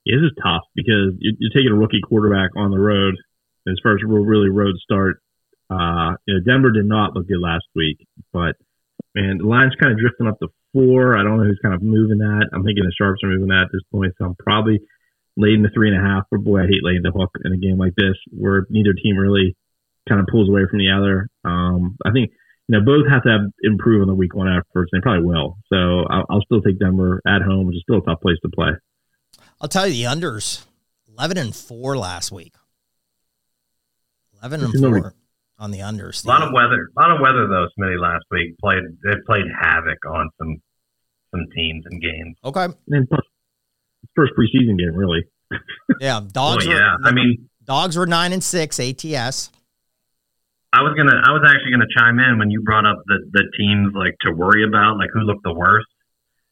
This 0.06 0.24
is 0.24 0.32
tough 0.42 0.64
because 0.74 1.12
you're, 1.20 1.52
taking 1.54 1.70
a 1.70 1.76
rookie 1.76 2.00
quarterback 2.00 2.50
on 2.56 2.70
the 2.70 2.78
road. 2.78 3.14
As 3.66 3.72
His 3.72 3.80
first 3.82 4.02
really 4.04 4.48
road 4.48 4.76
start. 4.82 5.20
Uh, 5.70 6.16
you 6.26 6.34
know, 6.34 6.40
Denver 6.40 6.72
did 6.72 6.86
not 6.86 7.14
look 7.14 7.28
good 7.28 7.42
last 7.42 7.66
week, 7.76 7.98
but 8.32 8.56
man, 9.14 9.36
the 9.36 9.44
line's 9.44 9.76
kind 9.78 9.92
of 9.92 9.98
drifting 9.98 10.26
up 10.26 10.38
to 10.40 10.48
four. 10.72 11.14
I 11.14 11.22
don't 11.22 11.36
know 11.36 11.44
who's 11.44 11.60
kind 11.62 11.74
of 11.74 11.82
moving 11.82 12.18
that. 12.18 12.48
I'm 12.54 12.64
thinking 12.64 12.84
the 12.84 12.94
sharps 12.96 13.22
are 13.22 13.28
moving 13.28 13.48
that 13.48 13.68
at 13.68 13.72
this 13.72 13.82
point, 13.92 14.14
so 14.16 14.24
I'm 14.24 14.34
probably 14.36 14.80
laying 15.38 15.62
the 15.62 15.70
three 15.72 15.88
and 15.88 15.96
a 15.96 16.02
half. 16.04 16.24
But 16.30 16.42
boy, 16.42 16.60
I 16.60 16.66
hate 16.66 16.82
laying 16.82 17.02
the 17.02 17.12
hook 17.12 17.30
in 17.44 17.52
a 17.52 17.56
game 17.56 17.78
like 17.78 17.94
this 17.96 18.16
where 18.30 18.66
neither 18.68 18.92
team 18.92 19.16
really 19.16 19.56
kind 20.08 20.20
of 20.20 20.26
pulls 20.30 20.48
away 20.48 20.62
from 20.68 20.78
the 20.80 20.90
other. 20.90 21.28
Um, 21.44 21.96
I 22.04 22.10
think 22.10 22.30
you 22.66 22.76
know 22.76 22.84
both 22.84 23.08
have 23.08 23.22
to 23.22 23.30
have 23.30 23.40
improve 23.62 24.02
on 24.02 24.08
the 24.08 24.14
week 24.14 24.34
one 24.34 24.48
efforts. 24.48 24.90
And 24.92 25.00
they 25.00 25.02
probably 25.02 25.24
will. 25.24 25.56
So 25.72 26.04
I'll, 26.10 26.26
I'll 26.28 26.42
still 26.42 26.60
take 26.60 26.78
Denver 26.78 27.22
at 27.26 27.42
home, 27.42 27.66
which 27.66 27.76
is 27.76 27.82
still 27.82 27.98
a 27.98 28.04
tough 28.04 28.20
place 28.20 28.36
to 28.42 28.50
play. 28.50 28.72
I'll 29.60 29.68
tell 29.68 29.86
you 29.86 29.94
the 29.94 30.10
unders, 30.10 30.64
eleven 31.08 31.38
and 31.38 31.54
four 31.54 31.96
last 31.96 32.32
week. 32.32 32.54
Eleven 34.40 34.64
and 34.64 34.74
four 34.74 35.14
on 35.58 35.70
the 35.70 35.78
unders. 35.78 36.24
A 36.24 36.28
lot 36.28 36.42
of 36.42 36.52
weather, 36.52 36.90
a 36.96 37.00
lot 37.00 37.10
of 37.10 37.20
weather 37.20 37.46
though. 37.46 37.66
Smitty 37.78 38.00
last 38.00 38.24
week 38.30 38.58
played 38.58 38.82
they 39.04 39.14
played 39.26 39.46
havoc 39.60 39.98
on 40.06 40.30
some 40.38 40.60
some 41.30 41.46
teams 41.54 41.84
and 41.86 42.00
games. 42.00 42.36
Okay, 42.44 42.66
and 42.88 43.08
plus, 43.08 43.20
first 44.14 44.32
preseason 44.38 44.78
game 44.78 44.94
really. 44.94 45.24
yeah, 46.00 46.20
dogs. 46.32 46.66
Well, 46.66 46.76
yeah, 46.76 46.96
were, 47.00 47.08
I 47.08 47.12
mean, 47.12 47.48
dogs 47.64 47.96
were 47.96 48.06
nine 48.06 48.32
and 48.32 48.42
six 48.42 48.78
ATS. 48.78 49.50
I 50.72 50.82
was 50.82 50.92
gonna, 50.96 51.16
I 51.24 51.32
was 51.32 51.42
actually 51.48 51.72
gonna 51.72 51.88
chime 51.96 52.18
in 52.18 52.38
when 52.38 52.50
you 52.50 52.62
brought 52.62 52.84
up 52.84 53.02
the 53.06 53.18
the 53.32 53.44
teams 53.56 53.92
like 53.94 54.16
to 54.22 54.32
worry 54.32 54.64
about, 54.64 54.98
like 54.98 55.10
who 55.12 55.20
looked 55.20 55.44
the 55.44 55.54
worst. 55.54 55.86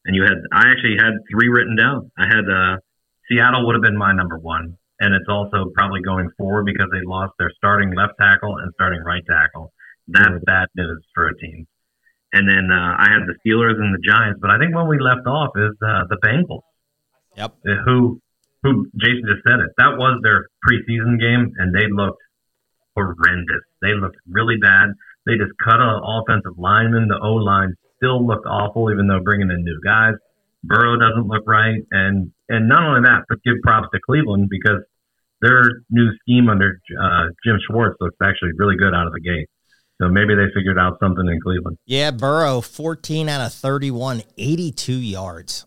And 0.07 0.14
you 0.14 0.22
had, 0.22 0.38
I 0.53 0.70
actually 0.70 0.94
had 0.97 1.18
three 1.28 1.49
written 1.49 1.74
down. 1.74 2.12
I 2.16 2.26
had 2.30 2.47
uh, 2.47 2.78
Seattle 3.28 3.66
would 3.66 3.74
have 3.74 3.82
been 3.82 3.99
my 3.99 4.12
number 4.12 4.38
one, 4.38 4.78
and 5.01 5.14
it's 5.14 5.28
also 5.28 5.70
probably 5.74 6.01
going 6.01 6.30
forward 6.38 6.64
because 6.64 6.86
they 6.92 7.03
lost 7.05 7.32
their 7.38 7.51
starting 7.57 7.92
left 7.92 8.14
tackle 8.20 8.57
and 8.59 8.72
starting 8.74 9.03
right 9.03 9.22
tackle. 9.28 9.72
That's 10.07 10.38
bad 10.47 10.68
news 10.76 11.05
for 11.12 11.26
a 11.26 11.36
team. 11.36 11.66
And 12.32 12.49
then 12.49 12.70
uh, 12.70 12.94
I 12.99 13.11
had 13.11 13.26
the 13.26 13.34
Steelers 13.42 13.80
and 13.80 13.94
the 13.94 14.03
Giants, 14.07 14.38
but 14.40 14.51
I 14.51 14.59
think 14.59 14.74
when 14.74 14.86
we 14.88 14.99
left 15.01 15.26
off 15.26 15.51
is 15.57 15.74
uh, 15.82 16.07
the 16.09 16.18
Bengals. 16.22 16.62
Yep. 17.37 17.57
Who, 17.84 18.20
who 18.62 18.87
Jason 18.97 19.24
just 19.28 19.45
said 19.45 19.61
it. 19.61 19.70
That 19.78 19.97
was 19.97 20.20
their 20.22 20.49
preseason 20.66 21.20
game, 21.20 21.53
and 21.59 21.74
they 21.74 21.87
looked 21.91 22.22
horrendous. 22.97 23.62
They 23.82 23.95
looked 23.95 24.16
really 24.26 24.57
bad. 24.61 24.95
They 25.26 25.37
just 25.37 25.53
cut 25.62 25.78
an 25.78 26.01
offensive 26.03 26.59
lineman. 26.59 27.09
The 27.09 27.18
O 27.22 27.34
line 27.34 27.74
still 27.97 28.26
looked 28.26 28.47
awful, 28.47 28.91
even 28.91 29.07
though 29.07 29.20
bringing 29.22 29.51
in 29.51 29.64
new 29.64 29.80
guys. 29.84 30.14
Burrow 30.64 30.97
doesn't 30.99 31.28
look 31.28 31.45
right, 31.47 31.82
and 31.91 32.32
and 32.49 32.68
not 32.68 32.82
only 32.82 33.03
that, 33.03 33.24
but 33.28 33.43
give 33.45 33.57
props 33.62 33.89
to 33.93 34.01
Cleveland 34.05 34.49
because 34.51 34.82
their 35.41 35.82
new 35.91 36.11
scheme 36.22 36.49
under 36.49 36.80
uh, 37.01 37.26
Jim 37.45 37.59
Schwartz 37.68 37.97
looks 38.01 38.16
actually 38.22 38.51
really 38.57 38.76
good 38.76 38.95
out 38.95 39.07
of 39.07 39.12
the 39.12 39.20
gate. 39.20 39.49
So 40.01 40.09
maybe 40.09 40.34
they 40.34 40.53
figured 40.55 40.78
out 40.78 40.99
something 41.01 41.26
in 41.26 41.41
Cleveland. 41.41 41.78
Yeah, 41.87 42.11
Burrow, 42.11 42.61
14 42.61 43.28
out 43.28 43.47
of 43.47 43.53
31, 43.53 44.22
82 44.37 44.93
yards. 44.93 45.66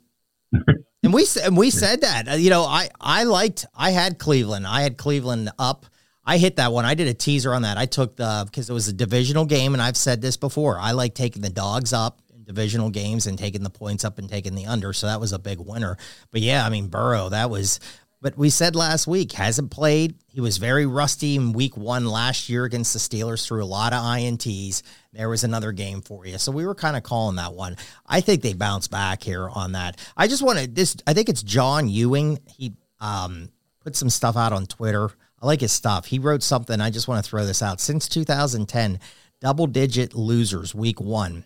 and 1.04 1.14
we 1.14 1.26
and 1.44 1.56
we 1.56 1.70
said 1.70 2.02
that. 2.02 2.28
Uh, 2.28 2.34
you 2.34 2.50
know, 2.50 2.64
I 2.64 2.90
I 3.00 3.24
liked 3.24 3.66
I 3.76 3.92
had 3.92 4.20
Cleveland. 4.20 4.68
I 4.68 4.82
had 4.82 4.98
Cleveland 4.98 5.50
up. 5.58 5.86
I 6.26 6.38
hit 6.38 6.58
that 6.58 6.72
one. 6.72 6.86
I 6.86 6.94
did 6.94 7.08
a 7.08 7.14
teaser 7.14 7.54
on 7.54 7.64
that. 7.64 7.78
I 7.78 7.86
took 7.86 8.16
the 8.16 8.44
because 8.46 8.70
it 8.70 8.74
was 8.74 8.88
a 8.88 8.94
divisional 8.94 9.46
game 9.46 9.74
and 9.74 9.82
I've 9.82 9.98
said 9.98 10.22
this 10.22 10.38
before. 10.38 10.78
I 10.80 10.92
like 10.92 11.16
taking 11.16 11.42
the 11.42 11.50
dogs 11.50 11.94
up 11.94 12.22
in 12.34 12.44
divisional 12.44 12.90
games 12.90 13.26
and 13.26 13.38
taking 13.38 13.64
the 13.64 13.70
points 13.70 14.04
up 14.04 14.20
and 14.20 14.30
taking 14.30 14.56
the 14.56 14.66
under. 14.66 14.94
So 14.94 15.08
that 15.08 15.20
was 15.20 15.34
a 15.34 15.40
big 15.40 15.60
winner. 15.60 15.98
But 16.32 16.42
yeah, 16.42 16.66
I 16.66 16.70
mean, 16.70 16.88
Burrow, 16.88 17.30
that 17.30 17.50
was, 17.50 17.80
but 18.22 18.38
we 18.38 18.50
said 18.50 18.76
last 18.76 19.08
week, 19.08 19.32
hasn't 19.32 19.72
played. 19.72 20.16
He 20.28 20.42
was 20.42 20.58
very 20.58 20.86
rusty 20.86 21.36
in 21.36 21.54
week 21.54 21.78
one 21.78 22.06
last 22.06 22.50
year 22.50 22.66
against 22.66 22.92
the 22.92 23.00
Steelers 23.00 23.46
threw 23.46 23.64
a 23.64 23.66
lot 23.66 23.94
of 23.94 24.04
INTs. 24.04 24.82
There 25.14 25.30
was 25.30 25.46
another 25.46 25.72
game 25.72 26.02
for 26.02 26.26
you. 26.26 26.38
So 26.38 26.52
we 26.52 26.66
were 26.66 26.76
kind 26.76 26.98
of 26.98 27.04
calling 27.04 27.38
that 27.38 27.54
one. 27.54 27.78
I 28.06 28.20
think 28.20 28.42
they 28.42 28.54
bounce 28.54 28.90
back 28.90 29.24
here 29.24 29.50
on 29.50 29.72
that. 29.72 29.98
I 30.18 30.28
just 30.28 30.44
want 30.44 30.60
to, 30.60 30.68
this, 30.68 30.98
I 31.08 31.14
think 31.14 31.30
it's 31.30 31.44
John 31.44 31.88
Ewing. 31.88 32.40
He 32.58 32.74
um, 33.00 33.50
put 33.80 33.96
some 33.96 34.10
stuff 34.10 34.36
out 34.36 34.52
on 34.52 34.66
Twitter. 34.66 35.10
I 35.42 35.46
like 35.46 35.62
his 35.62 35.72
stuff. 35.72 36.06
He 36.06 36.20
wrote 36.20 36.44
something. 36.44 36.82
I 36.82 36.90
just 36.90 37.08
want 37.08 37.24
to 37.24 37.30
throw 37.30 37.46
this 37.46 37.62
out. 37.62 37.80
Since 37.80 38.10
2010, 38.10 39.00
double 39.40 39.68
digit 39.68 40.14
losers 40.14 40.76
week 40.76 41.00
one 41.00 41.46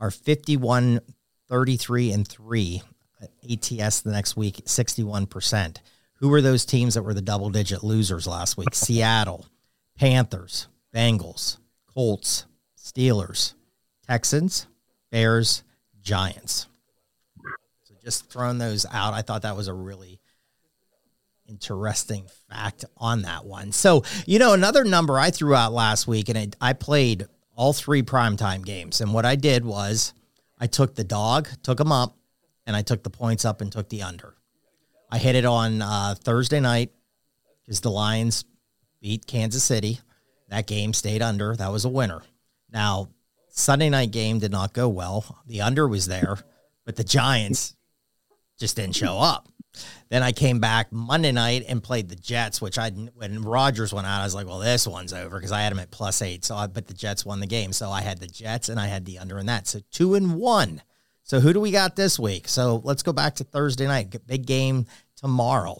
are 0.00 0.10
51, 0.10 1.00
33, 1.48 2.12
and 2.12 2.26
3 2.26 2.82
ATS 3.50 4.00
the 4.00 4.10
next 4.12 4.36
week, 4.36 4.56
61%. 4.64 5.76
Who 6.16 6.28
were 6.28 6.40
those 6.40 6.64
teams 6.64 6.94
that 6.94 7.02
were 7.02 7.14
the 7.14 7.22
double 7.22 7.50
digit 7.50 7.82
losers 7.82 8.26
last 8.26 8.56
week? 8.56 8.68
Seattle, 8.74 9.46
Panthers, 9.98 10.68
Bengals, 10.94 11.58
Colts, 11.86 12.46
Steelers, 12.78 13.54
Texans, 14.06 14.66
Bears, 15.10 15.62
Giants. 16.02 16.66
So 17.84 17.94
just 18.02 18.30
throwing 18.30 18.58
those 18.58 18.86
out, 18.90 19.14
I 19.14 19.22
thought 19.22 19.42
that 19.42 19.56
was 19.56 19.68
a 19.68 19.74
really 19.74 20.20
interesting 21.48 22.26
fact 22.50 22.84
on 22.96 23.22
that 23.22 23.44
one. 23.44 23.72
So, 23.72 24.04
you 24.26 24.38
know, 24.38 24.52
another 24.52 24.84
number 24.84 25.18
I 25.18 25.30
threw 25.30 25.54
out 25.54 25.72
last 25.72 26.06
week, 26.06 26.28
and 26.28 26.38
it, 26.38 26.56
I 26.60 26.72
played 26.72 27.26
all 27.54 27.72
three 27.72 28.02
primetime 28.02 28.64
games. 28.64 29.00
And 29.00 29.12
what 29.12 29.24
I 29.24 29.36
did 29.36 29.64
was 29.64 30.12
I 30.58 30.66
took 30.66 30.94
the 30.94 31.04
dog, 31.04 31.48
took 31.62 31.78
them 31.78 31.92
up, 31.92 32.16
and 32.66 32.76
I 32.76 32.82
took 32.82 33.02
the 33.02 33.10
points 33.10 33.44
up 33.44 33.60
and 33.60 33.70
took 33.70 33.88
the 33.88 34.02
under. 34.02 34.35
I 35.10 35.18
hit 35.18 35.36
it 35.36 35.44
on 35.44 35.82
uh, 35.82 36.14
Thursday 36.18 36.60
night 36.60 36.90
because 37.64 37.80
the 37.80 37.90
Lions 37.90 38.44
beat 39.00 39.26
Kansas 39.26 39.64
City. 39.64 40.00
That 40.48 40.66
game 40.66 40.92
stayed 40.92 41.22
under. 41.22 41.56
That 41.56 41.72
was 41.72 41.84
a 41.84 41.88
winner. 41.88 42.22
Now, 42.72 43.08
Sunday 43.48 43.88
night 43.88 44.10
game 44.10 44.38
did 44.38 44.52
not 44.52 44.72
go 44.72 44.88
well. 44.88 45.40
The 45.46 45.62
under 45.62 45.88
was 45.88 46.06
there, 46.06 46.36
but 46.84 46.96
the 46.96 47.04
Giants 47.04 47.74
just 48.58 48.76
didn't 48.76 48.96
show 48.96 49.18
up. 49.18 49.48
Then 50.08 50.22
I 50.22 50.32
came 50.32 50.60
back 50.60 50.92
Monday 50.92 51.32
night 51.32 51.64
and 51.68 51.82
played 51.82 52.08
the 52.08 52.16
Jets, 52.16 52.62
which 52.62 52.78
I 52.78 52.90
when 52.90 53.42
Rodgers 53.42 53.92
went 53.92 54.06
out, 54.06 54.20
I 54.20 54.24
was 54.24 54.34
like, 54.34 54.46
well, 54.46 54.58
this 54.58 54.86
one's 54.86 55.12
over 55.12 55.36
because 55.36 55.52
I 55.52 55.60
had 55.60 55.72
him 55.72 55.78
at 55.78 55.90
plus 55.90 56.22
eight. 56.22 56.44
So 56.44 56.54
I 56.56 56.66
but 56.66 56.86
the 56.86 56.94
Jets 56.94 57.26
won 57.26 57.40
the 57.40 57.46
game. 57.46 57.72
So 57.72 57.90
I 57.90 58.00
had 58.00 58.18
the 58.18 58.26
Jets 58.26 58.68
and 58.68 58.80
I 58.80 58.86
had 58.86 59.04
the 59.04 59.18
under 59.18 59.38
in 59.38 59.46
that. 59.46 59.66
So 59.66 59.80
two 59.90 60.14
and 60.14 60.36
one. 60.36 60.82
So 61.26 61.40
who 61.40 61.52
do 61.52 61.60
we 61.60 61.72
got 61.72 61.96
this 61.96 62.18
week? 62.18 62.48
So 62.48 62.80
let's 62.84 63.02
go 63.02 63.12
back 63.12 63.34
to 63.36 63.44
Thursday 63.44 63.86
night. 63.86 64.14
Big 64.26 64.46
game 64.46 64.86
tomorrow. 65.16 65.76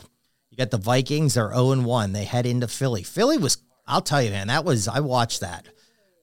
You 0.51 0.57
got 0.57 0.71
the 0.71 0.77
Vikings, 0.77 1.35
they're 1.35 1.55
0 1.55 1.71
and 1.71 1.85
1. 1.85 2.13
They 2.13 2.25
head 2.25 2.47
into 2.47 2.67
Philly. 2.69 3.03
Philly 3.03 3.39
was, 3.39 3.59
I'll 3.87 4.01
tell 4.01 4.21
you, 4.21 4.31
man, 4.31 4.49
that 4.49 4.65
was 4.65 4.89
I 4.89 5.01
watched 5.01 5.41
that. 5.41 5.67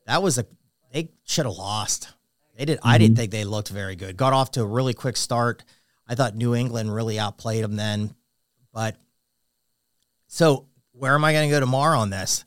That 0.07 0.21
was 0.21 0.37
a 0.37 0.45
they 0.91 1.09
should 1.23 1.45
have 1.45 1.55
lost. 1.55 2.09
They 2.57 2.65
did 2.65 2.79
mm-hmm. 2.79 2.87
I 2.87 2.97
didn't 2.97 3.13
mm-hmm. 3.13 3.21
think 3.21 3.31
they 3.31 3.45
looked 3.45 3.69
very 3.69 3.95
good. 3.95 4.17
Got 4.17 4.33
off 4.33 4.51
to 4.51 4.61
a 4.61 4.65
really 4.65 4.93
quick 4.93 5.17
start 5.17 5.63
I 6.07 6.15
thought 6.15 6.35
New 6.35 6.53
England 6.53 6.93
really 6.93 7.17
outplayed 7.17 7.63
them 7.63 7.75
then. 7.75 8.13
But 8.73 8.97
so 10.27 10.67
where 10.91 11.15
am 11.15 11.23
I 11.23 11.33
going 11.33 11.49
to 11.49 11.55
go 11.55 11.59
tomorrow 11.59 11.99
on 11.99 12.09
this? 12.09 12.43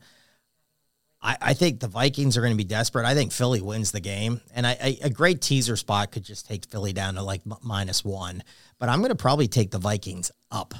I, 1.27 1.37
I 1.41 1.53
think 1.53 1.81
the 1.81 1.89
Vikings 1.89 2.37
are 2.37 2.41
going 2.41 2.53
to 2.53 2.57
be 2.57 2.63
desperate. 2.63 3.05
I 3.05 3.13
think 3.13 3.33
Philly 3.33 3.59
wins 3.61 3.91
the 3.91 3.99
game. 3.99 4.39
And 4.55 4.65
I, 4.65 4.77
I, 4.81 4.97
a 5.03 5.09
great 5.09 5.41
teaser 5.41 5.75
spot 5.75 6.13
could 6.13 6.23
just 6.23 6.47
take 6.47 6.65
Philly 6.65 6.93
down 6.93 7.15
to 7.15 7.21
like 7.21 7.41
minus 7.61 8.05
one. 8.05 8.43
But 8.79 8.87
I'm 8.87 8.99
going 8.99 9.09
to 9.09 9.15
probably 9.15 9.49
take 9.49 9.71
the 9.71 9.77
Vikings 9.77 10.31
up. 10.51 10.73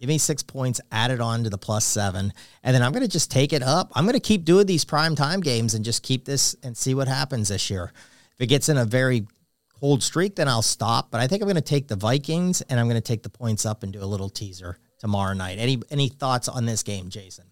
Give 0.00 0.08
me 0.08 0.18
six 0.18 0.42
points 0.42 0.80
added 0.90 1.20
on 1.20 1.44
to 1.44 1.50
the 1.50 1.58
plus 1.58 1.84
seven. 1.84 2.32
And 2.64 2.74
then 2.74 2.82
I'm 2.82 2.90
going 2.90 3.04
to 3.04 3.08
just 3.08 3.30
take 3.30 3.52
it 3.52 3.62
up. 3.62 3.92
I'm 3.94 4.04
going 4.04 4.14
to 4.14 4.20
keep 4.20 4.44
doing 4.44 4.66
these 4.66 4.84
prime 4.84 5.14
time 5.14 5.40
games 5.40 5.74
and 5.74 5.84
just 5.84 6.02
keep 6.02 6.24
this 6.24 6.56
and 6.64 6.76
see 6.76 6.94
what 6.94 7.06
happens 7.06 7.48
this 7.48 7.70
year. 7.70 7.92
If 8.34 8.40
it 8.40 8.46
gets 8.46 8.68
in 8.68 8.76
a 8.76 8.84
very 8.84 9.28
cold 9.78 10.02
streak, 10.02 10.34
then 10.34 10.48
I'll 10.48 10.62
stop. 10.62 11.12
But 11.12 11.20
I 11.20 11.28
think 11.28 11.42
I'm 11.42 11.46
going 11.46 11.54
to 11.54 11.60
take 11.60 11.86
the 11.86 11.96
Vikings 11.96 12.60
and 12.62 12.80
I'm 12.80 12.86
going 12.86 13.00
to 13.00 13.00
take 13.00 13.22
the 13.22 13.30
points 13.30 13.64
up 13.64 13.84
and 13.84 13.92
do 13.92 14.02
a 14.02 14.06
little 14.06 14.30
teaser 14.30 14.78
tomorrow 14.98 15.34
night. 15.34 15.58
Any 15.58 15.80
any 15.90 16.08
thoughts 16.08 16.48
on 16.48 16.66
this 16.66 16.82
game, 16.82 17.08
Jason? 17.08 17.44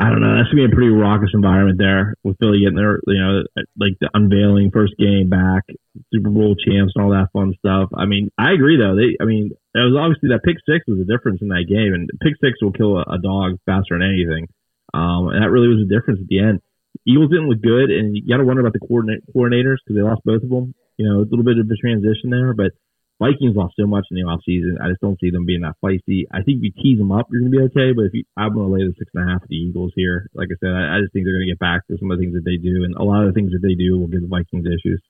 I 0.00 0.08
don't 0.08 0.24
know. 0.24 0.32
That's 0.32 0.48
gonna 0.48 0.64
be 0.64 0.72
a 0.72 0.74
pretty 0.74 0.88
raucous 0.88 1.36
environment 1.36 1.76
there 1.76 2.16
with 2.24 2.40
Philly 2.40 2.64
getting 2.64 2.80
their, 2.80 3.04
you 3.04 3.20
know, 3.20 3.44
like 3.76 4.00
the 4.00 4.08
unveiling 4.16 4.72
first 4.72 4.96
game 4.96 5.28
back, 5.28 5.68
Super 6.08 6.32
Bowl 6.32 6.56
champs 6.56 6.96
and 6.96 7.04
all 7.04 7.12
that 7.12 7.28
fun 7.36 7.52
stuff. 7.60 7.92
I 7.92 8.08
mean, 8.08 8.32
I 8.40 8.56
agree 8.56 8.80
though. 8.80 8.96
They, 8.96 9.20
I 9.20 9.28
mean, 9.28 9.52
it 9.52 9.84
was 9.84 9.92
obviously 9.92 10.32
that 10.32 10.40
pick 10.40 10.56
six 10.64 10.88
was 10.88 11.04
the 11.04 11.10
difference 11.10 11.44
in 11.44 11.52
that 11.52 11.68
game, 11.68 11.92
and 11.92 12.08
pick 12.24 12.32
six 12.40 12.56
will 12.64 12.72
kill 12.72 12.96
a, 12.96 13.04
a 13.12 13.20
dog 13.20 13.60
faster 13.68 13.92
than 13.92 14.08
anything. 14.08 14.48
Um, 14.96 15.36
and 15.36 15.44
that 15.44 15.52
really 15.52 15.68
was 15.68 15.84
the 15.84 15.92
difference 15.92 16.24
at 16.24 16.32
the 16.32 16.40
end. 16.40 16.64
Eagles 17.04 17.28
didn't 17.28 17.52
look 17.52 17.60
good, 17.60 17.92
and 17.92 18.16
you 18.16 18.24
got 18.24 18.40
to 18.40 18.48
wonder 18.48 18.64
about 18.64 18.72
the 18.72 18.80
coordinate, 18.80 19.20
coordinators 19.36 19.84
because 19.84 20.00
they 20.00 20.02
lost 20.02 20.24
both 20.24 20.40
of 20.40 20.48
them. 20.48 20.72
You 20.96 21.12
know, 21.12 21.20
a 21.20 21.28
little 21.28 21.44
bit 21.44 21.60
of 21.60 21.68
a 21.68 21.76
transition 21.76 22.32
there, 22.32 22.56
but 22.56 22.72
Vikings 23.20 23.54
lost 23.54 23.74
so 23.78 23.86
much 23.86 24.06
in 24.10 24.16
the 24.16 24.24
offseason. 24.24 24.80
I 24.80 24.88
just 24.88 25.02
don't 25.02 25.20
see 25.20 25.30
them 25.30 25.44
being 25.44 25.60
that 25.60 25.76
feisty. 25.84 26.24
I 26.32 26.40
think 26.40 26.64
if 26.64 26.72
you 26.72 26.82
tease 26.82 26.98
them 26.98 27.12
up, 27.12 27.28
you're 27.30 27.44
going 27.44 27.52
to 27.52 27.58
be 27.58 27.64
okay. 27.68 27.92
But 27.92 28.08
if 28.08 28.14
you, 28.14 28.24
I'm 28.34 28.54
going 28.56 28.66
to 28.66 28.72
lay 28.72 28.80
the 28.80 28.96
six 28.98 29.12
and 29.12 29.28
a 29.28 29.30
half 29.30 29.42
to 29.42 29.46
the 29.46 29.60
Eagles 29.60 29.92
here. 29.94 30.26
Like 30.32 30.48
I 30.48 30.56
said, 30.56 30.72
I, 30.72 30.96
I 30.96 31.00
just 31.04 31.12
think 31.12 31.28
they're 31.28 31.36
going 31.36 31.44
to 31.46 31.52
get 31.52 31.60
back 31.60 31.86
to 31.86 32.00
some 32.00 32.10
of 32.10 32.16
the 32.16 32.24
things 32.24 32.32
that 32.32 32.48
they 32.48 32.56
do, 32.56 32.82
and 32.88 32.96
a 32.96 33.04
lot 33.04 33.22
of 33.22 33.28
the 33.28 33.36
things 33.36 33.52
that 33.52 33.60
they 33.60 33.76
do 33.76 34.00
will 34.00 34.08
give 34.08 34.24
the 34.24 34.32
Vikings 34.32 34.64
issues. 34.64 35.04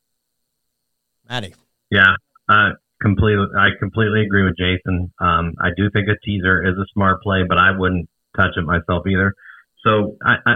Maddie. 1.30 1.54
Yeah, 1.88 2.18
uh, 2.50 2.74
completely. 3.00 3.46
I 3.54 3.78
completely 3.78 4.26
agree 4.26 4.42
with 4.42 4.58
Jason. 4.58 5.14
Um, 5.22 5.54
I 5.62 5.70
do 5.76 5.86
think 5.94 6.10
a 6.10 6.18
teaser 6.26 6.66
is 6.66 6.74
a 6.74 6.90
smart 6.92 7.22
play, 7.22 7.46
but 7.46 7.58
I 7.58 7.78
wouldn't 7.78 8.10
touch 8.34 8.58
it 8.58 8.66
myself 8.66 9.06
either. 9.06 9.34
So 9.86 10.18
I, 10.18 10.34
I 10.44 10.54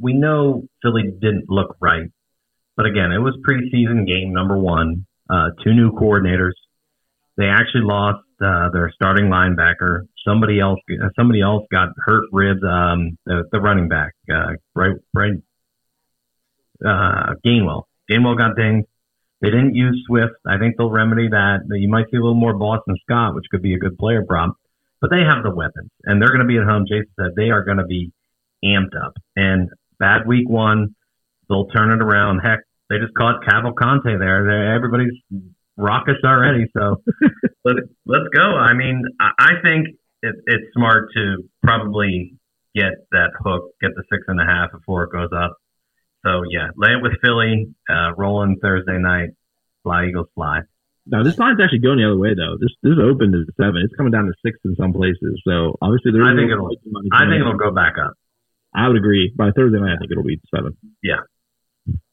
we 0.00 0.14
know 0.14 0.64
Philly 0.80 1.12
didn't 1.20 1.52
look 1.52 1.76
right, 1.80 2.08
but 2.76 2.86
again, 2.86 3.12
it 3.12 3.20
was 3.20 3.36
preseason 3.46 4.08
game 4.08 4.32
number 4.32 4.56
one. 4.56 5.04
Uh, 5.28 5.50
two 5.62 5.72
new 5.72 5.92
coordinators. 5.92 6.52
They 7.36 7.46
actually 7.46 7.82
lost 7.82 8.24
uh, 8.40 8.70
their 8.72 8.92
starting 8.94 9.26
linebacker. 9.26 10.06
Somebody 10.26 10.60
else, 10.60 10.78
somebody 11.16 11.40
else 11.40 11.64
got 11.70 11.88
hurt 11.98 12.24
ribs. 12.32 12.62
Um, 12.62 13.18
the, 13.26 13.44
the 13.50 13.60
running 13.60 13.88
back, 13.88 14.14
uh, 14.32 14.54
right, 14.74 14.96
right, 15.12 15.34
uh, 16.84 17.34
Gainwell. 17.44 17.84
Gainwell 18.10 18.38
got 18.38 18.56
dinged. 18.56 18.86
They 19.40 19.50
didn't 19.50 19.74
use 19.74 20.02
Swift. 20.06 20.34
I 20.46 20.58
think 20.58 20.76
they'll 20.76 20.90
remedy 20.90 21.28
that. 21.28 21.60
You 21.68 21.88
might 21.88 22.06
see 22.10 22.16
a 22.16 22.20
little 22.20 22.34
more 22.34 22.54
Boston 22.54 22.96
Scott, 23.02 23.34
which 23.34 23.44
could 23.50 23.62
be 23.62 23.74
a 23.74 23.78
good 23.78 23.98
player 23.98 24.24
prop. 24.26 24.56
But 25.00 25.10
they 25.10 25.20
have 25.20 25.42
the 25.42 25.54
weapons, 25.54 25.90
and 26.04 26.22
they're 26.22 26.30
going 26.30 26.40
to 26.40 26.46
be 26.46 26.56
at 26.56 26.64
home. 26.64 26.86
Jason 26.88 27.10
said 27.20 27.32
they 27.36 27.50
are 27.50 27.62
going 27.62 27.76
to 27.76 27.84
be 27.84 28.12
amped 28.64 28.96
up. 28.96 29.12
And 29.36 29.68
bad 29.98 30.26
week 30.26 30.48
one, 30.48 30.94
they'll 31.48 31.66
turn 31.66 31.90
it 31.90 32.02
around. 32.02 32.38
Heck, 32.38 32.60
they 32.88 32.96
just 32.98 33.12
caught 33.12 33.44
Cavalcante 33.44 34.18
there. 34.18 34.74
Everybody's 34.74 35.12
raucous 35.76 36.18
already. 36.24 36.66
So 36.76 37.02
let, 37.64 37.76
let's 38.06 38.28
go. 38.34 38.56
I 38.56 38.74
mean, 38.74 39.02
I, 39.20 39.60
think 39.62 39.88
it, 40.22 40.34
it's 40.46 40.72
smart 40.74 41.10
to 41.14 41.48
probably 41.62 42.34
get 42.74 42.92
that 43.12 43.30
hook, 43.38 43.70
get 43.80 43.90
the 43.94 44.04
six 44.10 44.24
and 44.28 44.40
a 44.40 44.44
half 44.44 44.72
before 44.72 45.04
it 45.04 45.12
goes 45.12 45.30
up. 45.34 45.56
So 46.24 46.42
yeah, 46.50 46.68
lay 46.76 46.92
it 46.92 47.02
with 47.02 47.12
Philly, 47.22 47.74
uh, 47.88 48.14
rolling 48.16 48.56
Thursday 48.62 48.98
night, 48.98 49.30
fly 49.82 50.06
Eagles 50.06 50.28
fly. 50.34 50.60
Now 51.06 51.22
this 51.22 51.38
line's 51.38 51.60
actually 51.62 51.80
going 51.80 51.98
the 51.98 52.06
other 52.06 52.16
way 52.16 52.32
though. 52.32 52.56
This 52.58 52.72
this 52.82 52.92
is 52.92 52.98
open 52.98 53.32
to 53.32 53.44
seven. 53.60 53.84
It's 53.84 53.94
coming 53.94 54.10
down 54.10 54.24
to 54.24 54.32
six 54.40 54.56
in 54.64 54.74
some 54.76 54.94
places. 54.94 55.36
So 55.44 55.76
obviously 55.82 56.12
there's. 56.12 56.26
I 56.26 56.34
think 56.34 56.50
it'll. 56.50 56.72
I 57.12 57.28
think 57.28 57.44
it'll 57.44 57.60
go 57.60 57.70
back 57.70 58.00
up. 58.00 58.16
I 58.74 58.88
would 58.88 58.96
agree. 58.96 59.32
By 59.36 59.50
Thursday 59.54 59.78
night, 59.78 59.94
I 59.94 59.98
think 59.98 60.10
it'll 60.10 60.24
be 60.24 60.40
seven. 60.54 60.76
Yeah. 61.02 61.28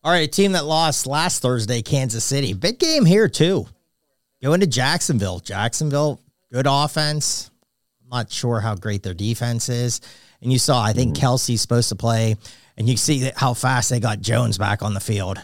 All 0.04 0.12
right, 0.12 0.28
a 0.28 0.32
team 0.32 0.54
that 0.54 0.66
lost 0.66 1.06
last 1.06 1.42
Thursday, 1.42 1.82
Kansas 1.82 2.24
City. 2.24 2.54
Big 2.54 2.80
game 2.80 3.06
here 3.06 3.30
too. 3.30 3.68
Going 4.42 4.62
to 4.62 4.68
Jacksonville. 4.68 5.40
Jacksonville, 5.40 6.20
good 6.52 6.66
offense. 6.68 7.52
I'm 8.04 8.10
not 8.10 8.32
sure 8.32 8.60
how 8.60 8.76
great 8.76 9.04
their 9.04 9.14
defense 9.14 9.70
is. 9.70 10.02
And 10.42 10.52
you 10.52 10.58
saw, 10.58 10.82
I 10.82 10.94
think 10.94 11.16
mm-hmm. 11.16 11.56
Supposed 11.56 11.90
to 11.90 11.96
play 11.96 12.36
and 12.78 12.90
you 12.90 12.98
see 12.98 13.32
how 13.36 13.54
fast 13.54 13.92
they 13.92 14.00
got 14.00 14.22
Jones 14.22 14.58
back 14.58 14.82
on 14.82 14.96
the 14.96 15.00
field. 15.00 15.38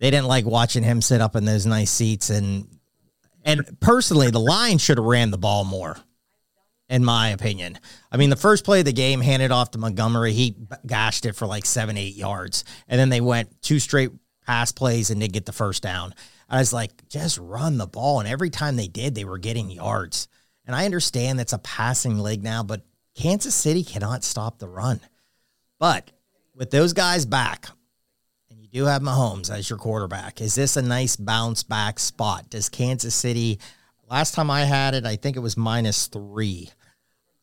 They 0.00 0.10
didn't 0.10 0.26
like 0.26 0.44
watching 0.44 0.82
him 0.82 1.00
sit 1.00 1.22
up 1.22 1.34
in 1.34 1.46
those 1.46 1.64
nice 1.64 1.90
seats 1.90 2.28
and 2.28 2.68
and 3.44 3.78
personally, 3.80 4.30
the 4.30 4.40
line 4.40 4.78
should 4.78 4.96
have 4.96 5.04
ran 5.04 5.30
the 5.30 5.38
ball 5.38 5.64
more, 5.64 5.98
in 6.88 7.04
my 7.04 7.30
opinion. 7.30 7.78
I 8.12 8.16
mean, 8.16 8.30
the 8.30 8.36
first 8.36 8.64
play 8.64 8.80
of 8.80 8.84
the 8.84 8.92
game 8.92 9.20
handed 9.20 9.50
off 9.50 9.70
to 9.72 9.78
Montgomery, 9.78 10.32
he 10.32 10.56
gashed 10.86 11.26
it 11.26 11.34
for 11.34 11.46
like 11.46 11.64
seven, 11.64 11.96
eight 11.96 12.14
yards, 12.14 12.64
and 12.88 12.98
then 12.98 13.08
they 13.08 13.20
went 13.20 13.62
two 13.62 13.78
straight 13.78 14.10
pass 14.46 14.72
plays 14.72 15.10
and 15.10 15.20
didn't 15.20 15.32
get 15.32 15.46
the 15.46 15.52
first 15.52 15.82
down. 15.82 16.14
I 16.48 16.58
was 16.58 16.72
like, 16.72 17.08
just 17.08 17.38
run 17.38 17.78
the 17.78 17.86
ball, 17.86 18.20
and 18.20 18.28
every 18.28 18.50
time 18.50 18.76
they 18.76 18.88
did, 18.88 19.14
they 19.14 19.24
were 19.24 19.38
getting 19.38 19.70
yards. 19.70 20.28
And 20.66 20.76
I 20.76 20.84
understand 20.84 21.38
that's 21.38 21.52
a 21.52 21.58
passing 21.58 22.18
league 22.18 22.42
now, 22.42 22.62
but 22.62 22.82
Kansas 23.14 23.54
City 23.54 23.82
cannot 23.82 24.24
stop 24.24 24.58
the 24.58 24.68
run. 24.68 25.00
But 25.78 26.10
with 26.54 26.70
those 26.70 26.92
guys 26.92 27.24
back, 27.24 27.68
and 28.50 28.60
you 28.60 28.68
do 28.68 28.84
have 28.84 29.02
Mahomes 29.02 29.50
as 29.50 29.68
your 29.68 29.78
quarterback, 29.78 30.40
is 30.40 30.54
this 30.54 30.76
a 30.76 30.82
nice 30.82 31.16
bounce 31.16 31.62
back 31.62 31.98
spot? 31.98 32.50
Does 32.50 32.68
Kansas 32.68 33.14
City, 33.14 33.58
last 34.10 34.34
time 34.34 34.50
I 34.50 34.64
had 34.64 34.94
it, 34.94 35.04
I 35.06 35.16
think 35.16 35.36
it 35.36 35.40
was 35.40 35.56
minus 35.56 36.06
three. 36.06 36.70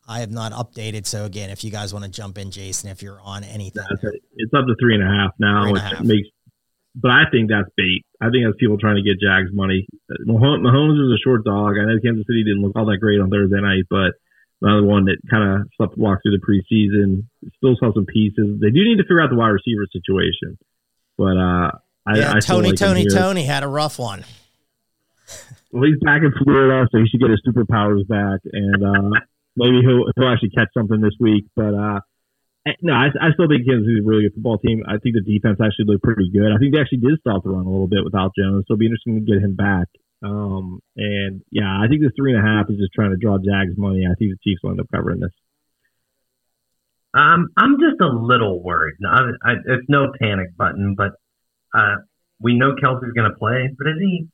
I 0.07 0.20
have 0.20 0.32
not 0.32 0.51
updated. 0.51 1.05
So 1.05 1.26
again, 1.26 1.49
if 1.49 1.64
you 1.64 1.72
guys 1.72 1.93
want 1.93 2.05
to 2.05 2.12
jump 2.12 2.38
in, 2.38 2.51
Jason, 2.51 2.89
if 2.89 3.01
you're 3.01 3.22
on 3.22 3.43
anything, 3.43 3.84
it's 4.36 4.53
up 4.53 4.66
to 4.66 4.76
three 4.80 4.95
and 4.95 5.03
a 5.03 5.07
half 5.07 5.32
now, 5.39 5.72
which 5.72 5.82
half. 5.82 6.01
makes. 6.01 6.28
But 6.93 7.12
I 7.12 7.24
think 7.32 7.49
that's 7.49 7.70
bait. 7.78 8.03
I 8.20 8.30
think 8.30 8.43
that's 8.45 8.57
people 8.59 8.78
trying 8.78 8.97
to 8.97 9.01
get 9.01 9.16
Jags 9.22 9.49
money. 9.53 9.88
Mahomes 10.28 10.99
is 10.99 11.14
a 11.14 11.22
short 11.24 11.45
dog. 11.45 11.76
I 11.80 11.86
know 11.86 11.97
Kansas 12.03 12.26
City 12.28 12.43
didn't 12.43 12.62
look 12.62 12.76
all 12.76 12.86
that 12.88 12.97
great 12.99 13.22
on 13.22 13.30
Thursday 13.30 13.62
night, 13.62 13.86
but 13.89 14.12
another 14.62 14.84
one 14.84 15.05
that 15.05 15.18
kind 15.30 15.62
of 15.62 15.68
slept 15.78 15.97
walk 15.97 16.20
through 16.22 16.38
the 16.38 16.43
preseason. 16.43 17.24
Still 17.55 17.78
saw 17.80 17.93
some 17.93 18.05
pieces. 18.05 18.59
They 18.59 18.72
do 18.72 18.84
need 18.84 18.97
to 18.97 19.03
figure 19.03 19.22
out 19.22 19.30
the 19.30 19.38
wide 19.38 19.55
receiver 19.55 19.88
situation, 19.91 20.57
but 21.18 21.38
uh, 21.38 21.72
yeah, 22.14 22.34
I, 22.36 22.39
Toney, 22.41 22.70
like 22.70 22.78
Toney, 22.78 23.05
Toney 23.07 23.45
had 23.45 23.64
a 23.64 23.68
rough 23.68 23.97
one. 23.97 24.26
Well, 25.72 25.88
he's 25.88 25.99
back 26.03 26.22
in 26.22 26.32
Florida, 26.43 26.88
so 26.91 26.99
he 26.99 27.07
should 27.07 27.22
get 27.22 27.32
his 27.32 27.41
superpowers 27.47 28.07
back, 28.07 28.39
and 28.51 28.84
uh, 28.84 29.09
maybe 29.55 29.82
he'll 29.82 30.05
he'll 30.15 30.32
actually 30.32 30.51
catch 30.51 30.69
something 30.74 31.01
this 31.01 31.15
week. 31.19 31.45
But 31.55 31.74
uh, 31.74 31.99
eh, 32.67 32.76
no, 32.82 32.93
I, 32.93 33.07
I 33.15 33.32
still 33.34 33.47
think 33.47 33.63
Kansas 33.63 33.88
City's 33.88 34.03
a 34.03 34.07
really 34.07 34.28
good 34.28 34.36
football 34.36 34.59
team. 34.59 34.84
I 34.88 34.99
think 34.99 35.15
the 35.15 35.26
defense 35.26 35.59
actually 35.63 35.88
looked 35.88 36.03
pretty 36.03 36.30
good. 36.32 36.51
I 36.51 36.59
think 36.59 36.76
they 36.76 36.82
actually 36.82 37.03
did 37.03 37.19
stop 37.19 37.43
the 37.43 37.55
run 37.55 37.65
a 37.65 37.72
little 37.72 37.88
bit 37.88 38.03
without 38.03 38.36
Jones, 38.36 38.67
so 38.67 38.76
it'll 38.76 38.84
be 38.84 38.91
interesting 38.91 39.19
to 39.19 39.26
get 39.26 39.39
him 39.39 39.55
back. 39.55 39.88
Um, 40.22 40.80
and 40.95 41.41
yeah, 41.49 41.72
I 41.82 41.88
think 41.88 42.01
the 42.01 42.11
three 42.15 42.36
and 42.36 42.41
a 42.41 42.45
half 42.45 42.69
is 42.69 42.78
just 42.78 42.93
trying 42.93 43.11
to 43.11 43.17
draw 43.17 43.39
Jags 43.39 43.74
money. 43.78 44.05
I 44.05 44.13
think 44.19 44.32
the 44.32 44.43
Chiefs 44.43 44.61
will 44.61 44.72
end 44.72 44.82
up 44.82 44.91
covering 44.93 45.19
this. 45.19 45.34
Um, 47.13 47.49
I'm 47.57 47.76
just 47.80 47.99
a 47.99 48.07
little 48.07 48.63
worried. 48.63 48.95
I, 49.03 49.19
I, 49.43 49.51
it's 49.65 49.89
no 49.89 50.13
panic 50.19 50.55
button, 50.55 50.95
but 50.95 51.11
uh, 51.74 51.97
we 52.39 52.55
know 52.55 52.76
Kelce's 52.76 53.11
going 53.13 53.30
to 53.30 53.38
play, 53.38 53.69
but 53.78 53.88
is 53.88 53.97
he? 53.99 54.28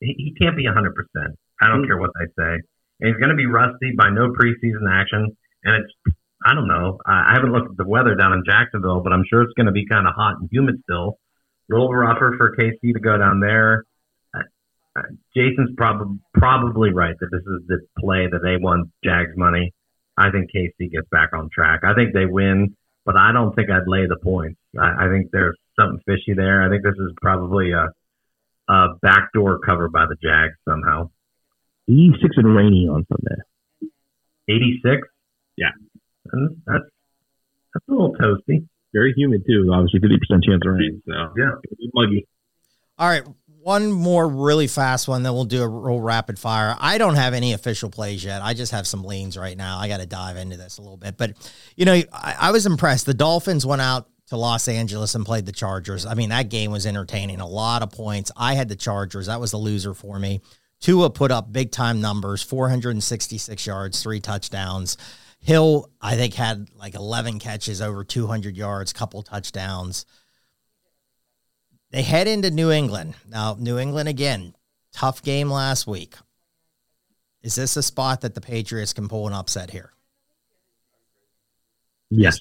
He, 0.00 0.14
he 0.18 0.34
can't 0.38 0.56
be 0.56 0.66
100. 0.66 0.94
percent 0.94 1.38
I 1.60 1.68
don't 1.68 1.82
mm-hmm. 1.82 1.86
care 1.86 1.98
what 1.98 2.10
they 2.18 2.26
say. 2.36 2.62
And 3.00 3.08
he's 3.08 3.18
going 3.18 3.30
to 3.30 3.36
be 3.36 3.46
rusty 3.46 3.92
by 3.96 4.10
no 4.10 4.30
preseason 4.30 4.86
action, 4.90 5.36
and 5.64 5.84
it's 5.84 6.16
I 6.46 6.54
don't 6.54 6.68
know. 6.68 6.98
I, 7.06 7.30
I 7.30 7.32
haven't 7.34 7.52
looked 7.52 7.70
at 7.70 7.76
the 7.76 7.88
weather 7.88 8.14
down 8.14 8.32
in 8.32 8.44
Jacksonville, 8.46 9.00
but 9.00 9.12
I'm 9.12 9.24
sure 9.28 9.42
it's 9.42 9.54
going 9.54 9.66
to 9.66 9.72
be 9.72 9.86
kind 9.86 10.06
of 10.06 10.14
hot 10.14 10.36
and 10.40 10.48
humid 10.52 10.76
still. 10.84 11.18
A 11.70 11.74
little 11.74 11.92
rougher 11.92 12.34
for 12.36 12.54
KC 12.56 12.92
to 12.92 13.00
go 13.00 13.16
down 13.16 13.40
there. 13.40 13.84
Jason's 15.34 15.70
probably 15.76 16.18
probably 16.34 16.92
right 16.92 17.14
that 17.18 17.28
this 17.32 17.40
is 17.40 17.66
the 17.66 17.80
play 17.98 18.26
that 18.30 18.40
they 18.42 18.62
want 18.62 18.90
Jags 19.02 19.32
money. 19.36 19.72
I 20.16 20.30
think 20.30 20.50
KC 20.54 20.92
gets 20.92 21.08
back 21.10 21.30
on 21.32 21.50
track. 21.52 21.80
I 21.82 21.94
think 21.94 22.14
they 22.14 22.26
win, 22.26 22.76
but 23.04 23.16
I 23.16 23.32
don't 23.32 23.54
think 23.56 23.70
I'd 23.70 23.88
lay 23.88 24.06
the 24.06 24.18
points. 24.22 24.60
I, 24.78 25.06
I 25.06 25.08
think 25.08 25.30
there's 25.32 25.58
something 25.78 26.00
fishy 26.06 26.34
there. 26.36 26.62
I 26.62 26.68
think 26.68 26.84
this 26.84 26.94
is 26.94 27.12
probably 27.20 27.72
a, 27.72 27.88
a 28.68 28.86
backdoor 29.02 29.60
cover 29.60 29.88
by 29.88 30.06
the 30.06 30.16
Jags 30.22 30.54
somehow. 30.68 31.10
86 31.88 32.36
and 32.36 32.56
rainy 32.56 32.88
on 32.88 33.06
Sunday. 33.08 33.90
86? 34.48 35.06
Yeah. 35.56 35.66
And 36.32 36.62
that's 36.66 36.84
that's 37.74 37.88
a 37.88 37.92
little 37.92 38.14
toasty. 38.14 38.66
Very 38.92 39.12
humid 39.16 39.42
too. 39.46 39.68
Obviously, 39.72 40.00
50% 40.00 40.44
chance 40.44 40.62
of 40.64 40.72
rain. 40.72 41.02
So 41.06 41.12
yeah, 41.36 41.50
muggy. 41.92 42.26
All 42.96 43.08
right, 43.08 43.24
one 43.64 43.90
more 43.90 44.28
really 44.28 44.66
fast 44.66 45.08
one, 45.08 45.22
then 45.22 45.32
we'll 45.32 45.46
do 45.46 45.62
a 45.62 45.68
real 45.68 45.98
rapid 45.98 46.38
fire. 46.38 46.76
I 46.78 46.98
don't 46.98 47.14
have 47.14 47.32
any 47.32 47.54
official 47.54 47.88
plays 47.88 48.22
yet. 48.22 48.42
I 48.42 48.52
just 48.52 48.72
have 48.72 48.86
some 48.86 49.02
leans 49.02 49.38
right 49.38 49.56
now. 49.56 49.78
I 49.78 49.88
got 49.88 50.00
to 50.00 50.06
dive 50.06 50.36
into 50.36 50.58
this 50.58 50.76
a 50.76 50.82
little 50.82 50.98
bit. 50.98 51.16
But, 51.16 51.32
you 51.74 51.86
know, 51.86 51.94
I, 52.12 52.36
I, 52.38 52.50
was 52.52 52.66
impressed. 52.66 53.06
The 53.06 53.14
Dolphins 53.14 53.64
went 53.64 53.80
out 53.80 54.06
to 54.28 54.36
Los 54.36 54.68
Angeles 54.68 55.14
and 55.14 55.26
played 55.26 55.46
the 55.46 55.52
Chargers. 55.52 56.06
I 56.06 56.14
mean, 56.14 56.30
that 56.30 56.48
game 56.48 56.70
was 56.70 56.86
entertaining, 56.86 57.40
a 57.40 57.46
lot 57.46 57.82
of 57.82 57.90
points. 57.90 58.32
I 58.36 58.54
had 58.54 58.68
the 58.68 58.76
Chargers. 58.76 59.26
That 59.26 59.40
was 59.40 59.50
the 59.50 59.58
loser 59.58 59.94
for 59.94 60.18
me. 60.18 60.40
Tua 60.80 61.10
put 61.10 61.30
up 61.30 61.52
big 61.52 61.70
time 61.70 62.00
numbers 62.00 62.42
466 62.42 63.66
yards, 63.66 64.02
three 64.02 64.20
touchdowns. 64.20 64.96
Hill, 65.40 65.90
I 66.00 66.16
think, 66.16 66.34
had 66.34 66.68
like 66.74 66.94
11 66.94 67.38
catches, 67.38 67.82
over 67.82 68.02
200 68.02 68.56
yards, 68.56 68.92
couple 68.92 69.22
touchdowns. 69.22 70.06
They 71.90 72.02
head 72.02 72.26
into 72.26 72.50
New 72.50 72.70
England. 72.70 73.14
Now, 73.28 73.56
New 73.58 73.78
England 73.78 74.08
again, 74.08 74.54
tough 74.92 75.22
game 75.22 75.50
last 75.50 75.86
week. 75.86 76.14
Is 77.42 77.54
this 77.54 77.76
a 77.76 77.82
spot 77.82 78.22
that 78.22 78.34
the 78.34 78.40
Patriots 78.40 78.94
can 78.94 79.06
pull 79.06 79.26
an 79.26 79.34
upset 79.34 79.70
here? 79.70 79.92
Yes. 82.10 82.38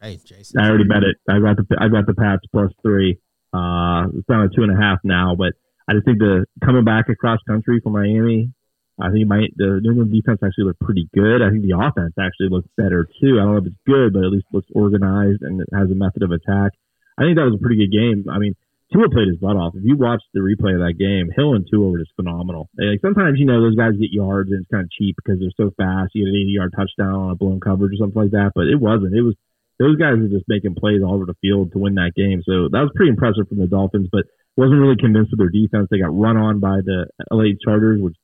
Hey, 0.00 0.18
Jason. 0.24 0.60
I 0.60 0.68
already 0.68 0.84
bet 0.84 1.02
it. 1.02 1.16
I 1.28 1.40
got 1.40 1.56
the 1.56 1.66
I 1.78 1.88
got 1.88 2.06
the 2.06 2.14
Pats 2.14 2.46
plus 2.52 2.70
three. 2.82 3.18
Uh, 3.52 4.06
it's 4.14 4.26
down 4.26 4.48
to 4.48 4.50
two 4.54 4.62
and 4.62 4.70
a 4.70 4.80
half 4.80 4.98
now, 5.02 5.34
but 5.34 5.54
I 5.88 5.94
just 5.94 6.04
think 6.04 6.18
the 6.18 6.46
coming 6.64 6.84
back 6.84 7.08
across 7.08 7.40
country 7.48 7.80
for 7.82 7.90
Miami. 7.90 8.52
I 9.00 9.10
think 9.10 9.26
my 9.26 9.46
the 9.56 9.78
New 9.82 9.90
England 9.94 10.12
defense 10.12 10.40
actually 10.44 10.64
looked 10.64 10.80
pretty 10.80 11.08
good. 11.14 11.42
I 11.42 11.50
think 11.50 11.62
the 11.62 11.78
offense 11.78 12.14
actually 12.18 12.50
looks 12.50 12.68
better 12.76 13.06
too. 13.20 13.38
I 13.38 13.46
don't 13.46 13.54
know 13.54 13.62
if 13.62 13.70
it's 13.70 13.86
good, 13.86 14.12
but 14.12 14.26
at 14.26 14.30
least 14.30 14.46
looks 14.52 14.68
organized 14.74 15.42
and 15.42 15.62
it 15.62 15.68
has 15.74 15.90
a 15.90 15.94
method 15.94 16.22
of 16.22 16.30
attack. 16.30 16.74
I 17.18 17.22
think 17.22 17.38
that 17.38 17.46
was 17.46 17.58
a 17.58 17.62
pretty 17.62 17.78
good 17.78 17.94
game. 17.94 18.26
I 18.30 18.38
mean, 18.38 18.54
Tua 18.92 19.10
played 19.10 19.28
his 19.28 19.38
butt 19.38 19.56
off. 19.58 19.74
If 19.74 19.84
you 19.84 19.96
watch 19.96 20.22
the 20.34 20.40
replay 20.40 20.74
of 20.74 20.82
that 20.82 20.98
game, 20.98 21.30
Hill 21.34 21.54
and 21.54 21.66
Tua 21.66 21.90
were 21.90 21.98
just 21.98 22.14
phenomenal. 22.16 22.70
Like 22.78 23.02
sometimes 23.02 23.38
you 23.38 23.46
know 23.46 23.62
those 23.62 23.78
guys 23.78 23.98
get 23.98 24.10
yards 24.10 24.50
and 24.50 24.62
it's 24.62 24.70
kind 24.70 24.82
of 24.82 24.90
cheap 24.90 25.14
because 25.18 25.38
they're 25.38 25.54
so 25.58 25.70
fast. 25.78 26.14
You 26.14 26.26
get 26.26 26.34
an 26.34 26.42
80 26.42 26.54
yard 26.54 26.72
touchdown 26.74 27.14
on 27.14 27.30
a 27.30 27.38
blown 27.38 27.60
coverage 27.60 27.94
or 27.94 28.02
something 28.02 28.22
like 28.22 28.34
that, 28.34 28.52
but 28.54 28.66
it 28.66 28.78
wasn't. 28.78 29.14
It 29.14 29.22
was 29.22 29.38
those 29.78 29.96
guys 29.96 30.18
were 30.18 30.28
just 30.28 30.46
making 30.48 30.74
plays 30.74 31.02
all 31.02 31.14
over 31.14 31.26
the 31.26 31.38
field 31.40 31.72
to 31.72 31.78
win 31.78 31.94
that 31.94 32.12
game. 32.16 32.42
So 32.44 32.68
that 32.70 32.82
was 32.82 32.90
pretty 32.94 33.10
impressive 33.10 33.48
from 33.48 33.58
the 33.58 33.66
Dolphins, 33.66 34.08
but 34.10 34.26
wasn't 34.56 34.80
really 34.80 34.98
convinced 34.98 35.32
of 35.32 35.38
their 35.38 35.54
defense. 35.54 35.86
They 35.90 36.02
got 36.02 36.10
run 36.10 36.36
on 36.36 36.58
by 36.58 36.82
the 36.82 37.06
LA 37.30 37.54
Chargers, 37.62 38.02
which 38.02 38.16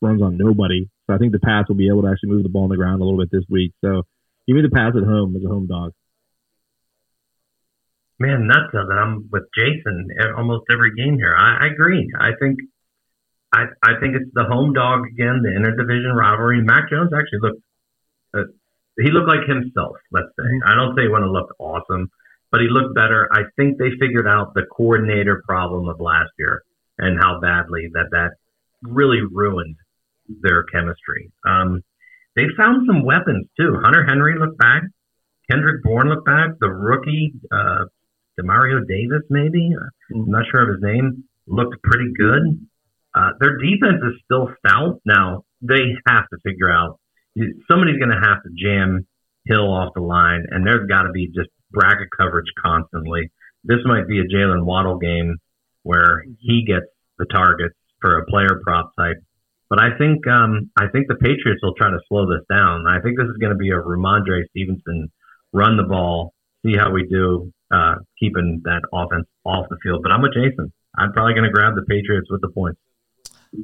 runs 0.00 0.22
on 0.22 0.38
nobody. 0.38 0.88
So 1.06 1.14
I 1.14 1.18
think 1.18 1.32
the 1.32 1.42
Pats 1.42 1.68
will 1.68 1.76
be 1.76 1.88
able 1.88 2.02
to 2.02 2.08
actually 2.08 2.30
move 2.30 2.44
the 2.44 2.48
ball 2.48 2.64
on 2.64 2.70
the 2.70 2.76
ground 2.76 3.02
a 3.02 3.04
little 3.04 3.18
bit 3.18 3.30
this 3.30 3.44
week. 3.50 3.74
So 3.82 4.02
give 4.46 4.54
me 4.54 4.62
the 4.62 4.70
Pats 4.70 4.94
at 4.96 5.02
home 5.02 5.34
as 5.34 5.42
a 5.42 5.48
home 5.48 5.66
dog. 5.66 5.90
Man, 8.18 8.46
nuts 8.46 8.70
of 8.74 8.86
it. 8.86 8.94
I'm 8.94 9.26
with 9.32 9.50
Jason 9.58 10.06
at 10.20 10.38
almost 10.38 10.70
every 10.70 10.94
game 10.94 11.18
here. 11.18 11.34
I, 11.34 11.66
I 11.66 11.74
agree. 11.74 12.06
I 12.14 12.30
think 12.38 12.60
I, 13.52 13.64
I 13.82 13.98
think 14.00 14.14
it's 14.14 14.30
the 14.32 14.44
home 14.44 14.72
dog 14.72 15.02
again, 15.10 15.42
the 15.42 15.50
interdivision 15.50 16.14
rivalry. 16.14 16.62
Mac 16.62 16.88
Jones 16.88 17.10
actually 17.12 17.42
looked 17.42 17.62
he 18.98 19.10
looked 19.10 19.28
like 19.28 19.46
himself. 19.48 19.96
Let's 20.10 20.28
say 20.36 20.48
I 20.66 20.74
don't 20.74 20.96
say 20.96 21.02
he 21.02 21.08
want 21.08 21.24
to 21.24 21.30
look 21.30 21.54
awesome, 21.58 22.10
but 22.50 22.60
he 22.60 22.68
looked 22.68 22.94
better. 22.94 23.28
I 23.32 23.42
think 23.56 23.78
they 23.78 23.90
figured 23.98 24.26
out 24.26 24.54
the 24.54 24.66
coordinator 24.70 25.42
problem 25.46 25.88
of 25.88 26.00
last 26.00 26.30
year 26.38 26.62
and 26.98 27.18
how 27.20 27.40
badly 27.40 27.88
that 27.94 28.10
that 28.10 28.30
really 28.82 29.20
ruined 29.22 29.76
their 30.28 30.64
chemistry. 30.64 31.32
Um, 31.46 31.82
they 32.36 32.44
found 32.56 32.86
some 32.86 33.04
weapons 33.04 33.48
too. 33.58 33.80
Hunter 33.82 34.04
Henry 34.06 34.38
looked 34.38 34.58
back. 34.58 34.82
Kendrick 35.50 35.82
Bourne 35.82 36.08
looked 36.08 36.26
back. 36.26 36.50
The 36.60 36.70
rookie, 36.70 37.32
uh, 37.50 37.84
Demario 38.40 38.86
Davis, 38.86 39.22
maybe 39.28 39.72
I'm 40.14 40.30
not 40.30 40.44
sure 40.50 40.62
of 40.62 40.74
his 40.74 40.82
name, 40.82 41.24
looked 41.46 41.82
pretty 41.82 42.12
good. 42.16 42.66
Uh, 43.14 43.30
their 43.40 43.58
defense 43.58 44.00
is 44.02 44.20
still 44.24 44.48
stout. 44.58 45.00
Now 45.04 45.44
they 45.60 45.96
have 46.06 46.24
to 46.30 46.38
figure 46.42 46.70
out 46.70 46.98
somebody's 47.68 47.98
going 47.98 48.10
to 48.10 48.20
have 48.22 48.42
to 48.42 48.50
jam 48.56 49.06
Hill 49.44 49.72
off 49.72 49.94
the 49.94 50.02
line, 50.02 50.46
and 50.50 50.64
there's 50.64 50.86
got 50.88 51.02
to 51.02 51.10
be 51.10 51.26
just 51.26 51.50
bracket 51.72 52.08
coverage 52.16 52.46
constantly. 52.62 53.32
This 53.64 53.78
might 53.84 54.06
be 54.06 54.20
a 54.20 54.24
Jaylen 54.24 54.64
Waddle 54.64 54.98
game 54.98 55.36
where 55.82 56.22
he 56.38 56.64
gets 56.64 56.86
the 57.18 57.26
targets 57.26 57.74
for 58.00 58.18
a 58.18 58.26
player 58.26 58.60
prop 58.62 58.92
type. 58.96 59.16
But 59.68 59.80
I 59.80 59.96
think 59.98 60.26
um, 60.28 60.70
I 60.78 60.88
think 60.92 61.08
the 61.08 61.16
Patriots 61.16 61.60
will 61.62 61.74
try 61.74 61.90
to 61.90 61.98
slow 62.08 62.26
this 62.26 62.44
down. 62.48 62.86
I 62.86 63.00
think 63.00 63.16
this 63.16 63.26
is 63.26 63.38
going 63.40 63.52
to 63.52 63.58
be 63.58 63.70
a 63.70 63.80
Rhamondre 63.80 64.44
Stevenson 64.50 65.10
run 65.52 65.76
the 65.76 65.84
ball, 65.84 66.34
see 66.64 66.76
how 66.76 66.92
we 66.92 67.06
do, 67.08 67.52
uh, 67.72 67.96
keeping 68.20 68.62
that 68.64 68.82
offense 68.92 69.26
off 69.44 69.66
the 69.70 69.78
field. 69.82 70.02
But 70.02 70.12
I'm 70.12 70.22
with 70.22 70.34
Jason. 70.34 70.72
I'm 70.96 71.12
probably 71.12 71.34
going 71.34 71.48
to 71.48 71.52
grab 71.52 71.74
the 71.74 71.82
Patriots 71.88 72.28
with 72.30 72.42
the 72.42 72.50
points. 72.50 72.78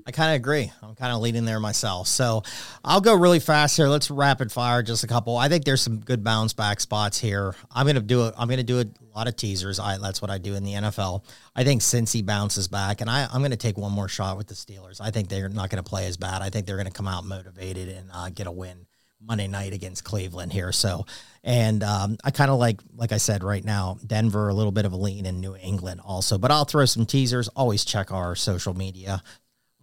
I 0.07 0.11
kind 0.11 0.31
of 0.31 0.37
agree. 0.37 0.71
I'm 0.83 0.95
kind 0.95 1.13
of 1.13 1.21
leading 1.21 1.45
there 1.45 1.61
myself. 1.61 2.09
So 2.09 2.43
I'll 2.85 3.01
go 3.01 3.15
really 3.15 3.41
fast 3.41 3.77
here. 3.77 3.89
Let's 3.89 4.11
rapid 4.11 4.53
fire 4.53 4.83
just 4.83 5.03
a 5.03 5.07
couple. 5.07 5.37
I 5.37 5.49
think 5.49 5.65
there's 5.65 5.81
some 5.81 6.01
good 6.01 6.23
bounce 6.23 6.53
back 6.53 6.81
spots 6.81 7.19
here. 7.19 7.55
I'm 7.71 7.87
gonna 7.87 8.01
do 8.01 8.27
it. 8.27 8.35
I'm 8.37 8.49
gonna 8.49 8.63
do 8.63 8.81
a 8.81 8.87
lot 9.17 9.29
of 9.29 9.37
teasers. 9.37 9.79
I 9.79 9.97
that's 9.99 10.21
what 10.21 10.31
I 10.31 10.39
do 10.39 10.55
in 10.55 10.65
the 10.65 10.75
NFL. 10.75 11.25
I 11.57 11.65
think 11.65 11.81
Cincy 11.81 12.25
bounces 12.25 12.69
back, 12.69 13.01
and 13.01 13.09
I, 13.09 13.29
I'm 13.33 13.41
gonna 13.41 13.57
take 13.57 13.79
one 13.79 13.93
more 13.93 14.09
shot 14.09 14.37
with 14.37 14.47
the 14.47 14.55
Steelers. 14.55 15.01
I 15.01 15.11
think 15.11 15.29
they're 15.29 15.49
not 15.49 15.71
gonna 15.71 15.83
play 15.83 16.07
as 16.07 16.17
bad. 16.17 16.43
I 16.43 16.51
think 16.51 16.67
they're 16.67 16.77
gonna 16.77 16.91
come 16.91 17.09
out 17.09 17.25
motivated 17.25 17.89
and 17.89 18.11
uh, 18.13 18.29
get 18.29 18.47
a 18.47 18.53
win 18.53 18.87
Monday 19.21 19.49
night 19.49 19.73
against 19.73 20.05
Cleveland 20.05 20.53
here. 20.53 20.71
So, 20.71 21.07
and 21.43 21.83
um, 21.83 22.19
I 22.25 22.31
kind 22.31 22.51
of 22.51 22.59
like, 22.59 22.81
like 22.95 23.11
I 23.11 23.17
said, 23.17 23.43
right 23.43 23.65
now, 23.65 23.99
Denver, 24.07 24.49
a 24.49 24.55
little 24.55 24.71
bit 24.71 24.85
of 24.85 24.93
a 24.93 24.97
lean 24.97 25.27
in 25.27 25.41
New 25.41 25.57
England 25.57 26.03
also, 26.05 26.39
but 26.39 26.51
I'll 26.51 26.65
throw 26.65 26.85
some 26.85 27.05
teasers. 27.05 27.49
Always 27.49 27.85
check 27.85 28.13
our 28.13 28.37
social 28.37 28.75
media 28.75 29.23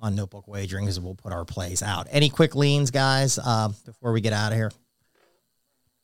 on 0.05 0.15
Notebook 0.15 0.47
Wagering 0.47 0.85
because 0.85 0.99
we'll 0.99 1.15
put 1.15 1.33
our 1.33 1.45
plays 1.45 1.81
out. 1.81 2.07
Any 2.11 2.29
quick 2.29 2.55
leans, 2.55 2.91
guys, 2.91 3.39
uh, 3.39 3.69
before 3.85 4.13
we 4.13 4.21
get 4.21 4.33
out 4.33 4.51
of 4.51 4.57
here? 4.57 4.71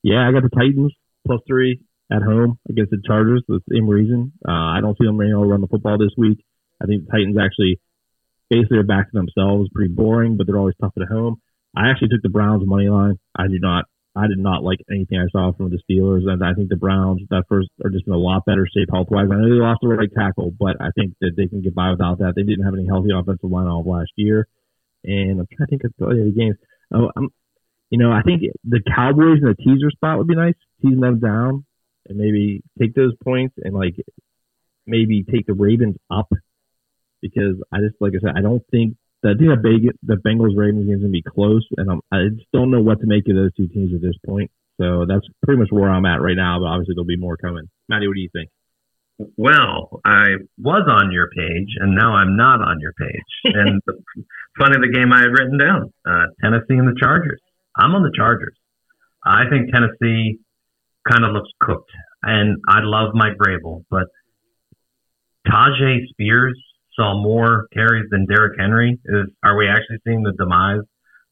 Yeah, 0.02 0.28
I 0.28 0.32
got 0.32 0.42
the 0.42 0.50
Titans 0.50 0.92
plus 1.26 1.40
three 1.48 1.82
at 2.12 2.24
home 2.24 2.58
against 2.68 2.90
the 2.90 2.98
Chargers 3.06 3.44
for 3.46 3.60
the 3.60 3.62
same 3.72 3.88
reason. 3.88 4.34
Uh, 4.46 4.52
I 4.52 4.80
don't 4.82 4.98
see 4.98 5.06
them 5.06 5.20
being 5.20 5.32
able 5.32 5.46
run 5.46 5.62
the 5.62 5.68
football 5.68 6.00
this 6.00 6.16
week. 6.18 6.44
I 6.82 6.88
think 6.88 7.06
the 7.06 7.12
Titans 7.12 7.38
actually 7.40 7.80
basically 8.50 8.80
are 8.80 8.84
back 8.84 9.12
to 9.12 9.18
themselves. 9.18 9.70
Pretty 9.74 9.94
boring, 9.94 10.36
but 10.36 10.48
they're 10.48 10.58
always 10.58 10.76
tough 10.82 10.94
at 11.00 11.08
home. 11.08 11.40
I 11.78 11.92
actually 11.92 12.10
took 12.10 12.24
the 12.24 12.30
Browns 12.30 12.64
money 12.66 12.90
line. 12.90 13.20
I 13.38 13.48
do 13.48 13.60
not 13.60 13.86
I 14.22 14.28
did 14.28 14.38
not 14.38 14.64
like 14.64 14.80
anything 14.92 15.18
I 15.18 15.26
saw 15.32 15.52
from 15.54 15.72
the 15.72 15.82
Steelers, 15.82 16.30
and 16.30 16.44
I 16.44 16.54
think 16.54 16.70
the 16.70 16.76
Browns 16.76 17.22
that 17.30 17.46
first 17.50 17.70
are 17.84 17.90
just 17.90 18.06
in 18.06 18.14
a 18.14 18.18
lot 18.18 18.46
better 18.46 18.68
shape 18.68 18.90
health 18.92 19.08
wise. 19.10 19.26
I 19.32 19.36
know 19.36 19.50
they 19.50 19.60
lost 19.60 19.80
the 19.82 19.88
right 19.88 20.10
tackle, 20.14 20.52
but 20.52 20.78
I 20.80 20.92
think 20.94 21.16
that 21.22 21.32
they 21.36 21.48
can 21.48 21.62
get 21.62 21.74
by 21.74 21.90
without 21.90 22.20
that. 22.20 22.34
They 22.36 22.44
didn't 22.44 22.66
have 22.66 22.76
any 22.76 22.86
healthy 22.86 23.10
offensive 23.16 23.50
line 23.50 23.68
all 23.68 23.82
of 23.82 23.88
last 23.88 24.12
year, 24.16 24.48
and 25.04 25.40
I'm 25.40 25.48
trying 25.50 25.66
to 25.66 25.70
think 25.70 25.84
of 25.86 25.94
the 25.98 26.06
other 26.06 26.32
games. 26.38 26.58
Oh, 26.94 27.10
I'm, 27.16 27.30
you 27.90 27.98
know, 27.98 28.12
I 28.12 28.22
think 28.22 28.44
the 28.64 28.82
Cowboys 28.96 29.42
in 29.42 29.48
the 29.50 29.56
teaser 29.56 29.90
spot 29.90 30.20
would 30.20 30.28
be 30.28 30.36
nice, 30.36 30.54
teasing 30.82 31.00
them 31.02 31.20
down, 31.20 31.66
and 32.08 32.18
maybe 32.18 32.62
take 32.80 32.94
those 32.94 33.14
points 33.24 33.56
and 33.58 33.74
like 33.74 33.96
maybe 34.86 35.24
take 35.24 35.48
the 35.48 35.54
Ravens 35.54 35.96
up 36.12 36.32
because 37.22 37.56
I 37.72 37.80
just 37.80 37.96
like 38.00 38.14
I 38.16 38.22
said, 38.22 38.38
I 38.38 38.42
don't 38.42 38.64
think 38.70 38.98
I 39.24 39.38
think 39.38 39.50
that 39.50 39.62
big 39.62 39.94
the 40.02 40.16
Bengals 40.16 40.58
Ravens 40.58 40.86
game 40.86 40.96
is 40.96 41.02
gonna 41.02 41.12
be 41.12 41.22
close, 41.22 41.66
and 41.78 41.92
I'm, 41.92 42.02
I 42.12 42.30
just 42.34 42.50
don't 42.52 42.72
know 42.72 42.82
what 42.82 43.00
to 43.02 43.08
make 43.08 43.28
of 43.30 43.36
those 43.36 43.54
two 43.56 43.68
teams 43.68 43.94
at 43.94 44.02
this 44.02 44.18
point. 44.26 44.50
So 44.80 45.06
that's 45.08 45.26
pretty 45.46 45.60
much 45.60 45.70
where 45.70 45.90
I'm 45.90 46.06
at 46.06 46.22
right 46.22 46.36
now. 46.36 46.60
But 46.60 46.66
obviously 46.66 46.96
there'll 46.96 47.06
be 47.06 47.18
more 47.18 47.38
coming. 47.38 47.70
Maddie, 47.88 48.08
what 48.08 48.16
do 48.16 48.22
you 48.22 48.34
think? 48.34 48.50
Well, 49.38 50.02
I 50.04 50.42
was 50.58 50.88
on 50.90 51.12
your 51.12 51.30
page, 51.30 51.70
and 51.80 51.94
now 51.94 52.14
I'm 52.14 52.36
not 52.36 52.62
on 52.62 52.80
your 52.80 52.94
page. 52.94 53.30
and 53.44 53.82
the, 53.86 53.94
funny, 54.58 54.78
the 54.82 54.92
game 54.92 55.14
I 55.14 55.22
had 55.22 55.32
written 55.32 55.58
down: 55.58 55.94
uh, 56.06 56.26
Tennessee 56.44 56.80
and 56.82 56.88
the 56.88 56.98
Chargers. 57.00 57.42
I'm 57.76 57.94
on 57.94 58.02
the 58.02 58.14
Chargers. 58.16 58.58
I 59.24 59.44
think 59.50 59.72
Tennessee 59.72 60.40
kind 61.08 61.26
of 61.26 61.34
looks 61.34 61.50
cooked, 61.60 61.92
and 62.24 62.58
I 62.68 62.80
love 62.82 63.14
Mike 63.14 63.38
Vrabel, 63.38 63.86
but 63.90 64.08
Tyjae 65.48 66.08
Spears 66.10 66.60
saw 66.96 67.22
more 67.22 67.68
carries 67.74 68.10
than 68.10 68.26
Derrick 68.26 68.60
Henry. 68.60 69.00
Is 69.06 69.28
are 69.44 69.58
we 69.58 69.68
actually 69.68 70.00
seeing 70.06 70.24
the 70.24 70.34
demise 70.34 70.82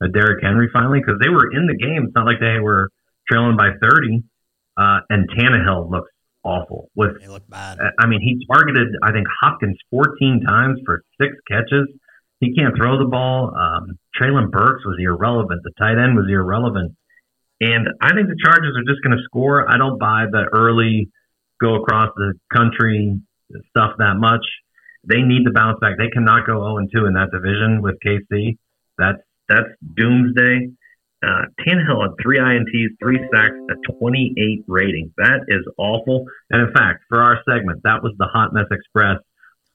of 0.01 0.13
Derrick 0.13 0.43
Henry 0.43 0.69
finally? 0.71 0.99
Because 0.99 1.19
they 1.21 1.29
were 1.29 1.51
in 1.51 1.67
the 1.67 1.75
game. 1.75 2.05
It's 2.05 2.15
not 2.15 2.25
like 2.25 2.39
they 2.39 2.59
were 2.59 2.89
trailing 3.29 3.57
by 3.57 3.71
30. 3.81 4.23
Uh, 4.77 4.99
and 5.09 5.29
Tannehill 5.29 5.91
looks 5.91 6.11
awful. 6.43 6.89
With 6.95 7.19
they 7.19 7.27
look 7.27 7.47
bad. 7.49 7.79
I 7.99 8.07
mean, 8.07 8.21
he 8.21 8.45
targeted 8.51 8.95
I 9.03 9.11
think 9.11 9.27
Hopkins 9.41 9.77
14 9.91 10.41
times 10.47 10.79
for 10.85 11.03
six 11.19 11.33
catches. 11.49 11.87
He 12.39 12.55
can't 12.55 12.75
throw 12.77 12.97
the 12.97 13.09
ball. 13.09 13.53
Um, 13.53 13.99
Treylon 14.19 14.49
Burks 14.49 14.85
was 14.85 14.97
irrelevant. 14.99 15.61
The 15.63 15.71
tight 15.77 15.97
end 15.97 16.15
was 16.15 16.27
irrelevant. 16.29 16.95
And 17.59 17.89
I 18.01 18.13
think 18.13 18.29
the 18.29 18.39
Chargers 18.41 18.75
are 18.77 18.87
just 18.87 19.03
going 19.03 19.17
to 19.17 19.23
score. 19.25 19.69
I 19.69 19.77
don't 19.77 19.99
buy 19.99 20.25
the 20.31 20.47
early 20.53 21.11
go 21.59 21.75
across 21.75 22.11
the 22.15 22.33
country 22.53 23.19
stuff 23.69 23.95
that 23.97 24.15
much. 24.15 24.45
They 25.07 25.21
need 25.21 25.45
to 25.45 25.51
bounce 25.51 25.79
back. 25.79 25.97
They 25.97 26.09
cannot 26.09 26.45
go 26.45 26.61
0 26.61 26.87
2 26.93 27.05
in 27.05 27.13
that 27.13 27.31
division 27.31 27.81
with 27.81 27.95
KC. 28.05 28.57
That's 28.97 29.21
that's 29.47 29.69
doomsday. 29.95 30.69
Uh, 31.21 31.45
Tannehill 31.59 32.01
had 32.01 32.11
three 32.21 32.39
INTs, 32.39 32.95
three 33.01 33.19
sacks, 33.33 33.55
a 33.69 33.93
28 33.99 34.63
rating. 34.67 35.13
That 35.17 35.41
is 35.49 35.65
awful. 35.77 36.25
And 36.49 36.61
in 36.61 36.73
fact, 36.73 37.03
for 37.09 37.21
our 37.21 37.39
segment, 37.49 37.81
that 37.83 38.01
was 38.01 38.13
the 38.17 38.27
Hot 38.31 38.53
Mess 38.53 38.67
Express 38.71 39.17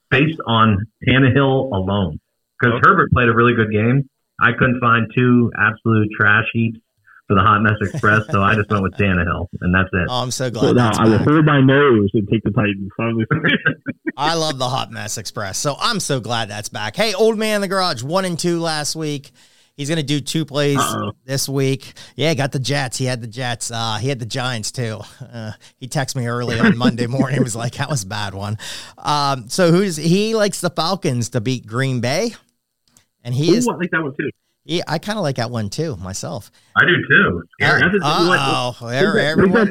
based 0.09 0.39
on 0.47 0.87
Tannehill 1.07 1.71
alone. 1.71 2.19
Because 2.59 2.75
okay. 2.75 2.89
Herbert 2.89 3.11
played 3.11 3.29
a 3.29 3.35
really 3.35 3.53
good 3.53 3.71
game. 3.71 4.09
I 4.39 4.53
couldn't 4.57 4.79
find 4.79 5.11
two 5.15 5.51
absolute 5.57 6.09
trash 6.17 6.45
heaps 6.51 6.79
for 7.27 7.35
the 7.35 7.41
Hot 7.41 7.61
Mess 7.61 7.73
Express, 7.81 8.23
so 8.29 8.41
I 8.41 8.55
just 8.55 8.69
went 8.69 8.83
with 8.83 8.93
Tannehill, 8.93 9.47
and 9.61 9.73
that's 9.73 9.89
it. 9.93 10.07
Oh, 10.09 10.21
I'm 10.21 10.31
so 10.31 10.51
glad. 10.51 10.67
So 10.67 10.73
now 10.73 10.91
I 10.93 11.09
will 11.09 11.17
hold 11.17 11.45
my 11.45 11.59
nose 11.59 12.11
and 12.13 12.27
take 12.29 12.43
the 12.43 12.51
Titans. 12.51 12.91
I 14.17 14.35
love 14.35 14.59
the 14.59 14.69
Hot 14.69 14.91
Mess 14.91 15.17
Express, 15.17 15.57
so 15.57 15.75
I'm 15.79 15.99
so 15.99 16.19
glad 16.19 16.49
that's 16.49 16.69
back. 16.69 16.95
Hey, 16.95 17.13
old 17.13 17.37
man 17.37 17.55
in 17.55 17.61
the 17.61 17.67
garage, 17.67 18.03
one 18.03 18.25
and 18.25 18.37
two 18.37 18.59
last 18.59 18.95
week. 18.95 19.31
He's 19.75 19.89
going 19.89 19.97
to 19.97 20.03
do 20.03 20.21
two 20.21 20.45
plays 20.45 20.77
Uh-oh. 20.77 21.11
this 21.25 21.49
week. 21.49 21.93
Yeah, 22.15 22.33
got 22.33 22.53
the 22.53 22.59
Jets. 22.59 22.97
He 22.97 23.05
had 23.05 23.21
the 23.21 23.27
Jets. 23.27 23.71
Uh, 23.71 23.97
he 23.99 24.07
had 24.07 24.19
the 24.19 24.25
Giants 24.25 24.71
too. 24.71 25.01
Uh, 25.19 25.51
he 25.77 25.89
texted 25.89 26.15
me 26.15 26.27
early 26.27 26.57
on 26.59 26.77
Monday 26.77 27.07
morning. 27.07 27.37
He 27.37 27.43
was 27.43 27.55
like, 27.57 27.73
"That 27.73 27.89
was 27.89 28.03
a 28.03 28.07
bad 28.07 28.33
one." 28.33 28.57
Um, 28.97 29.49
so 29.49 29.71
who's 29.71 29.97
he 29.97 30.35
likes 30.35 30.61
the 30.61 30.69
Falcons 30.69 31.29
to 31.29 31.41
beat 31.41 31.65
Green 31.65 31.99
Bay, 31.99 32.35
and 33.23 33.33
he 33.33 33.51
Ooh, 33.51 33.55
is. 33.55 33.67
I 33.67 33.75
like 33.75 33.91
that 33.91 34.01
one 34.01 34.13
too. 34.15 34.29
Yeah, 34.65 34.83
I 34.87 34.97
kind 34.97 35.17
of 35.17 35.23
like 35.23 35.35
that 35.37 35.51
one 35.51 35.69
too 35.69 35.95
myself. 35.97 36.51
I 36.75 36.85
do 36.85 36.95
too. 37.07 37.43
Oh, 38.81 38.87
everyone. 38.87 39.67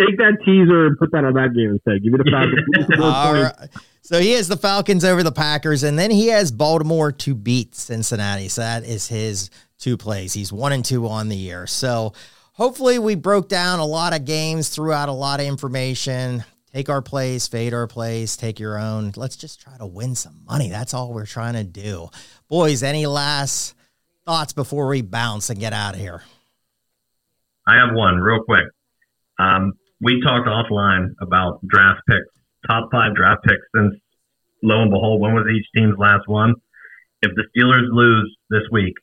Take 0.00 0.16
that 0.18 0.38
teaser 0.44 0.86
and 0.86 0.98
put 0.98 1.12
that 1.12 1.24
on 1.24 1.34
that 1.34 1.54
game 1.54 1.70
instead. 1.72 2.02
Give 2.02 2.14
it 2.14 2.20
a 2.20 2.30
Falcons. 2.30 2.88
Right. 3.58 3.68
So 4.04 4.20
he 4.20 4.32
has 4.32 4.48
the 4.48 4.56
Falcons 4.56 5.04
over 5.04 5.22
the 5.22 5.32
Packers, 5.32 5.82
and 5.82 5.98
then 5.98 6.10
he 6.10 6.28
has 6.28 6.50
Baltimore 6.50 7.12
to 7.12 7.34
beat 7.34 7.74
Cincinnati. 7.74 8.48
So 8.48 8.62
that 8.62 8.84
is 8.84 9.06
his 9.08 9.48
two 9.78 9.96
plays. 9.96 10.32
He's 10.32 10.52
one 10.52 10.72
and 10.72 10.84
two 10.84 11.06
on 11.06 11.28
the 11.28 11.36
year. 11.36 11.66
So 11.66 12.12
hopefully 12.52 12.98
we 12.98 13.14
broke 13.14 13.48
down 13.48 13.78
a 13.78 13.86
lot 13.86 14.14
of 14.14 14.24
games, 14.24 14.70
threw 14.70 14.92
out 14.92 15.08
a 15.08 15.12
lot 15.12 15.40
of 15.40 15.46
information. 15.46 16.44
take 16.72 16.88
our 16.88 17.02
plays, 17.02 17.46
fade 17.46 17.74
our 17.74 17.86
plays, 17.86 18.36
take 18.36 18.58
your 18.58 18.78
own. 18.78 19.12
Let's 19.14 19.36
just 19.36 19.60
try 19.60 19.76
to 19.78 19.86
win 19.86 20.14
some 20.16 20.40
money. 20.46 20.68
That's 20.68 20.94
all 20.94 21.12
we're 21.12 21.26
trying 21.26 21.54
to 21.54 21.64
do. 21.64 22.08
Boys, 22.48 22.82
any 22.82 23.06
last 23.06 23.74
thoughts 24.24 24.52
before 24.52 24.88
we 24.88 25.02
bounce 25.02 25.50
and 25.50 25.58
get 25.58 25.72
out 25.72 25.94
of 25.94 26.00
here? 26.00 26.22
I 27.66 27.76
have 27.76 27.94
one 27.94 28.16
real 28.16 28.42
quick. 28.44 28.66
Um, 29.38 29.72
we 30.00 30.20
talked 30.20 30.48
offline 30.48 31.14
about 31.20 31.60
draft 31.66 32.00
picks, 32.08 32.26
top 32.66 32.88
five 32.90 33.14
draft 33.14 33.44
picks 33.44 33.62
since 33.74 33.94
lo 34.62 34.82
and 34.82 34.90
behold, 34.90 35.20
when 35.20 35.34
was 35.34 35.46
each 35.54 35.66
team's 35.74 35.96
last 35.98 36.26
one? 36.26 36.54
If 37.22 37.32
the 37.34 37.44
Steelers 37.54 37.88
lose 37.90 38.36
this 38.50 38.62
week, 38.70 38.94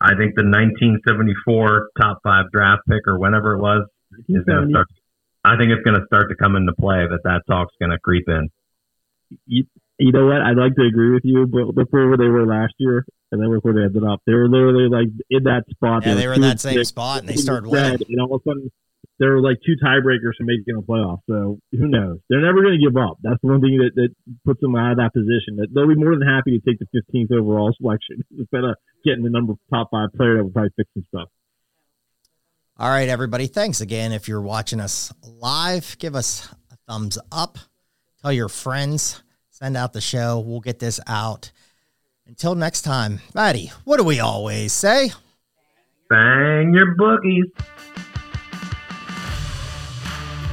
I 0.00 0.10
think 0.10 0.36
the 0.36 0.44
1974 0.44 1.90
top 2.00 2.18
five 2.22 2.50
draft 2.52 2.82
pick 2.88 3.06
or 3.06 3.18
whenever 3.18 3.54
it 3.54 3.60
was 3.60 3.86
is 4.28 4.44
going 4.44 4.66
to 4.66 4.70
start. 4.70 4.88
I 5.44 5.56
think 5.56 5.70
it's 5.70 5.82
going 5.82 5.98
to 5.98 6.06
start 6.06 6.28
to 6.30 6.36
come 6.36 6.56
into 6.56 6.72
play 6.74 7.06
that 7.08 7.20
that 7.24 7.42
talk's 7.48 7.74
going 7.80 7.90
to 7.90 7.98
creep 7.98 8.28
in. 8.28 8.50
You, 9.46 9.64
you 9.98 10.12
know 10.12 10.26
what? 10.26 10.42
I'd 10.42 10.56
like 10.56 10.74
to 10.76 10.84
agree 10.86 11.12
with 11.12 11.24
you, 11.24 11.46
but 11.46 11.74
look 11.74 11.88
where 11.90 12.16
they 12.16 12.28
were 12.28 12.46
last 12.46 12.74
year, 12.78 13.04
and 13.30 13.40
then 13.40 13.52
look 13.52 13.64
where 13.64 13.74
they 13.74 13.82
ended 13.82 14.04
up. 14.04 14.22
They 14.26 14.32
were 14.32 14.48
literally 14.48 14.88
like 14.88 15.08
in 15.30 15.44
that 15.44 15.64
spot. 15.70 16.04
Yeah, 16.04 16.14
they, 16.14 16.20
they 16.20 16.26
were 16.28 16.34
in 16.34 16.40
that 16.42 16.60
same 16.60 16.82
spot, 16.84 17.20
and 17.20 17.28
they 17.28 17.36
started 17.36 17.68
winning. 17.68 18.00
And 18.08 18.20
all 18.20 18.34
of 18.34 18.40
a 18.40 18.48
sudden, 18.48 18.70
there 19.18 19.32
were 19.32 19.42
like 19.42 19.58
two 19.66 19.74
tiebreakers 19.82 20.38
for 20.38 20.44
making 20.44 20.76
the 20.76 20.82
playoffs. 20.82 21.22
So 21.28 21.58
who 21.72 21.88
knows? 21.88 22.18
They're 22.28 22.40
never 22.40 22.62
going 22.62 22.78
to 22.78 22.84
give 22.84 22.96
up. 22.96 23.18
That's 23.22 23.40
the 23.42 23.48
one 23.48 23.60
thing 23.60 23.78
that, 23.78 23.90
that 23.96 24.14
puts 24.44 24.60
them 24.60 24.76
out 24.76 24.92
of 24.92 24.98
that 24.98 25.12
position. 25.12 25.56
That 25.56 25.68
they'll 25.74 25.88
be 25.88 25.96
more 25.96 26.16
than 26.16 26.26
happy 26.26 26.58
to 26.58 26.62
take 26.64 26.78
the 26.78 26.86
15th 26.94 27.32
overall 27.32 27.74
selection 27.76 28.24
instead 28.38 28.64
of 28.64 28.76
getting 29.04 29.24
the 29.24 29.30
number 29.30 29.52
of 29.52 29.58
top 29.70 29.88
five 29.90 30.12
player 30.16 30.36
that 30.36 30.44
will 30.44 30.50
probably 30.50 30.70
fix 30.76 30.88
some 30.94 31.04
stuff. 31.08 31.28
All 32.78 32.88
right, 32.88 33.08
everybody. 33.08 33.48
Thanks 33.48 33.80
again. 33.80 34.12
If 34.12 34.28
you're 34.28 34.40
watching 34.40 34.78
us 34.78 35.12
live, 35.22 35.96
give 35.98 36.14
us 36.14 36.48
a 36.70 36.76
thumbs 36.86 37.18
up. 37.32 37.58
Tell 38.22 38.32
your 38.32 38.48
friends. 38.48 39.22
Send 39.50 39.76
out 39.76 39.92
the 39.92 40.00
show. 40.00 40.38
We'll 40.38 40.60
get 40.60 40.78
this 40.78 41.00
out. 41.08 41.50
Until 42.28 42.54
next 42.54 42.82
time, 42.82 43.20
Maddie, 43.34 43.72
what 43.84 43.96
do 43.96 44.04
we 44.04 44.20
always 44.20 44.74
say? 44.74 45.12
Bang 46.10 46.74
your 46.74 46.94
bookies. 46.94 47.46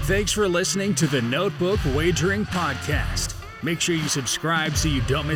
Thanks 0.04 0.32
for 0.32 0.48
listening 0.48 0.96
to 0.96 1.08
the 1.08 1.22
Notebook 1.22 1.80
Wagering 1.94 2.46
Podcast. 2.46 3.36
Make 3.62 3.82
sure 3.82 3.96
you 3.96 4.08
subscribe 4.08 4.78
so 4.78 4.88
you 4.88 5.02
don't 5.02 5.28
miss 5.28 5.34